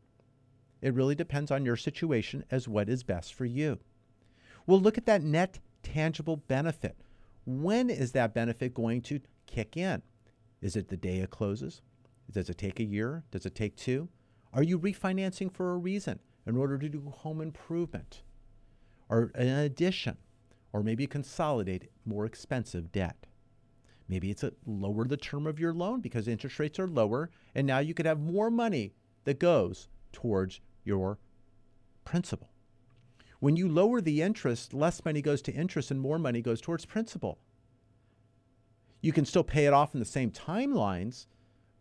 It 0.82 0.94
really 0.94 1.14
depends 1.16 1.52
on 1.52 1.66
your 1.66 1.76
situation 1.76 2.46
as 2.50 2.68
what 2.68 2.90
is 2.90 3.04
best 3.04 3.34
for 3.34 3.46
you. 3.46 3.80
We'll 4.70 4.80
look 4.80 5.00
at 5.00 5.08
that 5.08 5.24
net 5.24 5.58
tangible 5.82 6.38
benefit. 6.38 6.96
When 7.44 7.90
is 7.90 8.12
that 8.12 8.36
benefit 8.36 8.76
going 8.76 9.02
to 9.02 9.20
kick 9.48 9.76
in? 9.76 10.04
Is 10.62 10.76
it 10.76 10.90
the 10.90 10.96
day 10.96 11.18
it 11.22 11.32
closes? 11.32 11.82
Does 12.32 12.52
it 12.52 12.60
take 12.60 12.80
a 12.80 12.84
year? 12.84 13.24
Does 13.32 13.48
it 13.48 13.56
take 13.56 13.76
two? 13.76 14.10
Are 14.54 14.62
you 14.62 14.78
refinancing 14.78 15.52
for 15.52 15.72
a 15.72 15.78
reason 15.78 16.20
in 16.46 16.56
order 16.56 16.78
to 16.78 16.88
do 16.88 17.02
home 17.10 17.42
improvement 17.42 18.22
or 19.10 19.32
an 19.34 19.48
addition 19.48 20.18
or 20.72 20.84
maybe 20.84 21.08
consolidate 21.08 21.90
more 22.06 22.28
expensive 22.28 22.92
debt? 22.92 23.26
Maybe 24.08 24.30
it's 24.30 24.44
a 24.44 24.54
lower 24.68 25.06
the 25.06 25.18
term 25.18 25.48
of 25.48 25.60
your 25.60 25.74
loan 25.74 26.00
because 26.00 26.28
interest 26.28 26.60
rates 26.60 26.78
are 26.78 26.88
lower 26.88 27.32
and 27.56 27.66
now 27.66 27.80
you 27.80 27.96
could 27.96 28.06
have 28.06 28.20
more 28.20 28.52
money 28.52 28.94
that 29.24 29.40
goes 29.40 29.88
towards 30.14 30.62
your 30.84 31.18
principal. 32.06 32.52
When 33.40 33.56
you 33.56 33.70
lower 33.70 34.02
the 34.02 34.22
interest, 34.22 34.74
less 34.74 35.04
money 35.06 35.22
goes 35.22 35.42
to 35.44 35.54
interest 35.54 35.92
and 35.92 36.00
more 36.00 36.20
money 36.20 36.42
goes 36.42 36.60
towards 36.60 36.86
principal. 36.86 37.40
You 39.02 39.14
can 39.14 39.26
still 39.26 39.46
pay 39.46 39.66
it 39.66 39.74
off 39.74 39.94
in 39.94 40.00
the 40.00 40.06
same 40.06 40.32
timelines, 40.32 41.26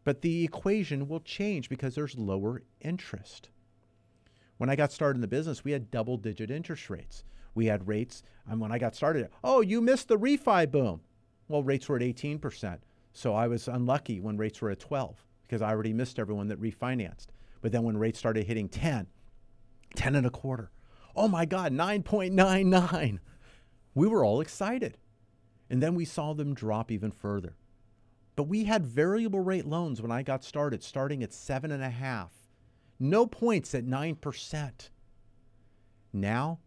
but 0.05 0.23
the 0.23 0.45
equation 0.45 1.09
will 1.09 1.21
change 1.21 1.69
because 1.69 1.95
there's 1.95 2.17
lower 2.17 2.63
interest. 2.81 3.51
When 4.57 4.71
I 4.71 4.77
got 4.77 4.93
started 4.93 5.17
in 5.17 5.21
the 5.21 5.29
business, 5.29 5.65
we 5.65 5.73
had 5.73 5.91
double 5.91 6.17
digit 6.17 6.51
interest 6.51 6.89
rates. 6.91 7.25
We 7.55 7.67
had 7.67 7.89
rates, 7.89 8.23
and 8.47 8.61
when 8.61 8.71
I 8.71 8.79
got 8.79 8.95
started, 8.95 9.29
oh, 9.43 9.61
you 9.61 9.81
missed 9.81 10.09
the 10.09 10.19
refi 10.19 10.71
boom. 10.71 11.01
Well, 11.49 11.65
rates 11.65 11.89
were 11.89 11.97
at 11.97 12.03
18%. 12.03 12.79
So 13.13 13.35
I 13.35 13.49
was 13.49 13.67
unlucky 13.67 14.21
when 14.21 14.37
rates 14.37 14.61
were 14.61 14.71
at 14.71 14.79
12 14.79 15.25
because 15.47 15.63
I 15.63 15.71
already 15.71 15.93
missed 15.93 16.19
everyone 16.19 16.49
that 16.49 16.61
refinanced. 16.61 17.29
But 17.61 17.73
then 17.73 17.83
when 17.83 17.97
rates 17.97 18.19
started 18.19 18.47
hitting 18.47 18.69
10, 18.69 19.09
10 19.97 20.15
and 20.15 20.27
a 20.27 20.31
quarter, 20.31 20.71
oh 21.19 21.29
my 21.29 21.45
God, 21.45 21.73
9.99. 21.73 23.19
We 23.95 24.07
were 24.07 24.25
all 24.25 24.41
excited. 24.41 24.97
And 25.69 25.83
then 25.83 25.95
we 25.95 26.05
saw 26.05 26.33
them 26.33 26.55
drop 26.55 26.91
even 26.91 27.11
further. 27.11 27.57
But 28.37 28.45
we 28.45 28.65
had 28.65 28.87
variable 28.87 29.41
rate 29.41 29.67
loans 29.67 30.01
when 30.01 30.13
I 30.13 30.23
got 30.23 30.45
started, 30.45 30.83
starting 30.85 31.25
at 31.25 31.33
seven 31.33 31.73
and 31.73 31.83
a 31.83 31.91
half. 31.91 32.33
No 33.01 33.27
points 33.27 33.75
at 33.75 33.85
9%. 33.85 34.91
Now 36.13 36.61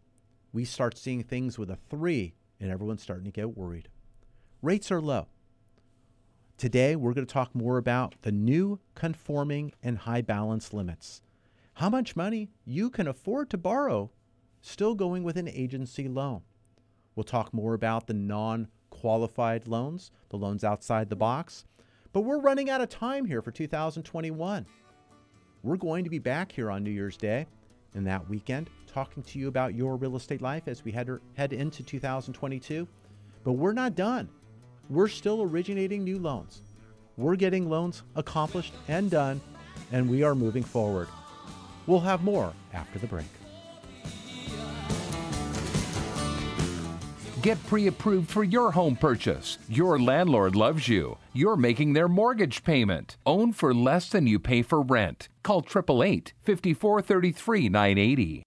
we 0.52 0.66
start 0.66 0.98
seeing 0.98 1.22
things 1.22 1.58
with 1.58 1.70
a 1.70 1.78
three, 1.88 2.34
and 2.60 2.70
everyone's 2.70 3.02
starting 3.02 3.24
to 3.24 3.30
get 3.30 3.56
worried. 3.56 3.88
Rates 4.60 4.92
are 4.92 5.00
low. 5.00 5.28
Today, 6.58 6.94
we're 6.94 7.14
going 7.14 7.26
to 7.26 7.32
talk 7.32 7.54
more 7.54 7.78
about 7.78 8.16
the 8.20 8.30
new 8.30 8.78
conforming 8.94 9.72
and 9.82 9.98
high 9.98 10.20
balance 10.20 10.74
limits. 10.74 11.22
How 11.74 11.88
much 11.88 12.14
money 12.14 12.50
you 12.66 12.90
can 12.90 13.08
afford 13.08 13.48
to 13.50 13.58
borrow 13.58 14.10
still 14.62 14.94
going 14.94 15.22
with 15.22 15.36
an 15.36 15.48
agency 15.48 16.08
loan. 16.08 16.40
We'll 17.14 17.24
talk 17.24 17.52
more 17.52 17.74
about 17.74 18.06
the 18.06 18.14
non 18.14 18.68
qualified 18.88 19.68
loans, 19.68 20.10
the 20.30 20.38
loans 20.38 20.64
outside 20.64 21.10
the 21.10 21.16
box. 21.16 21.66
But 22.12 22.22
we're 22.22 22.40
running 22.40 22.70
out 22.70 22.80
of 22.80 22.88
time 22.88 23.26
here 23.26 23.42
for 23.42 23.50
2021. 23.50 24.66
We're 25.62 25.76
going 25.76 26.04
to 26.04 26.10
be 26.10 26.18
back 26.18 26.52
here 26.52 26.70
on 26.70 26.82
New 26.82 26.90
Year's 26.90 27.16
Day 27.16 27.46
and 27.94 28.06
that 28.06 28.28
weekend 28.28 28.70
talking 28.86 29.22
to 29.22 29.38
you 29.38 29.48
about 29.48 29.74
your 29.74 29.96
real 29.96 30.16
estate 30.16 30.42
life 30.42 30.64
as 30.66 30.84
we 30.84 30.92
head, 30.92 31.08
er, 31.08 31.20
head 31.34 31.52
into 31.52 31.82
2022. 31.82 32.86
But 33.44 33.52
we're 33.52 33.72
not 33.72 33.94
done. 33.94 34.28
We're 34.88 35.08
still 35.08 35.42
originating 35.42 36.04
new 36.04 36.18
loans. 36.18 36.62
We're 37.16 37.36
getting 37.36 37.68
loans 37.68 38.02
accomplished 38.16 38.74
and 38.88 39.10
done, 39.10 39.40
and 39.90 40.08
we 40.08 40.22
are 40.22 40.34
moving 40.34 40.62
forward. 40.62 41.08
We'll 41.86 42.00
have 42.00 42.22
more 42.22 42.52
after 42.72 42.98
the 42.98 43.06
break. 43.06 43.26
Get 47.42 47.58
pre 47.66 47.88
approved 47.88 48.30
for 48.30 48.44
your 48.44 48.70
home 48.70 48.94
purchase. 48.94 49.58
Your 49.68 49.98
landlord 49.98 50.54
loves 50.54 50.86
you. 50.86 51.18
You're 51.32 51.56
making 51.56 51.92
their 51.92 52.06
mortgage 52.06 52.62
payment. 52.62 53.16
Own 53.26 53.52
for 53.52 53.74
less 53.74 54.08
than 54.08 54.28
you 54.28 54.38
pay 54.38 54.62
for 54.62 54.80
rent. 54.80 55.28
Call 55.42 55.58
888 55.58 56.34
5433 56.44 57.68
980. 57.68 58.44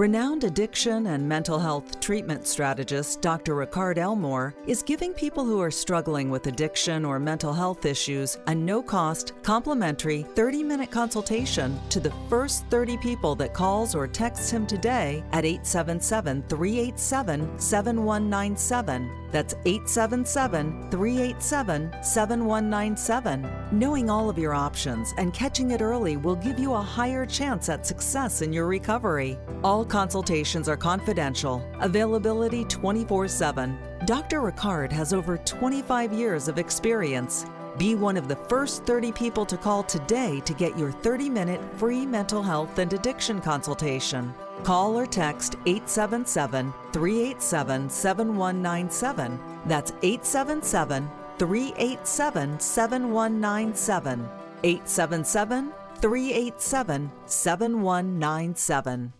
Renowned 0.00 0.44
addiction 0.44 1.08
and 1.08 1.28
mental 1.28 1.58
health 1.58 2.00
treatment 2.00 2.46
strategist 2.46 3.20
Dr. 3.20 3.54
Ricard 3.54 3.98
Elmore 3.98 4.54
is 4.66 4.82
giving 4.82 5.12
people 5.12 5.44
who 5.44 5.60
are 5.60 5.70
struggling 5.70 6.30
with 6.30 6.46
addiction 6.46 7.04
or 7.04 7.18
mental 7.18 7.52
health 7.52 7.84
issues 7.84 8.38
a 8.46 8.54
no 8.54 8.82
cost, 8.82 9.34
complimentary 9.42 10.22
30 10.22 10.62
minute 10.62 10.90
consultation 10.90 11.78
to 11.90 12.00
the 12.00 12.14
first 12.30 12.64
30 12.70 12.96
people 12.96 13.34
that 13.34 13.52
calls 13.52 13.94
or 13.94 14.08
texts 14.08 14.48
him 14.48 14.66
today 14.66 15.22
at 15.32 15.44
877 15.44 16.44
387 16.48 17.58
7197. 17.58 19.20
That's 19.30 19.54
877 19.64 20.90
387 20.90 21.92
7197. 22.02 23.50
Knowing 23.70 24.10
all 24.10 24.28
of 24.28 24.38
your 24.38 24.54
options 24.54 25.14
and 25.18 25.32
catching 25.32 25.70
it 25.70 25.82
early 25.82 26.16
will 26.16 26.36
give 26.36 26.58
you 26.58 26.74
a 26.74 26.80
higher 26.80 27.26
chance 27.26 27.68
at 27.68 27.86
success 27.86 28.42
in 28.42 28.52
your 28.52 28.66
recovery. 28.66 29.38
All 29.62 29.84
consultations 29.90 30.68
are 30.68 30.76
confidential, 30.76 31.62
availability 31.80 32.64
24 32.64 33.28
7. 33.28 33.78
Dr. 34.06 34.40
Ricard 34.40 34.90
has 34.92 35.12
over 35.12 35.36
25 35.38 36.12
years 36.12 36.48
of 36.48 36.58
experience. 36.58 37.44
Be 37.76 37.94
one 37.94 38.16
of 38.16 38.28
the 38.28 38.36
first 38.36 38.84
30 38.84 39.12
people 39.12 39.44
to 39.44 39.56
call 39.56 39.82
today 39.82 40.40
to 40.40 40.54
get 40.54 40.78
your 40.78 40.92
30 40.92 41.28
minute 41.28 41.60
free 41.76 42.06
mental 42.06 42.42
health 42.42 42.78
and 42.78 42.92
addiction 42.92 43.40
consultation. 43.40 44.32
Call 44.64 44.98
or 44.98 45.06
text 45.06 45.56
877 45.66 46.72
387 46.92 47.90
7197. 47.90 49.40
That's 49.66 49.92
877 50.02 51.10
387 51.38 52.60
7197. 52.60 54.28
877 54.62 55.72
387 56.00 57.10
7197. 57.26 59.12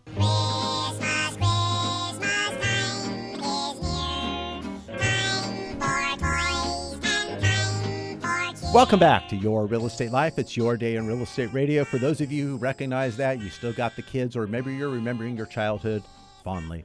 Welcome 8.73 9.01
back 9.01 9.29
to 9.31 9.37
Your 9.37 9.67
Real 9.67 9.87
Estate 9.87 10.13
Life. 10.13 10.39
It's 10.39 10.57
your 10.57 10.77
day 10.77 10.95
in 10.95 11.05
real 11.05 11.23
estate 11.23 11.53
radio. 11.53 11.85
For 11.85 11.99
those 11.99 12.21
of 12.21 12.31
you 12.31 12.47
who 12.47 12.57
recognize 12.57 13.17
that, 13.17 13.41
you 13.41 13.51
still 13.51 13.73
got 13.73 13.97
the 13.97 14.03
kids, 14.03 14.37
or 14.37 14.47
maybe 14.47 14.73
you're 14.73 14.91
remembering 14.91 15.37
your 15.37 15.47
childhood 15.47 16.05
fondly. 16.45 16.85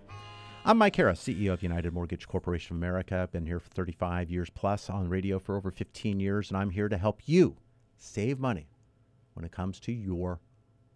I'm 0.65 0.79
Mike 0.79 0.95
Harris, 0.95 1.21
CEO 1.21 1.53
of 1.53 1.61
United 1.61 1.93
Mortgage 1.93 2.27
Corporation 2.27 2.75
of 2.75 2.79
America. 2.79 3.19
I've 3.19 3.31
been 3.31 3.45
here 3.45 3.59
for 3.59 3.69
35 3.69 4.31
years 4.31 4.49
plus 4.49 4.89
on 4.89 5.09
radio 5.09 5.37
for 5.37 5.55
over 5.55 5.69
15 5.69 6.19
years, 6.19 6.49
and 6.49 6.57
I'm 6.57 6.71
here 6.71 6.89
to 6.89 6.97
help 6.97 7.21
you 7.27 7.55
save 7.99 8.39
money 8.39 8.67
when 9.35 9.45
it 9.45 9.51
comes 9.51 9.79
to 9.81 9.91
your 9.91 10.39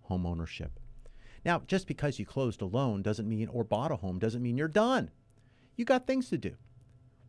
home 0.02 0.26
ownership. 0.26 0.80
Now, 1.46 1.62
just 1.68 1.86
because 1.86 2.18
you 2.18 2.26
closed 2.26 2.64
a 2.64 2.66
loan 2.66 3.04
doesn't 3.04 3.30
mean, 3.30 3.48
or 3.50 3.64
bought 3.64 3.92
a 3.92 3.98
home, 3.98 4.18
doesn't 4.18 4.42
mean 4.42 4.58
you're 4.58 4.68
done. 4.68 5.12
You 5.76 5.86
got 5.86 6.08
things 6.08 6.30
to 6.30 6.38
do. 6.40 6.56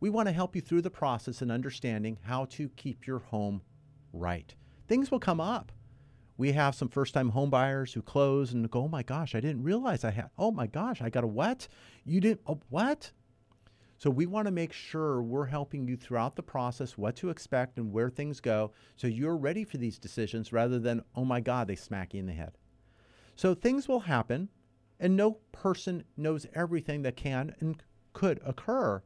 We 0.01 0.09
want 0.09 0.27
to 0.27 0.33
help 0.33 0.55
you 0.55 0.61
through 0.61 0.81
the 0.81 0.89
process 0.89 1.41
and 1.41 1.51
understanding 1.51 2.17
how 2.23 2.45
to 2.45 2.69
keep 2.69 3.05
your 3.05 3.19
home 3.19 3.61
right. 4.11 4.53
Things 4.87 5.11
will 5.11 5.19
come 5.19 5.39
up. 5.39 5.71
We 6.37 6.53
have 6.53 6.73
some 6.73 6.89
first 6.89 7.13
time 7.13 7.29
home 7.29 7.51
buyers 7.51 7.93
who 7.93 8.01
close 8.01 8.51
and 8.51 8.69
go, 8.69 8.85
oh 8.85 8.87
my 8.87 9.03
gosh, 9.03 9.35
I 9.35 9.39
didn't 9.39 9.61
realize 9.63 10.03
I 10.03 10.09
had, 10.09 10.31
oh 10.39 10.49
my 10.49 10.65
gosh, 10.65 11.01
I 11.03 11.11
got 11.11 11.23
a 11.23 11.27
what? 11.27 11.67
You 12.03 12.19
didn't, 12.19 12.41
oh, 12.47 12.59
what? 12.69 13.11
So 13.99 14.09
we 14.09 14.25
want 14.25 14.47
to 14.47 14.51
make 14.51 14.73
sure 14.73 15.21
we're 15.21 15.45
helping 15.45 15.87
you 15.87 15.95
throughout 15.95 16.35
the 16.35 16.41
process, 16.41 16.97
what 16.97 17.15
to 17.17 17.29
expect 17.29 17.77
and 17.77 17.93
where 17.93 18.09
things 18.09 18.39
go, 18.39 18.71
so 18.95 19.05
you're 19.05 19.37
ready 19.37 19.63
for 19.63 19.77
these 19.77 19.99
decisions 19.99 20.51
rather 20.51 20.79
than, 20.79 21.03
oh 21.15 21.25
my 21.25 21.41
God, 21.41 21.67
they 21.67 21.75
smack 21.75 22.15
you 22.15 22.19
in 22.19 22.25
the 22.25 22.33
head. 22.33 22.57
So 23.35 23.53
things 23.53 23.87
will 23.87 23.99
happen, 23.99 24.49
and 24.99 25.15
no 25.15 25.37
person 25.51 26.05
knows 26.17 26.47
everything 26.55 27.03
that 27.03 27.15
can 27.15 27.53
and 27.59 27.83
could 28.13 28.41
occur. 28.43 29.03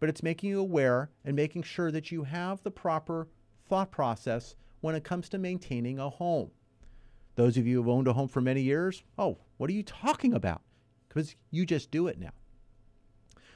But 0.00 0.08
it's 0.08 0.22
making 0.22 0.50
you 0.50 0.60
aware 0.60 1.10
and 1.24 1.36
making 1.36 1.62
sure 1.62 1.92
that 1.92 2.10
you 2.10 2.24
have 2.24 2.62
the 2.62 2.70
proper 2.70 3.28
thought 3.68 3.92
process 3.92 4.56
when 4.80 4.94
it 4.94 5.04
comes 5.04 5.28
to 5.28 5.38
maintaining 5.38 5.98
a 5.98 6.08
home. 6.08 6.50
Those 7.36 7.56
of 7.56 7.66
you 7.66 7.76
who've 7.76 7.88
owned 7.88 8.08
a 8.08 8.12
home 8.12 8.28
for 8.28 8.40
many 8.40 8.62
years, 8.62 9.02
oh, 9.18 9.38
what 9.58 9.70
are 9.70 9.74
you 9.74 9.82
talking 9.82 10.32
about? 10.32 10.62
Because 11.08 11.36
you 11.50 11.66
just 11.66 11.90
do 11.90 12.06
it 12.06 12.18
now. 12.18 12.32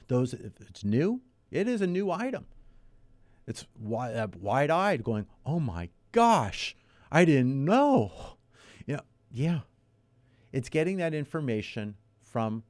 Those, 0.09 0.34
if 0.34 0.53
it's 0.61 0.84
new, 0.84 1.22
it 1.51 1.66
is 1.66 1.80
a 1.80 1.86
new 1.86 2.11
item. 2.11 2.47
It's 3.47 3.66
uh, 3.92 4.26
wide 4.38 4.70
eyed, 4.70 5.05
going, 5.05 5.26
oh 5.45 5.61
my 5.61 5.88
gosh, 6.12 6.76
I 7.11 7.24
didn't 7.24 7.64
know. 7.64 8.12
You 8.86 8.97
know, 8.97 9.03
yeah. 9.30 9.61
It's 10.53 10.68
getting 10.68 10.99
that 10.99 11.14
information 11.14 11.97
from 12.22 12.62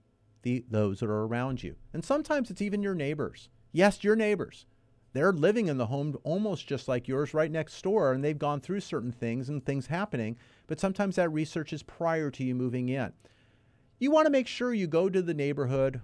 the, 0.42 0.64
those 0.70 1.00
that 1.00 1.10
are 1.10 1.26
around 1.26 1.62
you. 1.62 1.76
And 1.92 2.04
sometimes 2.04 2.50
it's 2.50 2.62
even 2.62 2.82
your 2.82 2.94
neighbors. 2.94 3.48
Yes, 3.76 4.04
your 4.04 4.14
neighbors. 4.14 4.66
They're 5.14 5.32
living 5.32 5.66
in 5.66 5.78
the 5.78 5.86
home 5.86 6.16
almost 6.22 6.68
just 6.68 6.86
like 6.86 7.08
yours 7.08 7.34
right 7.34 7.50
next 7.50 7.82
door, 7.82 8.12
and 8.12 8.22
they've 8.22 8.38
gone 8.38 8.60
through 8.60 8.78
certain 8.78 9.10
things 9.10 9.48
and 9.48 9.66
things 9.66 9.88
happening. 9.88 10.36
But 10.68 10.78
sometimes 10.78 11.16
that 11.16 11.32
research 11.32 11.72
is 11.72 11.82
prior 11.82 12.30
to 12.30 12.44
you 12.44 12.54
moving 12.54 12.88
in. 12.88 13.12
You 13.98 14.12
want 14.12 14.26
to 14.26 14.30
make 14.30 14.46
sure 14.46 14.72
you 14.72 14.86
go 14.86 15.08
to 15.08 15.20
the 15.20 15.34
neighborhood 15.34 16.00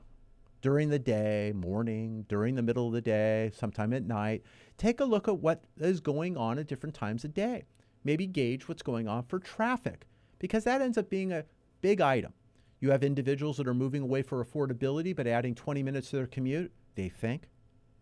during 0.63 0.89
the 0.91 0.99
day, 0.99 1.53
morning, 1.55 2.27
during 2.29 2.57
the 2.57 2.63
middle 2.63 2.89
of 2.89 2.93
the 2.93 3.01
day, 3.01 3.53
sometime 3.55 3.93
at 3.93 4.05
night. 4.05 4.43
Take 4.77 4.99
a 4.99 5.05
look 5.05 5.29
at 5.29 5.39
what 5.39 5.63
is 5.79 6.01
going 6.01 6.37
on 6.37 6.59
at 6.59 6.67
different 6.67 6.97
times 6.97 7.25
of 7.25 7.33
day. 7.33 7.67
Maybe 8.03 8.27
gauge 8.27 8.67
what's 8.67 8.83
going 8.83 9.07
on 9.07 9.23
for 9.23 9.39
traffic 9.39 10.07
because 10.41 10.65
that 10.65 10.83
ends 10.83 10.99
up 10.99 11.09
being 11.09 11.31
a 11.31 11.45
big 11.83 12.01
item. 12.01 12.33
You 12.81 12.91
have 12.91 13.05
individuals 13.05 13.59
that 13.59 13.69
are 13.69 13.75
moving 13.75 14.03
away 14.03 14.23
for 14.23 14.45
affordability 14.45 15.15
but 15.15 15.29
adding 15.29 15.55
20 15.55 15.85
minutes 15.85 16.11
to 16.11 16.17
their 16.17 16.27
commute, 16.27 16.73
they 16.97 17.09
think. 17.09 17.47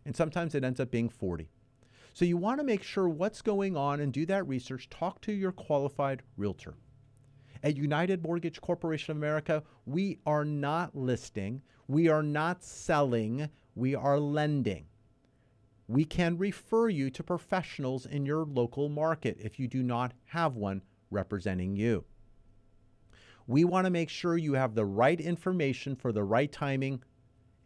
And 0.09 0.17
sometimes 0.17 0.55
it 0.55 0.65
ends 0.65 0.81
up 0.81 0.91
being 0.91 1.11
40. 1.11 1.51
So 2.15 2.25
you 2.25 2.39
want 2.39 2.61
to 2.61 2.65
make 2.65 2.83
sure 2.83 3.11
what's 3.11 3.43
going 3.43 3.77
on 3.77 4.01
and 4.01 4.11
do 4.11 4.25
that 4.25 4.49
research. 4.49 4.89
Talk 4.89 5.21
to 5.21 5.33
your 5.33 5.53
qualified 5.53 6.23
realtor. 6.39 6.77
At 7.63 7.77
United 7.77 8.23
Mortgage 8.23 8.59
Corporation 8.63 9.11
of 9.11 9.19
America, 9.19 9.63
we 9.85 10.19
are 10.25 10.47
not 10.47 10.97
listing, 10.97 11.61
we 11.89 12.09
are 12.09 12.23
not 12.23 12.65
selling, 12.65 13.51
we 13.75 13.95
are 13.95 14.19
lending. 14.19 14.87
We 15.89 16.07
can 16.07 16.39
refer 16.39 16.89
you 16.89 17.11
to 17.11 17.23
professionals 17.23 18.07
in 18.07 18.25
your 18.25 18.47
local 18.47 18.89
market 18.89 19.37
if 19.39 19.59
you 19.59 19.69
do 19.69 19.83
not 19.83 20.15
have 20.25 20.57
one 20.57 20.81
representing 21.11 21.77
you. 21.77 22.07
We 23.47 23.65
want 23.65 23.85
to 23.85 23.91
make 23.91 24.09
sure 24.09 24.39
you 24.39 24.55
have 24.55 24.75
the 24.75 24.87
right 24.87 25.21
information 25.21 25.97
for 25.97 26.13
the 26.13 26.25
right 26.25 26.51
timing 26.51 27.03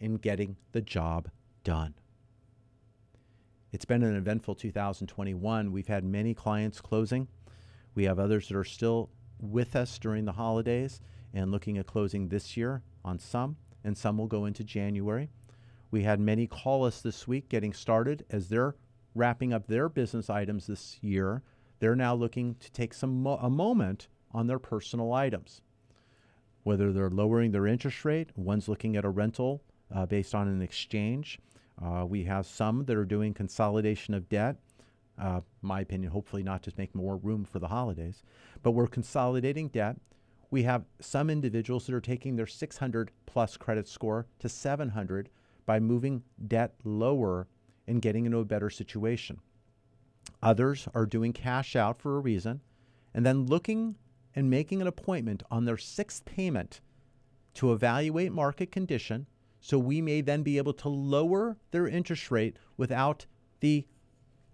in 0.01 0.17
getting 0.17 0.57
the 0.73 0.83
job 0.83 1.31
done. 1.63 1.95
It's 3.73 3.87
been 3.87 4.03
an 4.03 4.17
eventful 4.17 4.57
2021. 4.57 5.73
We've 5.73 5.87
had 5.87 6.05
many 6.05 6.35
clients 6.35 6.83
closing. 6.83 7.27
We 7.95 8.05
have 8.05 8.19
others 8.19 8.49
that 8.49 8.57
are 8.59 8.65
still 8.65 9.09
with 9.41 9.75
us 9.75 9.99
during 9.99 10.27
the 10.27 10.33
holidays 10.33 11.01
and 11.33 11.51
looking 11.51 11.79
at 11.79 11.87
closing 11.87 12.29
this 12.29 12.55
year 12.55 12.83
on 13.03 13.19
some, 13.19 13.57
and 13.83 13.97
some 13.97 14.19
will 14.19 14.27
go 14.27 14.45
into 14.45 14.63
January. 14.63 15.31
We 15.91 16.03
had 16.03 16.21
many 16.21 16.47
call 16.47 16.85
us 16.85 17.01
this 17.01 17.27
week 17.27 17.49
getting 17.49 17.73
started 17.73 18.27
as 18.29 18.51
they're 18.51 18.77
wrapping 19.15 19.55
up 19.55 19.67
their 19.67 19.89
business 19.89 20.29
items 20.29 20.67
this 20.67 20.99
year. 21.03 21.43
They're 21.79 21.97
now 21.97 22.15
looking 22.15 22.57
to 22.57 22.71
take 22.73 22.93
some 22.93 23.23
mo- 23.23 23.39
a 23.41 23.49
moment 23.49 24.09
on 24.33 24.49
their 24.49 24.59
personal 24.59 25.15
items. 25.15 25.63
Whether 26.63 26.93
they're 26.93 27.09
lowering 27.09 27.53
their 27.53 27.67
interest 27.67 28.05
rate, 28.05 28.33
one's 28.37 28.69
looking 28.69 28.97
at 28.97 29.07
a 29.07 29.11
rental 29.11 29.63
uh, 29.91 30.05
based 30.05 30.35
on 30.35 30.47
an 30.47 30.61
exchange. 30.61 31.39
Uh, 31.85 32.05
we 32.05 32.25
have 32.25 32.47
some 32.47 32.85
that 32.85 32.97
are 32.97 33.05
doing 33.05 33.35
consolidation 33.35 34.15
of 34.15 34.29
debt 34.29 34.57
uh, 35.19 35.41
my 35.61 35.81
opinion, 35.81 36.11
hopefully 36.11 36.43
not 36.43 36.63
just 36.63 36.79
make 36.79 36.95
more 36.95 37.17
room 37.17 37.45
for 37.45 37.59
the 37.59 37.69
holidays, 37.69 38.23
but 38.63 38.73
we're 38.73 38.87
consolidating 38.87 39.69
debt. 39.69 39.97
We 40.51 40.63
have 40.65 40.85
some 41.01 41.31
individuals 41.31 41.87
that 41.87 41.95
are 41.95 42.01
taking 42.01 42.37
their 42.37 42.47
600 42.47 43.11
plus 43.27 43.57
credit 43.57 43.89
score 43.89 44.27
to 44.41 44.49
700 44.49 45.29
by 45.65 45.81
moving 45.81 46.23
debt 46.49 46.75
lower 46.85 47.47
and 47.87 48.03
getting 48.03 48.27
into 48.27 48.39
a 48.39 48.45
better 48.45 48.71
situation. 48.71 49.39
Others 50.43 50.89
are 50.95 51.07
doing 51.07 51.33
cash 51.33 51.77
out 51.77 52.01
for 52.01 52.17
a 52.17 52.21
reason 52.21 52.61
and 53.15 53.25
then 53.25 53.47
looking 53.47 53.97
and 54.35 54.51
making 54.51 54.81
an 54.81 54.87
appointment 54.89 55.43
on 55.51 55.65
their 55.65 55.77
sixth 55.77 56.25
payment 56.25 56.81
to 57.55 57.73
evaluate 57.73 58.33
market 58.33 58.73
condition 58.73 59.27
so 59.63 59.79
we 59.79 60.03
may 60.03 60.21
then 60.21 60.43
be 60.43 60.59
able 60.59 60.73
to 60.75 60.89
lower 60.89 61.57
their 61.71 61.87
interest 61.87 62.31
rate 62.33 62.57
without 62.77 63.27
the 63.61 63.87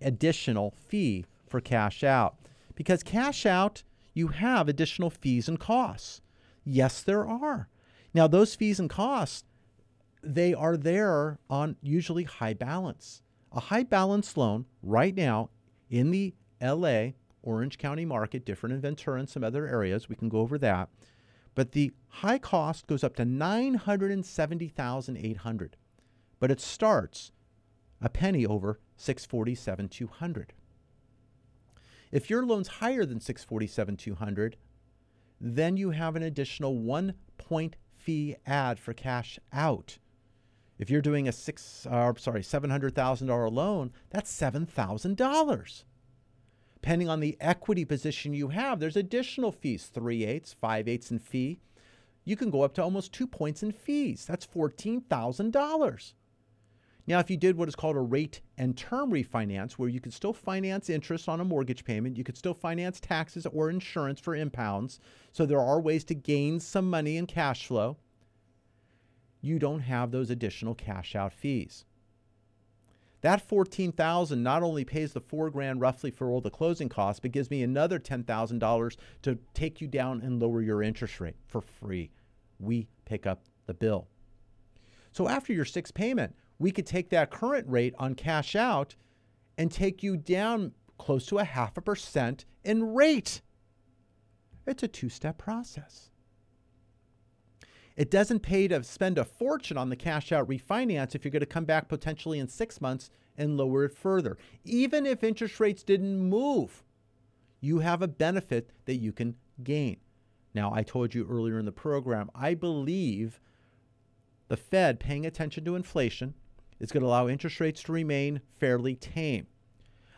additional 0.02 0.70
fee 0.70 1.24
for 1.48 1.60
cash 1.60 2.04
out. 2.04 2.36
Because 2.74 3.02
cash 3.02 3.46
out, 3.46 3.82
you 4.12 4.28
have 4.28 4.68
additional 4.68 5.08
fees 5.08 5.48
and 5.48 5.58
costs. 5.58 6.20
Yes, 6.62 7.02
there 7.02 7.26
are. 7.26 7.68
Now, 8.12 8.26
those 8.26 8.54
fees 8.54 8.78
and 8.78 8.90
costs, 8.90 9.44
they 10.22 10.52
are 10.52 10.76
there 10.76 11.38
on 11.48 11.76
usually 11.82 12.24
high 12.24 12.54
balance. 12.54 13.22
A 13.50 13.60
high 13.60 13.84
balance 13.84 14.36
loan 14.36 14.66
right 14.82 15.14
now 15.14 15.48
in 15.88 16.10
the 16.10 16.34
LA, 16.60 17.12
Orange 17.42 17.78
County 17.78 18.04
market, 18.04 18.44
different 18.44 18.74
in 18.74 18.82
Ventura 18.82 19.18
and 19.18 19.28
some 19.28 19.42
other 19.42 19.66
areas, 19.66 20.10
we 20.10 20.16
can 20.16 20.28
go 20.28 20.40
over 20.40 20.58
that. 20.58 20.90
But 21.58 21.72
the 21.72 21.90
high 22.08 22.38
cost 22.38 22.86
goes 22.86 23.02
up 23.02 23.16
to 23.16 23.24
970,800. 23.24 25.76
But 26.38 26.52
it 26.52 26.60
starts 26.60 27.32
a 28.00 28.08
penny 28.08 28.46
over 28.46 28.78
647 28.96 29.88
200. 29.88 30.52
If 32.12 32.30
your 32.30 32.46
loan's 32.46 32.68
higher 32.68 33.04
than 33.04 33.18
647 33.18 33.96
200, 33.96 34.56
then 35.40 35.76
you 35.76 35.90
have 35.90 36.14
an 36.14 36.22
additional 36.22 36.78
one 36.78 37.14
point 37.38 37.74
fee 37.96 38.36
add 38.46 38.78
for 38.78 38.92
cash 38.92 39.40
out. 39.52 39.98
If 40.78 40.90
you're 40.90 41.02
doing 41.02 41.26
a 41.26 41.32
six, 41.32 41.88
uh, 41.90 42.12
sorry, 42.18 42.44
seven 42.44 42.70
hundred 42.70 42.94
thousand 42.94 43.26
dollar 43.26 43.50
loan, 43.50 43.90
that's 44.10 44.30
seven 44.30 44.64
thousand 44.64 45.16
dollars. 45.16 45.84
Depending 46.80 47.08
on 47.08 47.20
the 47.20 47.36
equity 47.40 47.84
position 47.84 48.32
you 48.32 48.48
have, 48.48 48.78
there's 48.78 48.96
additional 48.96 49.52
fees: 49.52 49.86
three 49.86 50.24
eighths, 50.24 50.52
five 50.52 50.86
eighths 50.86 51.10
in 51.10 51.18
fee. 51.18 51.60
You 52.24 52.36
can 52.36 52.50
go 52.50 52.62
up 52.62 52.74
to 52.74 52.82
almost 52.82 53.12
two 53.12 53.26
points 53.26 53.62
in 53.62 53.72
fees. 53.72 54.24
That's 54.24 54.44
fourteen 54.44 55.00
thousand 55.00 55.52
dollars. 55.52 56.14
Now, 57.06 57.18
if 57.20 57.30
you 57.30 57.38
did 57.38 57.56
what 57.56 57.68
is 57.68 57.74
called 57.74 57.96
a 57.96 58.00
rate 58.00 58.42
and 58.58 58.76
term 58.76 59.10
refinance, 59.10 59.72
where 59.72 59.88
you 59.88 59.98
could 59.98 60.12
still 60.12 60.34
finance 60.34 60.90
interest 60.90 61.28
on 61.28 61.40
a 61.40 61.44
mortgage 61.44 61.84
payment, 61.84 62.18
you 62.18 62.22
could 62.22 62.36
still 62.36 62.54
finance 62.54 63.00
taxes 63.00 63.46
or 63.46 63.70
insurance 63.70 64.20
for 64.20 64.36
impounds, 64.36 65.00
so 65.32 65.46
there 65.46 65.60
are 65.60 65.80
ways 65.80 66.04
to 66.04 66.14
gain 66.14 66.60
some 66.60 66.88
money 66.88 67.16
in 67.16 67.26
cash 67.26 67.66
flow, 67.66 67.96
you 69.40 69.58
don't 69.58 69.80
have 69.80 70.10
those 70.10 70.30
additional 70.30 70.74
cash 70.74 71.16
out 71.16 71.32
fees. 71.32 71.86
That 73.20 73.40
14,000 73.40 74.42
not 74.42 74.62
only 74.62 74.84
pays 74.84 75.12
the 75.12 75.20
4 75.20 75.50
grand 75.50 75.80
roughly 75.80 76.10
for 76.10 76.30
all 76.30 76.40
the 76.40 76.50
closing 76.50 76.88
costs, 76.88 77.20
but 77.20 77.32
gives 77.32 77.50
me 77.50 77.62
another 77.62 77.98
$10,000 77.98 78.96
to 79.22 79.38
take 79.54 79.80
you 79.80 79.88
down 79.88 80.20
and 80.22 80.40
lower 80.40 80.62
your 80.62 80.82
interest 80.82 81.20
rate 81.20 81.36
for 81.46 81.60
free. 81.60 82.10
We 82.60 82.86
pick 83.04 83.26
up 83.26 83.42
the 83.66 83.74
bill. 83.74 84.06
So 85.12 85.26
after 85.28 85.52
your 85.52 85.64
sixth 85.64 85.94
payment, 85.94 86.34
we 86.58 86.70
could 86.70 86.86
take 86.86 87.10
that 87.10 87.30
current 87.30 87.68
rate 87.68 87.94
on 87.98 88.14
cash 88.14 88.54
out 88.54 88.94
and 89.56 89.70
take 89.70 90.02
you 90.02 90.16
down 90.16 90.72
close 90.98 91.26
to 91.26 91.38
a 91.38 91.44
half 91.44 91.76
a 91.76 91.80
percent 91.80 92.44
in 92.64 92.94
rate. 92.94 93.42
It's 94.66 94.82
a 94.82 94.88
two 94.88 95.08
step 95.08 95.38
process. 95.38 96.07
It 97.98 98.12
doesn't 98.12 98.40
pay 98.40 98.68
to 98.68 98.84
spend 98.84 99.18
a 99.18 99.24
fortune 99.24 99.76
on 99.76 99.88
the 99.88 99.96
cash 99.96 100.30
out 100.30 100.48
refinance 100.48 101.16
if 101.16 101.24
you're 101.24 101.32
going 101.32 101.40
to 101.40 101.46
come 101.46 101.64
back 101.64 101.88
potentially 101.88 102.38
in 102.38 102.46
six 102.46 102.80
months 102.80 103.10
and 103.36 103.56
lower 103.56 103.86
it 103.86 103.92
further. 103.92 104.38
Even 104.64 105.04
if 105.04 105.24
interest 105.24 105.58
rates 105.58 105.82
didn't 105.82 106.20
move, 106.20 106.84
you 107.60 107.80
have 107.80 108.00
a 108.00 108.06
benefit 108.06 108.70
that 108.84 108.98
you 108.98 109.10
can 109.10 109.34
gain. 109.64 109.96
Now, 110.54 110.72
I 110.72 110.84
told 110.84 111.12
you 111.12 111.26
earlier 111.28 111.58
in 111.58 111.64
the 111.64 111.72
program, 111.72 112.30
I 112.36 112.54
believe 112.54 113.40
the 114.46 114.56
Fed 114.56 115.00
paying 115.00 115.26
attention 115.26 115.64
to 115.64 115.74
inflation 115.74 116.34
is 116.78 116.92
going 116.92 117.02
to 117.02 117.08
allow 117.08 117.26
interest 117.26 117.58
rates 117.58 117.82
to 117.82 117.92
remain 117.92 118.40
fairly 118.60 118.94
tame. 118.94 119.48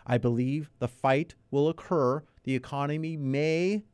I 0.06 0.18
believe 0.18 0.68
the 0.80 0.88
fight 0.88 1.34
will 1.50 1.70
occur. 1.70 2.24
The 2.44 2.54
economy 2.54 3.16
may 3.16 3.84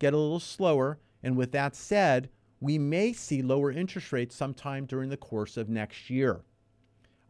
get 0.00 0.12
a 0.12 0.18
little 0.18 0.40
slower. 0.40 0.98
And 1.22 1.36
with 1.36 1.52
that 1.52 1.76
said, 1.76 2.30
we 2.60 2.78
may 2.78 3.12
see 3.12 3.42
lower 3.42 3.70
interest 3.70 4.12
rates 4.12 4.34
sometime 4.34 4.86
during 4.86 5.10
the 5.10 5.16
course 5.16 5.56
of 5.56 5.68
next 5.68 6.10
year. 6.10 6.42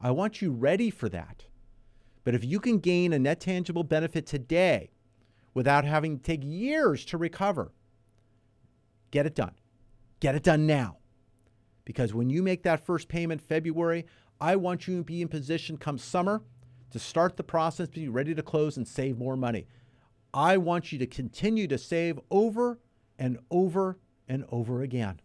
I 0.01 0.11
want 0.11 0.41
you 0.41 0.53
ready 0.53 0.91
for 0.91 1.09
that. 1.09 1.45
But 2.25 2.35
if 2.35 2.45
you 2.45 2.61
can 2.61 2.79
gain 2.79 3.13
a 3.13 3.19
net 3.19 3.41
tangible 3.41 3.85
benefit 3.85 4.27
today 4.27 4.91
without 5.55 5.85
having 5.85 6.19
to 6.19 6.23
take 6.23 6.43
years 6.45 7.05
to 7.07 7.19
recover, 7.19 7.73
Get 9.11 9.27
it 9.27 9.35
done. 9.35 9.55
Get 10.21 10.35
it 10.35 10.43
done 10.43 10.67
now. 10.67 10.99
Because 11.85 12.13
when 12.13 12.29
you 12.29 12.43
make 12.43 12.63
that 12.65 12.85
first 12.85 13.09
payment 13.09 13.41
February, 13.41 14.07
I 14.41 14.57
want 14.57 14.87
you 14.87 14.99
to 14.99 15.05
be 15.05 15.23
in 15.23 15.29
position 15.29 15.79
come 15.79 15.99
summer 15.99 16.43
to 16.91 16.99
start 16.99 17.37
the 17.37 17.43
process, 17.43 17.89
be 17.89 18.09
ready 18.09 18.35
to 18.35 18.43
close 18.43 18.77
and 18.77 18.87
save 18.87 19.19
more 19.19 19.37
money. 19.37 19.67
I 20.35 20.59
want 20.59 20.93
you 20.93 20.99
to 20.99 21.07
continue 21.07 21.67
to 21.69 21.79
save 21.79 22.21
over 22.31 22.79
and 23.19 23.39
over 23.51 23.99
and 24.29 24.45
over 24.51 24.83
again. 24.83 25.21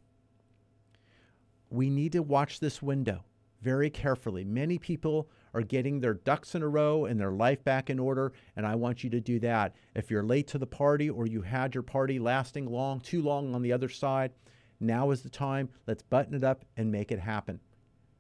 We 1.69 1.89
need 1.89 2.11
to 2.13 2.21
watch 2.21 2.59
this 2.59 2.81
window 2.81 3.23
very 3.61 3.89
carefully. 3.89 4.43
Many 4.43 4.77
people 4.77 5.29
are 5.53 5.61
getting 5.61 5.99
their 5.99 6.13
ducks 6.13 6.55
in 6.55 6.61
a 6.61 6.67
row 6.67 7.05
and 7.05 7.19
their 7.19 7.31
life 7.31 7.63
back 7.63 7.89
in 7.89 7.99
order, 7.99 8.33
and 8.55 8.65
I 8.65 8.75
want 8.75 9.03
you 9.03 9.09
to 9.11 9.19
do 9.19 9.39
that. 9.39 9.75
If 9.95 10.11
you're 10.11 10.23
late 10.23 10.47
to 10.49 10.57
the 10.57 10.67
party 10.67 11.09
or 11.09 11.25
you 11.25 11.41
had 11.41 11.73
your 11.73 11.83
party 11.83 12.19
lasting 12.19 12.65
long, 12.65 12.99
too 12.99 13.21
long 13.21 13.55
on 13.55 13.61
the 13.61 13.71
other 13.71 13.89
side, 13.89 14.31
now 14.79 15.11
is 15.11 15.21
the 15.21 15.29
time. 15.29 15.69
Let's 15.87 16.03
button 16.03 16.33
it 16.33 16.43
up 16.43 16.65
and 16.75 16.91
make 16.91 17.11
it 17.11 17.19
happen. 17.19 17.59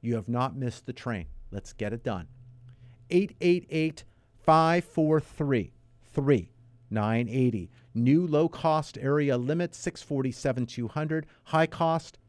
You 0.01 0.15
have 0.15 0.29
not 0.29 0.55
missed 0.55 0.85
the 0.85 0.93
train. 0.93 1.25
Let's 1.51 1.73
get 1.73 1.93
it 1.93 2.03
done. 2.03 2.27
888 3.09 4.05
543 4.45 6.52
3980. 6.93 7.71
New 7.95 8.27
low 8.27 8.47
cost 8.47 8.99
area 8.99 9.35
limit 9.35 9.73
647 9.73 10.67
200. 10.67 11.25
High 11.45 11.65
cost 11.65 12.19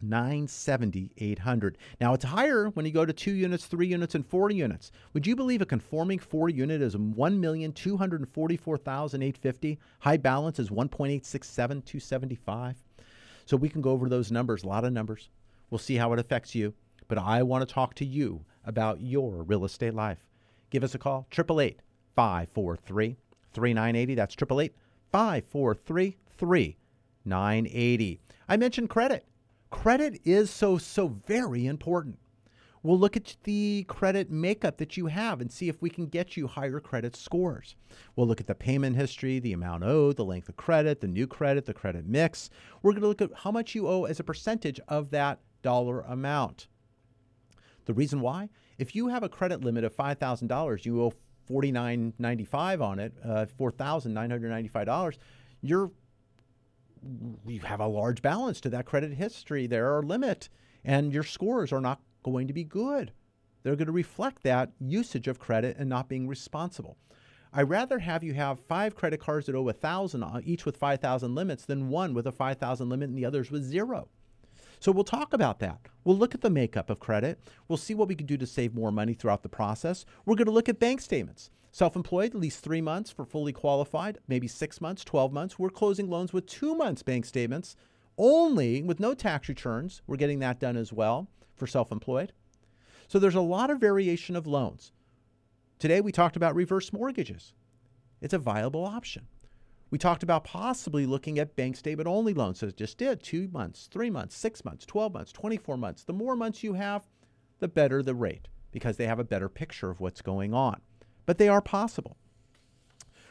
970 0.00 1.12
800. 1.16 1.78
Now 2.00 2.12
it's 2.12 2.24
higher 2.24 2.70
when 2.70 2.84
you 2.84 2.90
go 2.90 3.06
to 3.06 3.12
2 3.12 3.32
units, 3.32 3.66
3 3.66 3.86
units 3.86 4.16
and 4.16 4.26
4 4.26 4.50
units. 4.50 4.90
Would 5.12 5.24
you 5.24 5.36
believe 5.36 5.62
a 5.62 5.66
conforming 5.66 6.18
4 6.18 6.48
unit 6.48 6.82
is 6.82 6.96
1,244,850? 6.96 9.78
High 10.00 10.16
balance 10.16 10.58
is 10.58 10.70
1.867 10.70 12.74
So 13.44 13.56
we 13.56 13.68
can 13.68 13.82
go 13.82 13.92
over 13.92 14.08
those 14.08 14.32
numbers, 14.32 14.64
a 14.64 14.68
lot 14.68 14.84
of 14.84 14.92
numbers. 14.92 15.30
We'll 15.70 15.78
see 15.78 15.94
how 15.94 16.12
it 16.12 16.18
affects 16.18 16.56
you, 16.56 16.74
but 17.06 17.18
I 17.18 17.44
want 17.44 17.64
to 17.66 17.72
talk 17.72 17.94
to 17.94 18.04
you 18.04 18.44
about 18.64 19.00
your 19.00 19.44
real 19.44 19.64
estate 19.64 19.94
life. 19.94 20.26
Give 20.70 20.82
us 20.82 20.96
a 20.96 20.98
call 20.98 21.28
888 21.30 21.78
543 22.16 23.16
3980. 23.52 24.14
That's 24.14 24.34
888 24.34 24.74
543 25.10 26.16
3980. 26.38 28.20
I 28.48 28.56
mentioned 28.56 28.90
credit. 28.90 29.24
Credit 29.70 30.20
is 30.24 30.50
so, 30.50 30.78
so 30.78 31.08
very 31.26 31.66
important. 31.66 32.18
We'll 32.82 32.98
look 32.98 33.16
at 33.16 33.36
the 33.44 33.84
credit 33.86 34.28
makeup 34.28 34.78
that 34.78 34.96
you 34.96 35.06
have 35.06 35.40
and 35.40 35.52
see 35.52 35.68
if 35.68 35.80
we 35.80 35.88
can 35.88 36.06
get 36.06 36.36
you 36.36 36.48
higher 36.48 36.80
credit 36.80 37.14
scores. 37.14 37.76
We'll 38.16 38.26
look 38.26 38.40
at 38.40 38.48
the 38.48 38.56
payment 38.56 38.96
history, 38.96 39.38
the 39.38 39.52
amount 39.52 39.84
owed, 39.84 40.16
the 40.16 40.24
length 40.24 40.48
of 40.48 40.56
credit, 40.56 41.00
the 41.00 41.06
new 41.06 41.28
credit, 41.28 41.64
the 41.64 41.74
credit 41.74 42.06
mix. 42.06 42.50
We're 42.82 42.90
going 42.90 43.02
to 43.02 43.08
look 43.08 43.22
at 43.22 43.30
how 43.36 43.52
much 43.52 43.76
you 43.76 43.86
owe 43.86 44.04
as 44.04 44.18
a 44.18 44.24
percentage 44.24 44.80
of 44.88 45.10
that 45.10 45.38
dollar 45.62 46.00
amount. 46.00 46.66
The 47.84 47.94
reason 47.94 48.20
why? 48.20 48.48
If 48.78 48.96
you 48.96 49.08
have 49.08 49.22
a 49.22 49.28
credit 49.28 49.62
limit 49.62 49.84
of 49.84 49.96
$5,000, 49.96 50.84
you 50.84 51.02
owe 51.02 51.12
$49.95 51.50 52.80
on 52.80 52.98
it, 52.98 53.12
uh, 53.24 53.46
$4,995, 53.58 55.16
you're 55.60 55.90
you 57.46 57.60
have 57.60 57.80
a 57.80 57.86
large 57.86 58.22
balance 58.22 58.60
to 58.60 58.70
that 58.70 58.86
credit 58.86 59.12
history 59.14 59.66
there 59.66 59.96
or 59.96 60.02
limit, 60.04 60.48
and 60.84 61.12
your 61.12 61.24
scores 61.24 61.72
are 61.72 61.80
not 61.80 62.00
going 62.22 62.46
to 62.46 62.52
be 62.52 62.64
good. 62.64 63.12
They're 63.62 63.76
going 63.76 63.86
to 63.86 63.92
reflect 63.92 64.42
that 64.42 64.72
usage 64.78 65.28
of 65.28 65.38
credit 65.38 65.76
and 65.78 65.88
not 65.88 66.08
being 66.08 66.28
responsible. 66.28 66.96
I'd 67.52 67.68
rather 67.68 67.98
have 67.98 68.24
you 68.24 68.34
have 68.34 68.60
five 68.60 68.94
credit 68.94 69.20
cards 69.20 69.46
that 69.46 69.54
owe 69.54 69.68
a 69.68 69.72
thousand, 69.72 70.22
uh, 70.22 70.40
each 70.44 70.64
with 70.64 70.76
5,000 70.76 71.34
limits, 71.34 71.64
than 71.64 71.88
one 71.88 72.14
with 72.14 72.26
a 72.26 72.32
5,000 72.32 72.88
limit 72.88 73.10
and 73.10 73.18
the 73.18 73.26
others 73.26 73.50
with 73.50 73.62
zero. 73.62 74.08
So 74.82 74.90
we'll 74.90 75.04
talk 75.04 75.32
about 75.32 75.60
that. 75.60 75.78
We'll 76.02 76.18
look 76.18 76.34
at 76.34 76.40
the 76.40 76.50
makeup 76.50 76.90
of 76.90 76.98
credit. 76.98 77.38
We'll 77.68 77.76
see 77.76 77.94
what 77.94 78.08
we 78.08 78.16
can 78.16 78.26
do 78.26 78.36
to 78.36 78.48
save 78.48 78.74
more 78.74 78.90
money 78.90 79.14
throughout 79.14 79.44
the 79.44 79.48
process. 79.48 80.04
We're 80.26 80.34
going 80.34 80.46
to 80.46 80.52
look 80.52 80.68
at 80.68 80.80
bank 80.80 81.00
statements. 81.00 81.50
Self 81.70 81.94
employed, 81.94 82.34
at 82.34 82.40
least 82.40 82.64
three 82.64 82.80
months 82.80 83.08
for 83.08 83.24
fully 83.24 83.52
qualified, 83.52 84.18
maybe 84.26 84.48
six 84.48 84.80
months, 84.80 85.04
12 85.04 85.32
months. 85.32 85.56
We're 85.56 85.70
closing 85.70 86.10
loans 86.10 86.32
with 86.32 86.46
two 86.46 86.74
months 86.74 87.04
bank 87.04 87.26
statements 87.26 87.76
only 88.18 88.82
with 88.82 88.98
no 88.98 89.14
tax 89.14 89.48
returns. 89.48 90.02
We're 90.08 90.16
getting 90.16 90.40
that 90.40 90.58
done 90.58 90.76
as 90.76 90.92
well 90.92 91.28
for 91.54 91.68
self 91.68 91.92
employed. 91.92 92.32
So 93.06 93.20
there's 93.20 93.36
a 93.36 93.40
lot 93.40 93.70
of 93.70 93.78
variation 93.78 94.34
of 94.34 94.48
loans. 94.48 94.90
Today 95.78 96.00
we 96.00 96.10
talked 96.10 96.34
about 96.34 96.56
reverse 96.56 96.92
mortgages. 96.92 97.54
It's 98.20 98.34
a 98.34 98.38
viable 98.38 98.84
option. 98.84 99.28
We 99.92 99.98
talked 99.98 100.24
about 100.24 100.42
possibly 100.42 101.06
looking 101.06 101.38
at 101.38 101.54
bank 101.54 101.76
statement 101.76 102.08
only 102.08 102.34
loans. 102.34 102.58
So 102.58 102.66
it 102.66 102.76
just 102.76 102.98
did 102.98 103.22
two 103.22 103.48
months, 103.52 103.88
three 103.92 104.10
months, 104.10 104.34
six 104.34 104.64
months, 104.64 104.84
12 104.86 105.12
months, 105.12 105.30
24 105.30 105.76
months. 105.76 106.02
The 106.02 106.12
more 106.12 106.34
months 106.34 106.64
you 106.64 106.72
have, 106.72 107.06
the 107.60 107.68
better 107.68 108.02
the 108.02 108.14
rate 108.14 108.48
because 108.72 108.96
they 108.96 109.06
have 109.06 109.20
a 109.20 109.24
better 109.24 109.48
picture 109.48 109.90
of 109.90 110.00
what's 110.00 110.22
going 110.22 110.52
on 110.52 110.80
but 111.26 111.38
they 111.38 111.48
are 111.48 111.60
possible. 111.60 112.16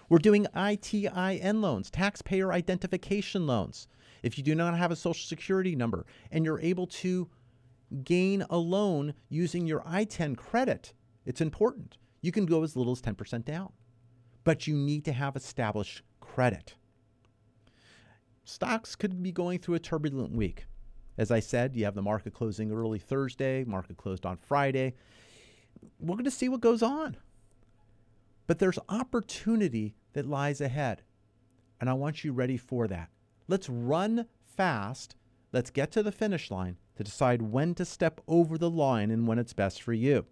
We're 0.09 0.19
doing 0.19 0.47
ITIN 0.55 1.61
loans, 1.61 1.89
taxpayer 1.89 2.51
identification 2.51 3.47
loans. 3.47 3.87
If 4.23 4.37
you 4.37 4.43
do 4.43 4.55
not 4.55 4.77
have 4.77 4.91
a 4.91 4.95
social 4.95 5.25
security 5.25 5.75
number 5.75 6.05
and 6.31 6.43
you're 6.43 6.59
able 6.59 6.87
to 6.87 7.29
gain 8.03 8.45
a 8.49 8.57
loan 8.57 9.13
using 9.29 9.67
your 9.67 9.81
ITIN 9.81 10.35
credit, 10.35 10.93
it's 11.25 11.41
important. 11.41 11.97
You 12.21 12.31
can 12.31 12.45
go 12.45 12.63
as 12.63 12.75
little 12.75 12.93
as 12.93 13.01
10% 13.01 13.45
down, 13.45 13.71
but 14.43 14.67
you 14.67 14.75
need 14.75 15.05
to 15.05 15.13
have 15.13 15.35
established 15.35 16.03
credit. 16.33 16.75
Stocks 18.45 18.95
could 18.95 19.21
be 19.21 19.33
going 19.33 19.59
through 19.59 19.75
a 19.75 19.79
turbulent 19.79 20.31
week. 20.31 20.65
As 21.17 21.29
I 21.29 21.41
said, 21.41 21.75
you 21.75 21.83
have 21.83 21.95
the 21.95 22.01
market 22.01 22.33
closing 22.33 22.71
early 22.71 22.99
Thursday, 22.99 23.65
market 23.65 23.97
closed 23.97 24.25
on 24.25 24.37
Friday. 24.37 24.93
We're 25.99 26.15
going 26.15 26.23
to 26.23 26.31
see 26.31 26.47
what 26.47 26.61
goes 26.61 26.81
on. 26.81 27.17
But 28.47 28.59
there's 28.59 28.79
opportunity 28.87 29.95
that 30.13 30.25
lies 30.25 30.61
ahead. 30.61 31.03
And 31.81 31.89
I 31.89 31.93
want 31.93 32.23
you 32.23 32.31
ready 32.31 32.57
for 32.57 32.87
that. 32.87 33.09
Let's 33.49 33.67
run 33.67 34.25
fast. 34.55 35.15
Let's 35.51 35.69
get 35.69 35.91
to 35.91 36.03
the 36.03 36.13
finish 36.13 36.49
line 36.49 36.77
to 36.95 37.03
decide 37.03 37.41
when 37.41 37.75
to 37.75 37.83
step 37.83 38.21
over 38.27 38.57
the 38.57 38.69
line 38.69 39.11
and 39.11 39.27
when 39.27 39.37
it's 39.37 39.53
best 39.53 39.81
for 39.81 39.93
you. 39.93 40.25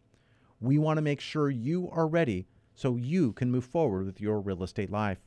We 0.62 0.78
want 0.78 0.98
to 0.98 1.02
make 1.02 1.20
sure 1.20 1.50
you 1.50 1.90
are 1.92 2.08
ready 2.08 2.48
so 2.74 2.96
you 2.96 3.34
can 3.34 3.52
move 3.52 3.66
forward 3.66 4.06
with 4.06 4.22
your 4.22 4.40
real 4.40 4.64
estate 4.64 4.92
life. 4.92 5.20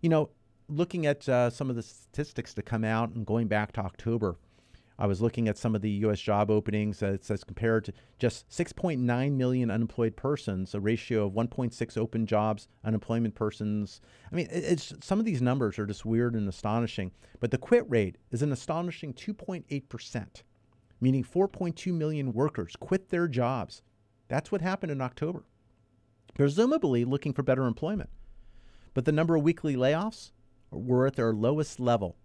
You 0.00 0.08
know, 0.08 0.30
looking 0.68 1.06
at 1.06 1.28
uh, 1.28 1.50
some 1.50 1.70
of 1.70 1.76
the 1.76 1.82
statistics 1.82 2.54
that 2.54 2.64
come 2.64 2.84
out 2.84 3.10
and 3.10 3.26
going 3.26 3.48
back 3.48 3.72
to 3.72 3.80
October, 3.80 4.36
I 4.98 5.06
was 5.06 5.20
looking 5.20 5.46
at 5.46 5.58
some 5.58 5.74
of 5.74 5.82
the 5.82 5.90
U.S. 5.90 6.20
job 6.20 6.50
openings. 6.50 7.02
Uh, 7.02 7.12
it 7.12 7.24
says 7.24 7.44
compared 7.44 7.84
to 7.84 7.92
just 8.18 8.48
6.9 8.48 9.32
million 9.32 9.70
unemployed 9.70 10.16
persons, 10.16 10.74
a 10.74 10.80
ratio 10.80 11.26
of 11.26 11.34
1.6 11.34 11.98
open 11.98 12.26
jobs, 12.26 12.68
unemployment 12.84 13.34
persons. 13.34 14.00
I 14.32 14.34
mean, 14.34 14.48
it's 14.50 14.94
some 15.00 15.18
of 15.18 15.26
these 15.26 15.42
numbers 15.42 15.78
are 15.78 15.86
just 15.86 16.06
weird 16.06 16.34
and 16.34 16.48
astonishing. 16.48 17.12
But 17.40 17.50
the 17.50 17.58
quit 17.58 17.88
rate 17.88 18.16
is 18.30 18.42
an 18.42 18.52
astonishing 18.52 19.12
2.8 19.12 19.88
percent, 19.88 20.42
meaning 21.00 21.24
4.2 21.24 21.92
million 21.92 22.32
workers 22.32 22.74
quit 22.78 23.10
their 23.10 23.28
jobs. 23.28 23.82
That's 24.28 24.50
what 24.50 24.62
happened 24.62 24.92
in 24.92 25.00
October, 25.00 25.44
presumably 26.34 27.04
looking 27.04 27.32
for 27.32 27.42
better 27.42 27.66
employment. 27.66 28.10
But 28.96 29.04
the 29.04 29.12
number 29.12 29.36
of 29.36 29.42
weekly 29.42 29.76
layoffs 29.76 30.30
were 30.70 31.06
at 31.06 31.16
their 31.16 31.34
lowest 31.34 31.78
level 31.78 32.16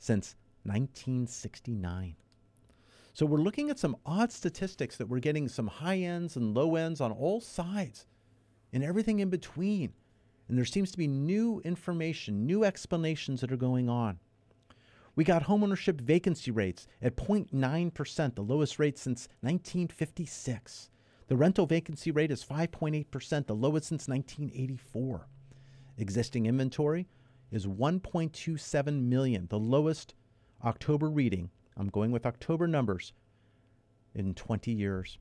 since 0.00 0.34
1969. 0.64 2.16
So 3.12 3.24
we're 3.24 3.38
looking 3.38 3.70
at 3.70 3.78
some 3.78 3.96
odd 4.04 4.32
statistics 4.32 4.96
that 4.96 5.08
we're 5.08 5.20
getting 5.20 5.46
some 5.46 5.68
high 5.68 5.98
ends 5.98 6.34
and 6.34 6.54
low 6.54 6.74
ends 6.74 7.00
on 7.00 7.12
all 7.12 7.40
sides 7.40 8.04
and 8.72 8.82
everything 8.82 9.20
in 9.20 9.30
between. 9.30 9.92
And 10.48 10.58
there 10.58 10.64
seems 10.64 10.90
to 10.90 10.98
be 10.98 11.06
new 11.06 11.60
information, 11.64 12.46
new 12.46 12.64
explanations 12.64 13.40
that 13.40 13.52
are 13.52 13.56
going 13.56 13.88
on. 13.88 14.18
We 15.14 15.22
got 15.22 15.44
homeownership 15.44 16.00
vacancy 16.00 16.50
rates 16.50 16.88
at 17.00 17.14
0.9%, 17.14 18.34
the 18.34 18.42
lowest 18.42 18.80
rate 18.80 18.98
since 18.98 19.28
1956. 19.42 20.90
The 21.28 21.36
rental 21.36 21.66
vacancy 21.66 22.10
rate 22.10 22.32
is 22.32 22.44
5.8%, 22.44 23.46
the 23.46 23.54
lowest 23.54 23.86
since 23.86 24.08
1984. 24.08 25.28
Existing 25.98 26.46
inventory 26.46 27.08
is 27.50 27.66
1.27 27.66 29.02
million, 29.02 29.48
the 29.50 29.58
lowest 29.58 30.14
October 30.64 31.10
reading, 31.10 31.50
I'm 31.76 31.88
going 31.88 32.12
with 32.12 32.24
October 32.24 32.68
numbers, 32.68 33.12
in 34.14 34.34
20 34.34 34.70
years. 34.70 35.18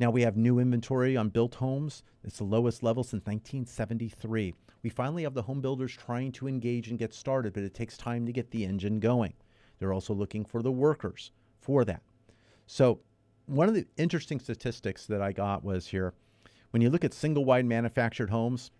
Now 0.00 0.10
we 0.10 0.22
have 0.22 0.38
new 0.38 0.58
inventory 0.58 1.18
on 1.18 1.28
built 1.28 1.56
homes. 1.56 2.02
It's 2.24 2.38
the 2.38 2.44
lowest 2.44 2.82
level 2.82 3.04
since 3.04 3.26
1973. 3.26 4.54
We 4.82 4.90
finally 4.90 5.22
have 5.22 5.34
the 5.34 5.42
home 5.42 5.60
builders 5.60 5.92
trying 5.92 6.32
to 6.32 6.48
engage 6.48 6.88
and 6.88 6.98
get 6.98 7.12
started, 7.12 7.52
but 7.52 7.62
it 7.62 7.74
takes 7.74 7.98
time 7.98 8.24
to 8.24 8.32
get 8.32 8.50
the 8.50 8.64
engine 8.64 9.00
going. 9.00 9.34
They're 9.78 9.92
also 9.92 10.14
looking 10.14 10.46
for 10.46 10.62
the 10.62 10.72
workers 10.72 11.30
for 11.60 11.84
that. 11.84 12.02
So, 12.66 13.00
one 13.46 13.68
of 13.68 13.74
the 13.74 13.86
interesting 13.98 14.40
statistics 14.40 15.04
that 15.06 15.20
I 15.20 15.32
got 15.32 15.62
was 15.62 15.86
here 15.86 16.14
when 16.70 16.80
you 16.80 16.88
look 16.88 17.04
at 17.04 17.12
single 17.12 17.44
wide 17.44 17.66
manufactured 17.66 18.30
homes, 18.30 18.70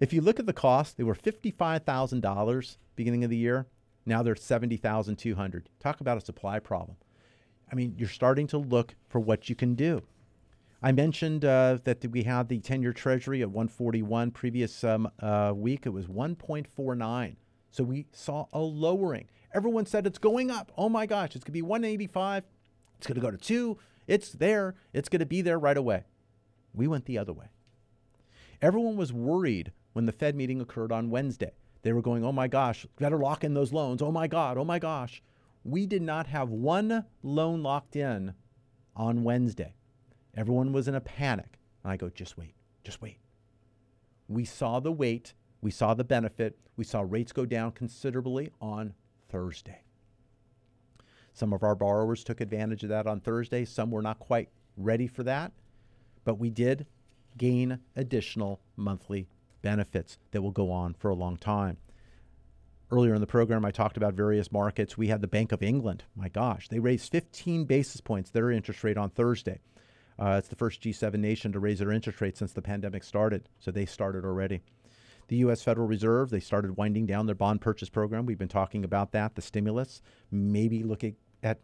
if 0.00 0.12
you 0.12 0.20
look 0.20 0.38
at 0.38 0.46
the 0.46 0.52
cost, 0.52 0.96
they 0.96 1.04
were 1.04 1.14
$55,000 1.14 2.76
beginning 2.96 3.24
of 3.24 3.30
the 3.30 3.36
year. 3.36 3.66
Now 4.06 4.22
they're 4.22 4.36
70,200. 4.36 5.68
Talk 5.80 6.00
about 6.00 6.18
a 6.18 6.20
supply 6.20 6.58
problem. 6.58 6.96
I 7.70 7.74
mean, 7.74 7.94
you're 7.96 8.08
starting 8.08 8.46
to 8.48 8.58
look 8.58 8.94
for 9.08 9.20
what 9.20 9.48
you 9.48 9.54
can 9.54 9.74
do. 9.74 10.02
I 10.82 10.92
mentioned 10.92 11.44
uh, 11.44 11.78
that 11.84 12.04
we 12.10 12.24
had 12.24 12.48
the 12.48 12.58
10 12.58 12.82
year 12.82 12.92
treasury 12.92 13.40
at 13.40 13.48
141. 13.48 14.30
Previous 14.32 14.84
um, 14.84 15.10
uh, 15.20 15.52
week, 15.56 15.86
it 15.86 15.90
was 15.90 16.06
1.49. 16.06 17.36
So 17.70 17.84
we 17.84 18.06
saw 18.12 18.46
a 18.52 18.60
lowering. 18.60 19.28
Everyone 19.54 19.86
said 19.86 20.06
it's 20.06 20.18
going 20.18 20.50
up. 20.50 20.72
Oh 20.76 20.88
my 20.88 21.06
gosh, 21.06 21.34
it's 21.34 21.44
going 21.44 21.46
to 21.46 21.52
be 21.52 21.62
185. 21.62 22.44
It's 22.98 23.06
going 23.06 23.14
to 23.14 23.20
go 23.20 23.30
to 23.30 23.38
two. 23.38 23.78
It's 24.06 24.30
there. 24.30 24.74
It's 24.92 25.08
going 25.08 25.20
to 25.20 25.26
be 25.26 25.40
there 25.40 25.58
right 25.58 25.76
away. 25.76 26.04
We 26.74 26.86
went 26.86 27.06
the 27.06 27.18
other 27.18 27.32
way. 27.32 27.46
Everyone 28.60 28.96
was 28.96 29.12
worried 29.12 29.72
when 29.94 30.04
the 30.04 30.12
Fed 30.12 30.36
meeting 30.36 30.60
occurred 30.60 30.92
on 30.92 31.08
Wednesday. 31.08 31.52
They 31.82 31.92
were 31.92 32.02
going, 32.02 32.24
oh 32.24 32.32
my 32.32 32.48
gosh, 32.48 32.86
better 32.98 33.18
lock 33.18 33.44
in 33.44 33.54
those 33.54 33.72
loans. 33.72 34.02
Oh 34.02 34.12
my 34.12 34.26
God, 34.26 34.58
oh 34.58 34.64
my 34.64 34.78
gosh. 34.78 35.22
We 35.64 35.86
did 35.86 36.02
not 36.02 36.26
have 36.26 36.50
one 36.50 37.06
loan 37.22 37.62
locked 37.62 37.96
in 37.96 38.34
on 38.94 39.24
Wednesday. 39.24 39.74
Everyone 40.36 40.72
was 40.72 40.88
in 40.88 40.94
a 40.94 41.00
panic. 41.00 41.58
And 41.82 41.92
I 41.92 41.96
go, 41.96 42.10
just 42.10 42.36
wait, 42.36 42.54
just 42.82 43.00
wait. 43.00 43.18
We 44.28 44.44
saw 44.44 44.80
the 44.80 44.92
wait, 44.92 45.34
we 45.60 45.70
saw 45.70 45.94
the 45.94 46.04
benefit, 46.04 46.58
we 46.76 46.84
saw 46.84 47.04
rates 47.06 47.32
go 47.32 47.46
down 47.46 47.72
considerably 47.72 48.50
on 48.60 48.94
Thursday. 49.28 49.82
Some 51.32 51.52
of 51.52 51.62
our 51.62 51.74
borrowers 51.74 52.24
took 52.24 52.40
advantage 52.40 52.82
of 52.82 52.88
that 52.90 53.06
on 53.06 53.20
Thursday. 53.20 53.64
Some 53.64 53.90
were 53.90 54.02
not 54.02 54.18
quite 54.18 54.48
ready 54.76 55.06
for 55.06 55.22
that, 55.24 55.52
but 56.24 56.38
we 56.38 56.48
did 56.48 56.86
gain 57.36 57.80
additional 57.96 58.60
monthly 58.76 59.28
benefits 59.64 60.18
that 60.30 60.42
will 60.42 60.52
go 60.52 60.70
on 60.70 60.94
for 60.94 61.08
a 61.08 61.14
long 61.14 61.38
time. 61.38 61.78
Earlier 62.90 63.14
in 63.14 63.22
the 63.22 63.26
program, 63.26 63.64
I 63.64 63.70
talked 63.70 63.96
about 63.96 64.12
various 64.12 64.52
markets. 64.52 64.96
We 64.96 65.08
had 65.08 65.22
the 65.22 65.26
Bank 65.26 65.52
of 65.52 65.62
England. 65.62 66.04
My 66.14 66.28
gosh, 66.28 66.68
they 66.68 66.78
raised 66.78 67.10
15 67.10 67.64
basis 67.64 68.02
points 68.02 68.30
their 68.30 68.50
interest 68.50 68.84
rate 68.84 68.98
on 68.98 69.08
Thursday. 69.08 69.60
Uh, 70.18 70.36
it's 70.38 70.48
the 70.48 70.54
first 70.54 70.82
G7 70.82 71.14
nation 71.14 71.50
to 71.52 71.58
raise 71.58 71.78
their 71.78 71.90
interest 71.90 72.20
rate 72.20 72.36
since 72.36 72.52
the 72.52 72.62
pandemic 72.62 73.02
started, 73.02 73.48
so 73.58 73.70
they 73.70 73.86
started 73.86 74.24
already. 74.24 74.60
The 75.28 75.36
U.S. 75.36 75.62
Federal 75.62 75.88
Reserve, 75.88 76.28
they 76.28 76.40
started 76.40 76.76
winding 76.76 77.06
down 77.06 77.24
their 77.24 77.34
bond 77.34 77.62
purchase 77.62 77.88
program. 77.88 78.26
We've 78.26 78.38
been 78.38 78.48
talking 78.48 78.84
about 78.84 79.12
that, 79.12 79.34
the 79.34 79.42
stimulus, 79.42 80.02
maybe 80.30 80.84
looking 80.84 81.16
at 81.42 81.60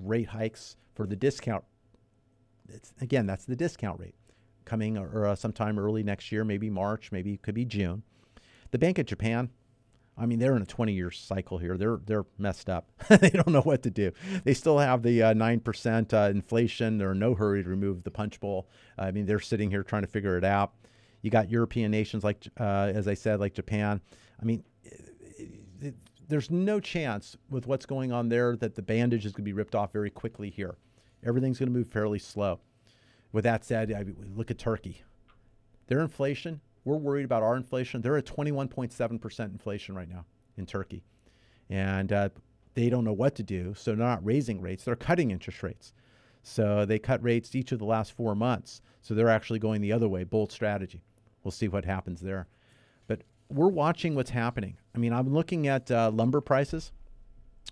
rate 0.00 0.28
hikes 0.28 0.76
for 0.94 1.04
the 1.04 1.16
discount. 1.16 1.64
It's, 2.68 2.94
again, 3.00 3.26
that's 3.26 3.44
the 3.44 3.56
discount 3.56 3.98
rate 3.98 4.14
coming 4.64 4.96
or 4.98 5.26
uh, 5.26 5.34
sometime 5.34 5.78
early 5.78 6.02
next 6.02 6.32
year, 6.32 6.44
maybe 6.44 6.70
March, 6.70 7.12
maybe 7.12 7.36
could 7.38 7.54
be 7.54 7.64
June. 7.64 8.02
The 8.70 8.78
Bank 8.78 8.98
of 8.98 9.06
Japan, 9.06 9.50
I 10.16 10.26
mean, 10.26 10.38
they're 10.38 10.56
in 10.56 10.62
a 10.62 10.66
20-year 10.66 11.10
cycle 11.10 11.58
here. 11.58 11.76
They're 11.76 11.98
they're 12.04 12.24
messed 12.38 12.68
up. 12.68 12.90
they 13.08 13.30
don't 13.30 13.48
know 13.48 13.62
what 13.62 13.82
to 13.82 13.90
do. 13.90 14.12
They 14.44 14.54
still 14.54 14.78
have 14.78 15.02
the 15.02 15.22
uh, 15.22 15.32
nine 15.32 15.60
percent 15.60 16.14
uh, 16.14 16.28
inflation. 16.30 16.98
They're 16.98 17.12
in 17.12 17.18
no 17.18 17.34
hurry 17.34 17.62
to 17.62 17.68
remove 17.68 18.04
the 18.04 18.10
punch 18.10 18.38
bowl. 18.40 18.68
I 18.96 19.10
mean, 19.10 19.26
they're 19.26 19.40
sitting 19.40 19.70
here 19.70 19.82
trying 19.82 20.02
to 20.02 20.08
figure 20.08 20.38
it 20.38 20.44
out. 20.44 20.72
You 21.22 21.30
got 21.30 21.50
European 21.50 21.90
nations 21.90 22.22
like, 22.22 22.46
uh, 22.60 22.92
as 22.94 23.08
I 23.08 23.14
said, 23.14 23.40
like 23.40 23.54
Japan. 23.54 24.00
I 24.40 24.44
mean, 24.44 24.62
it, 24.82 25.50
it, 25.80 25.94
there's 26.28 26.50
no 26.50 26.80
chance 26.80 27.36
with 27.48 27.66
what's 27.66 27.86
going 27.86 28.12
on 28.12 28.28
there 28.28 28.56
that 28.56 28.74
the 28.74 28.82
bandage 28.82 29.24
is 29.24 29.32
going 29.32 29.42
to 29.42 29.48
be 29.48 29.54
ripped 29.54 29.74
off 29.74 29.92
very 29.92 30.10
quickly 30.10 30.50
here. 30.50 30.76
Everything's 31.24 31.58
going 31.58 31.72
to 31.72 31.76
move 31.76 31.88
fairly 31.88 32.18
slow. 32.18 32.60
With 33.34 33.42
that 33.42 33.64
said, 33.64 33.92
I 33.92 34.04
look 34.32 34.52
at 34.52 34.58
Turkey. 34.58 35.02
Their 35.88 36.00
inflation, 36.00 36.60
we're 36.84 36.96
worried 36.96 37.24
about 37.24 37.42
our 37.42 37.56
inflation. 37.56 38.00
They're 38.00 38.16
at 38.16 38.26
21.7% 38.26 39.44
inflation 39.46 39.96
right 39.96 40.08
now 40.08 40.24
in 40.56 40.66
Turkey. 40.66 41.02
And 41.68 42.12
uh, 42.12 42.28
they 42.74 42.88
don't 42.88 43.02
know 43.02 43.12
what 43.12 43.34
to 43.34 43.42
do. 43.42 43.74
So 43.76 43.90
they're 43.90 44.06
not 44.06 44.24
raising 44.24 44.60
rates, 44.60 44.84
they're 44.84 44.94
cutting 44.94 45.32
interest 45.32 45.64
rates. 45.64 45.92
So 46.44 46.84
they 46.84 47.00
cut 47.00 47.24
rates 47.24 47.56
each 47.56 47.72
of 47.72 47.80
the 47.80 47.84
last 47.84 48.12
four 48.12 48.36
months. 48.36 48.80
So 49.02 49.14
they're 49.14 49.28
actually 49.28 49.58
going 49.58 49.80
the 49.80 49.92
other 49.92 50.08
way, 50.08 50.22
bold 50.22 50.52
strategy. 50.52 51.02
We'll 51.42 51.50
see 51.50 51.66
what 51.66 51.84
happens 51.84 52.20
there. 52.20 52.46
But 53.08 53.22
we're 53.48 53.66
watching 53.66 54.14
what's 54.14 54.30
happening. 54.30 54.76
I 54.94 54.98
mean, 54.98 55.12
I'm 55.12 55.34
looking 55.34 55.66
at 55.66 55.90
uh, 55.90 56.12
lumber 56.14 56.40
prices. 56.40 56.92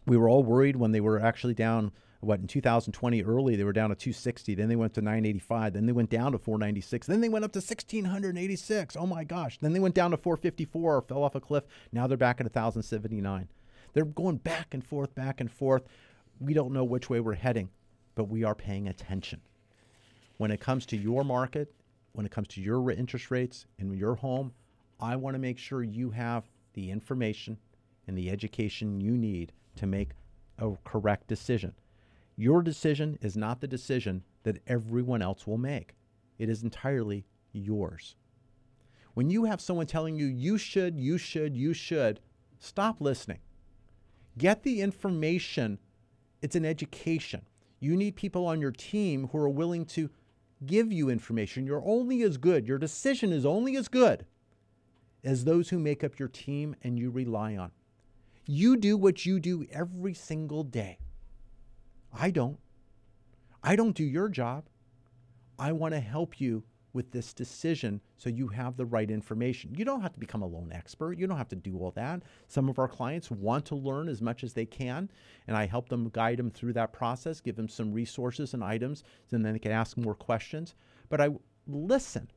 We 0.07 0.17
were 0.17 0.29
all 0.29 0.43
worried 0.43 0.75
when 0.75 0.91
they 0.91 1.01
were 1.01 1.21
actually 1.21 1.55
down 1.55 1.93
what 2.23 2.41
in 2.41 2.47
2020 2.47 3.23
early 3.25 3.57
they 3.57 3.65
were 3.65 3.73
down 3.73 3.91
to 3.91 3.97
260 3.97 4.55
then 4.55 4.69
they 4.69 4.77
went 4.77 4.95
to 4.95 5.01
985 5.01 5.73
then 5.73 5.87
they 5.87 5.93
went 5.93 6.09
down 6.09 6.33
to 6.33 6.39
496 6.39 7.07
then 7.07 7.21
they 7.21 7.29
went 7.29 7.45
up 7.45 7.53
to 7.53 7.59
1686 7.59 8.97
oh 8.97 9.07
my 9.07 9.25
gosh. 9.25 9.59
Then 9.61 9.73
they 9.73 9.81
went 9.81 9.95
down 9.95 10.13
to 10.13 10.17
454 10.17 10.97
or 10.97 11.03
fell 11.03 11.25
off 11.25 11.35
a 11.35 11.41
cliff. 11.41 11.65
Now 11.93 12.07
they're 12.07 12.17
back 12.17 12.41
at 12.41 12.45
1079 12.45 13.49
they're 13.93 14.05
going 14.05 14.37
back 14.37 14.73
and 14.73 14.85
forth 14.85 15.15
back 15.15 15.41
and 15.41 15.51
forth. 15.51 15.83
We 16.41 16.55
don't 16.55 16.73
know 16.73 16.85
which 16.85 17.11
way 17.11 17.21
we're 17.21 17.35
heading 17.35 17.71
but 18.15 18.25
we 18.25 18.45
are 18.45 18.55
paying 18.55 18.89
attention. 18.89 19.41
When 20.39 20.51
it 20.51 20.61
comes 20.61 20.87
to 20.87 20.97
your 20.97 21.25
market 21.25 21.75
when 22.13 22.27
it 22.27 22.33
comes 22.33 22.49
to 22.49 22.61
your 22.61 22.91
interest 22.91 23.31
rates 23.31 23.67
in 23.79 23.93
your 23.95 24.15
home 24.15 24.53
i 25.01 25.17
want 25.17 25.35
to 25.35 25.39
make 25.39 25.59
sure 25.59 25.83
you 25.83 26.11
have 26.11 26.45
the 26.75 26.91
information 26.91 27.57
and 28.07 28.17
the 28.17 28.31
education 28.31 29.01
you 29.01 29.13
need 29.13 29.53
to 29.77 29.87
make 29.87 30.11
a 30.59 30.71
correct 30.85 31.27
decision 31.27 31.73
your 32.37 32.63
decision 32.63 33.19
is 33.21 33.37
not 33.37 33.61
the 33.61 33.69
decision 33.69 34.23
that 34.43 34.63
everyone 34.67 35.23
else 35.23 35.47
will 35.47 35.59
make, 35.59 35.95
it 36.39 36.49
is 36.49 36.63
entirely 36.63 37.25
yours. 37.53 38.17
When 39.15 39.29
you 39.29 39.45
have 39.45 39.61
someone 39.61 39.87
telling 39.87 40.17
you, 40.17 40.27
you 40.27 40.57
should, 40.57 40.99
you 40.99 41.19
should, 41.19 41.57
you 41.57 41.75
should, 41.75 42.21
stop 42.59 43.01
listening. 43.01 43.41
Get 44.39 44.63
the 44.63 44.81
information. 44.81 45.79
It's 46.41 46.57
an 46.57 46.65
education. 46.65 47.43
You 47.81 47.97
need 47.97 48.17
people 48.17 48.47
on 48.47 48.61
your 48.61 48.71
team 48.71 49.29
who 49.29 49.39
are 49.39 49.49
willing 49.49 49.85
to 49.87 50.09
give 50.65 50.93
you 50.93 51.11
information. 51.11 51.67
You're 51.67 51.85
only 51.85 52.23
as 52.23 52.39
good, 52.39 52.67
your 52.67 52.79
decision 52.79 53.33
is 53.33 53.45
only 53.45 53.77
as 53.77 53.89
good 53.89 54.25
as 55.25 55.45
those 55.45 55.69
who 55.69 55.79
make 55.79 56.03
up 56.03 56.19
your 56.19 56.29
team 56.29 56.75
and 56.83 56.99
you 56.99 57.11
rely 57.11 57.57
on. 57.57 57.71
You 58.47 58.77
do 58.77 58.97
what 58.97 59.25
you 59.25 59.39
do 59.39 59.67
every 59.71 60.15
single 60.15 60.65
day. 60.65 60.99
I 62.13 62.31
don't. 62.31 62.59
I 63.63 63.77
don't 63.77 63.97
do 63.97 64.05
your 64.05 64.29
job. 64.29 64.65
I 65.59 65.73
want 65.73 65.95
to 65.95 66.01
help 66.01 66.41
you 66.41 66.65
with 66.93 67.11
this 67.11 67.33
decision 67.33 68.01
so 68.19 68.29
you 68.29 68.49
have 68.49 68.77
the 68.77 68.85
right 68.85 69.11
information. 69.11 69.75
You 69.77 69.85
don't 69.85 70.03
have 70.03 70.13
to 70.13 70.21
become 70.21 70.43
a 70.43 70.47
loan 70.47 70.71
expert. 70.73 71.19
You 71.19 71.27
don't 71.27 71.39
have 71.39 71.49
to 71.49 71.57
do 71.57 71.79
all 71.79 71.91
that. 71.93 72.23
Some 72.49 72.69
of 72.69 72.79
our 72.79 72.89
clients 72.89 73.31
want 73.31 73.65
to 73.67 73.75
learn 73.75 74.09
as 74.09 74.21
much 74.21 74.45
as 74.45 74.53
they 74.53 74.67
can, 74.67 75.11
and 75.47 75.57
I 75.57 75.67
help 75.67 75.89
them 75.89 76.11
guide 76.11 76.39
them 76.39 76.51
through 76.51 76.75
that 76.75 76.93
process, 76.93 77.41
give 77.41 77.57
them 77.57 77.69
some 77.69 77.93
resources 77.93 78.53
and 78.55 78.63
items, 78.63 79.05
and 79.31 79.45
then 79.45 79.55
they 79.55 79.59
can 79.59 79.73
ask 79.73 79.97
more 79.97 80.15
questions. 80.15 80.75
But 81.09 81.21
I 81.21 81.31
listen. 81.67 82.31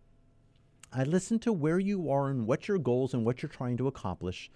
I 0.94 1.04
listen 1.04 1.40
to 1.40 1.52
where 1.52 1.80
you 1.80 2.10
are 2.10 2.30
and 2.30 2.48
what 2.48 2.68
your 2.68 2.78
goals 2.78 3.14
and 3.14 3.26
what 3.26 3.42
you're 3.42 3.50
trying 3.50 3.78
to 3.78 3.88
accomplish. 3.88 4.50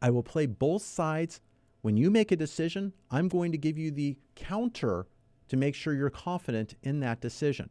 I 0.00 0.10
will 0.10 0.22
play 0.22 0.46
both 0.46 0.82
sides 0.82 1.40
when 1.82 1.96
you 1.96 2.10
make 2.10 2.30
a 2.30 2.36
decision, 2.36 2.92
I'm 3.10 3.28
going 3.28 3.52
to 3.52 3.58
give 3.58 3.76
you 3.76 3.90
the 3.90 4.16
counter 4.36 5.06
to 5.48 5.56
make 5.56 5.74
sure 5.74 5.92
you're 5.92 6.10
confident 6.10 6.74
in 6.82 7.00
that 7.00 7.20
decision. 7.20 7.68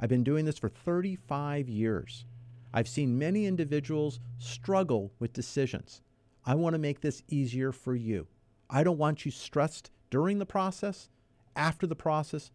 I've 0.00 0.08
been 0.08 0.24
doing 0.24 0.44
this 0.44 0.58
for 0.58 0.68
35 0.68 1.68
years. 1.68 2.24
I've 2.72 2.88
seen 2.88 3.18
many 3.18 3.46
individuals 3.46 4.20
struggle 4.38 5.12
with 5.18 5.32
decisions. 5.32 6.00
I 6.46 6.54
want 6.54 6.74
to 6.74 6.78
make 6.78 7.00
this 7.00 7.22
easier 7.28 7.72
for 7.72 7.94
you. 7.94 8.28
I 8.70 8.84
don't 8.84 8.98
want 8.98 9.24
you 9.24 9.30
stressed 9.30 9.90
during 10.10 10.38
the 10.38 10.46
process, 10.46 11.10
after 11.54 11.86
the 11.86 11.96
process. 11.96 12.50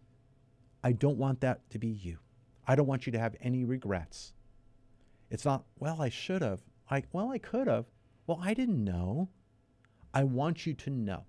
I 0.84 0.94
don't 0.94 1.18
want 1.18 1.42
that 1.42 1.70
to 1.70 1.80
be 1.80 1.88
you. 1.88 2.20
I 2.66 2.76
don't 2.76 2.88
want 2.88 3.06
you 3.06 3.12
to 3.12 3.20
have 3.20 3.36
any 3.42 3.66
regrets. 3.66 4.34
It's 5.30 5.46
not, 5.46 5.66
well, 5.78 6.02
I 6.02 6.10
should 6.10 6.42
have. 6.42 6.62
I, 6.90 7.04
well, 7.12 7.30
I 7.30 7.38
could 7.38 7.68
have. 7.68 7.86
Well, 8.26 8.40
I 8.42 8.54
didn't 8.54 8.84
know. 8.84 9.30
I 10.14 10.24
want 10.24 10.66
you 10.66 10.74
to 10.74 10.90
know. 10.90 11.26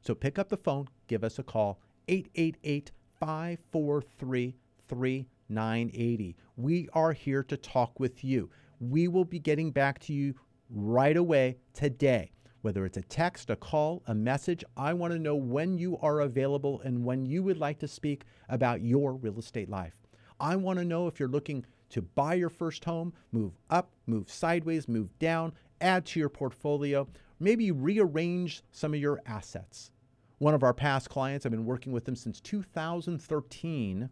So 0.00 0.14
pick 0.14 0.38
up 0.38 0.48
the 0.48 0.56
phone, 0.56 0.88
give 1.06 1.24
us 1.24 1.38
a 1.38 1.42
call, 1.42 1.80
888 2.08 2.92
543 3.18 4.54
3980. 4.88 6.36
We 6.56 6.88
are 6.92 7.12
here 7.12 7.42
to 7.42 7.56
talk 7.56 7.98
with 8.00 8.24
you. 8.24 8.50
We 8.80 9.08
will 9.08 9.24
be 9.24 9.38
getting 9.38 9.70
back 9.70 9.98
to 10.00 10.12
you 10.12 10.34
right 10.70 11.16
away 11.16 11.58
today. 11.74 12.32
Whether 12.62 12.84
it's 12.84 12.96
a 12.96 13.02
text, 13.02 13.50
a 13.50 13.56
call, 13.56 14.02
a 14.06 14.14
message, 14.14 14.64
I 14.76 14.92
want 14.92 15.12
to 15.12 15.18
know 15.18 15.36
when 15.36 15.78
you 15.78 15.96
are 15.98 16.20
available 16.20 16.80
and 16.84 17.04
when 17.04 17.24
you 17.24 17.42
would 17.44 17.58
like 17.58 17.78
to 17.80 17.88
speak 17.88 18.24
about 18.48 18.82
your 18.82 19.14
real 19.14 19.38
estate 19.38 19.70
life. 19.70 19.94
I 20.40 20.56
want 20.56 20.78
to 20.78 20.84
know 20.84 21.06
if 21.06 21.20
you're 21.20 21.28
looking 21.28 21.64
to 21.90 22.02
buy 22.02 22.34
your 22.34 22.50
first 22.50 22.84
home, 22.84 23.12
move 23.32 23.52
up, 23.70 23.90
move 24.06 24.30
sideways, 24.30 24.88
move 24.88 25.16
down, 25.18 25.52
add 25.80 26.04
to 26.06 26.20
your 26.20 26.28
portfolio 26.28 27.08
maybe 27.40 27.70
rearrange 27.70 28.62
some 28.72 28.94
of 28.94 29.00
your 29.00 29.20
assets. 29.26 29.90
One 30.38 30.54
of 30.54 30.62
our 30.62 30.74
past 30.74 31.10
clients, 31.10 31.44
I've 31.44 31.52
been 31.52 31.64
working 31.64 31.92
with 31.92 32.06
him 32.06 32.16
since 32.16 32.40
2013, 32.40 34.08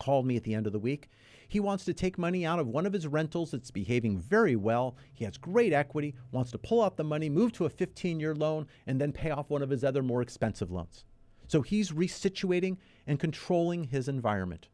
called 0.00 0.26
me 0.26 0.36
at 0.36 0.42
the 0.42 0.54
end 0.54 0.66
of 0.66 0.72
the 0.72 0.78
week. 0.78 1.08
He 1.48 1.60
wants 1.60 1.84
to 1.84 1.94
take 1.94 2.18
money 2.18 2.46
out 2.46 2.58
of 2.58 2.68
one 2.68 2.86
of 2.86 2.92
his 2.92 3.06
rentals 3.06 3.50
that's 3.50 3.70
behaving 3.70 4.18
very 4.18 4.56
well. 4.56 4.96
He 5.12 5.24
has 5.24 5.36
great 5.36 5.72
equity, 5.72 6.14
wants 6.32 6.50
to 6.52 6.58
pull 6.58 6.82
out 6.82 6.96
the 6.96 7.04
money, 7.04 7.28
move 7.28 7.52
to 7.52 7.66
a 7.66 7.70
15 7.70 8.20
year 8.20 8.34
loan, 8.34 8.66
and 8.86 9.00
then 9.00 9.12
pay 9.12 9.30
off 9.30 9.50
one 9.50 9.62
of 9.62 9.70
his 9.70 9.84
other 9.84 10.02
more 10.02 10.22
expensive 10.22 10.70
loans. 10.70 11.04
So 11.46 11.62
he's 11.62 11.90
resituating 11.90 12.76
and 13.06 13.18
controlling 13.18 13.84
his 13.84 14.08
environment. 14.08 14.68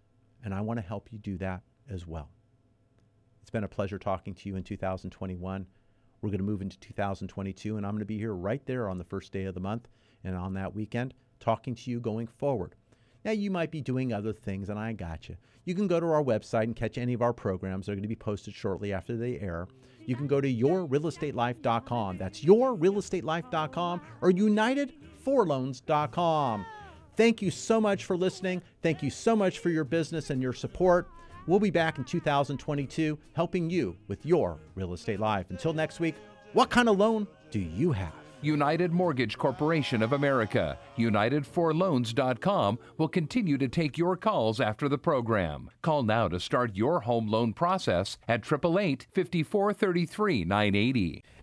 And 0.45 0.55
I 0.55 0.61
want 0.61 0.79
to 0.79 0.87
help 0.87 1.11
you 1.11 1.19
do 1.19 1.39
that 1.39 1.63
as 1.91 2.07
well. 2.07 2.29
It's 3.41 3.51
been 3.51 3.65
a 3.65 3.69
pleasure 3.69 3.99
talking 3.99 4.35
to 4.35 4.49
you 4.49 4.57
in 4.57 4.63
2021. 4.63 5.67
We're 6.21 6.31
going 6.31 6.39
to 6.39 6.45
move 6.45 6.63
into 6.63 6.79
2022, 6.81 7.77
and 7.77 7.87
I'm 7.87 7.93
going 7.93 8.01
to 8.01 8.07
be 8.07 8.19
here 8.19 8.35
right 8.35 8.65
there 8.67 8.89
on 8.89 8.99
the 8.99 9.05
first 9.05 9.31
day 9.33 9.45
of 9.45 9.55
the 9.55 9.61
month 9.61 9.87
and 10.25 10.35
on 10.37 10.55
that 10.55 10.75
weekend 10.75 11.15
talking 11.41 11.75
to 11.75 11.91
you 11.91 12.01
going 12.01 12.27
forward. 12.27 12.75
Now, 13.25 13.31
you 13.33 13.51
might 13.51 13.73
be 13.73 13.81
doing 13.81 14.13
other 14.13 14.33
things, 14.33 14.71
and 14.71 14.79
I 14.79 14.93
got 14.93 15.29
you. 15.29 15.37
You 15.65 15.75
can 15.75 15.89
go 15.89 15.99
to 15.99 16.07
our 16.07 16.23
website 16.23 16.63
and 16.65 16.77
catch 16.77 16.97
any 16.97 17.13
of 17.13 17.23
our 17.23 17.33
programs. 17.33 17.87
They're 17.87 17.97
going 17.97 18.03
to 18.03 18.09
be 18.09 18.15
posted 18.15 18.55
shortly 18.55 18.93
after 18.93 19.17
they 19.17 19.41
air. 19.41 19.67
You 20.05 20.15
can 20.15 20.29
go 20.29 20.41
to 20.41 20.49
yourrealestatelife.com. 20.49 22.19
That's 22.19 22.45
yourrealestatelife.com 22.45 24.01
or 24.21 24.31
unitedforloans.com. 24.31 26.67
Thank 27.17 27.43
you 27.43 27.51
so 27.51 27.81
much 27.81 28.05
for 28.05 28.17
listening. 28.17 28.63
Thank 28.83 29.03
you 29.03 29.11
so 29.11 29.35
much 29.35 29.59
for 29.59 29.71
your 29.71 29.85
business 29.85 30.31
and 30.31 30.41
your 30.41 30.53
support. 30.53 31.09
We'll 31.47 31.61
be 31.61 31.71
back 31.71 31.99
in 31.99 32.05
2022 32.05 33.19
helping 33.35 33.71
you 33.71 33.97
with 34.09 34.27
your 34.27 34.59
real 34.75 34.93
estate 34.93 35.21
life. 35.21 35.47
Until 35.51 35.73
next 35.73 36.01
week, 36.01 36.17
what 36.53 36.71
kind 36.71 36.89
of 36.89 36.99
loan 36.99 37.27
do 37.51 37.61
you 37.61 37.93
have? 37.93 38.13
United 38.43 38.93
Mortgage 38.93 39.39
Corporation 39.39 40.03
of 40.03 40.13
America, 40.13 40.79
UnitedForLoans.com 40.99 42.79
will 42.99 43.09
continue 43.09 43.59
to 43.59 43.69
take 43.69 43.97
your 43.97 44.17
calls 44.17 44.61
after 44.61 44.89
the 44.89 44.99
program. 44.99 45.71
Call 45.83 46.03
now 46.03 46.29
to 46.29 46.39
start 46.39 46.77
your 46.77 47.01
home 47.01 47.29
loan 47.29 47.53
process 47.53 48.19
at 48.29 48.41
888 48.41 49.07
5433 49.13 50.45
980. 50.45 51.25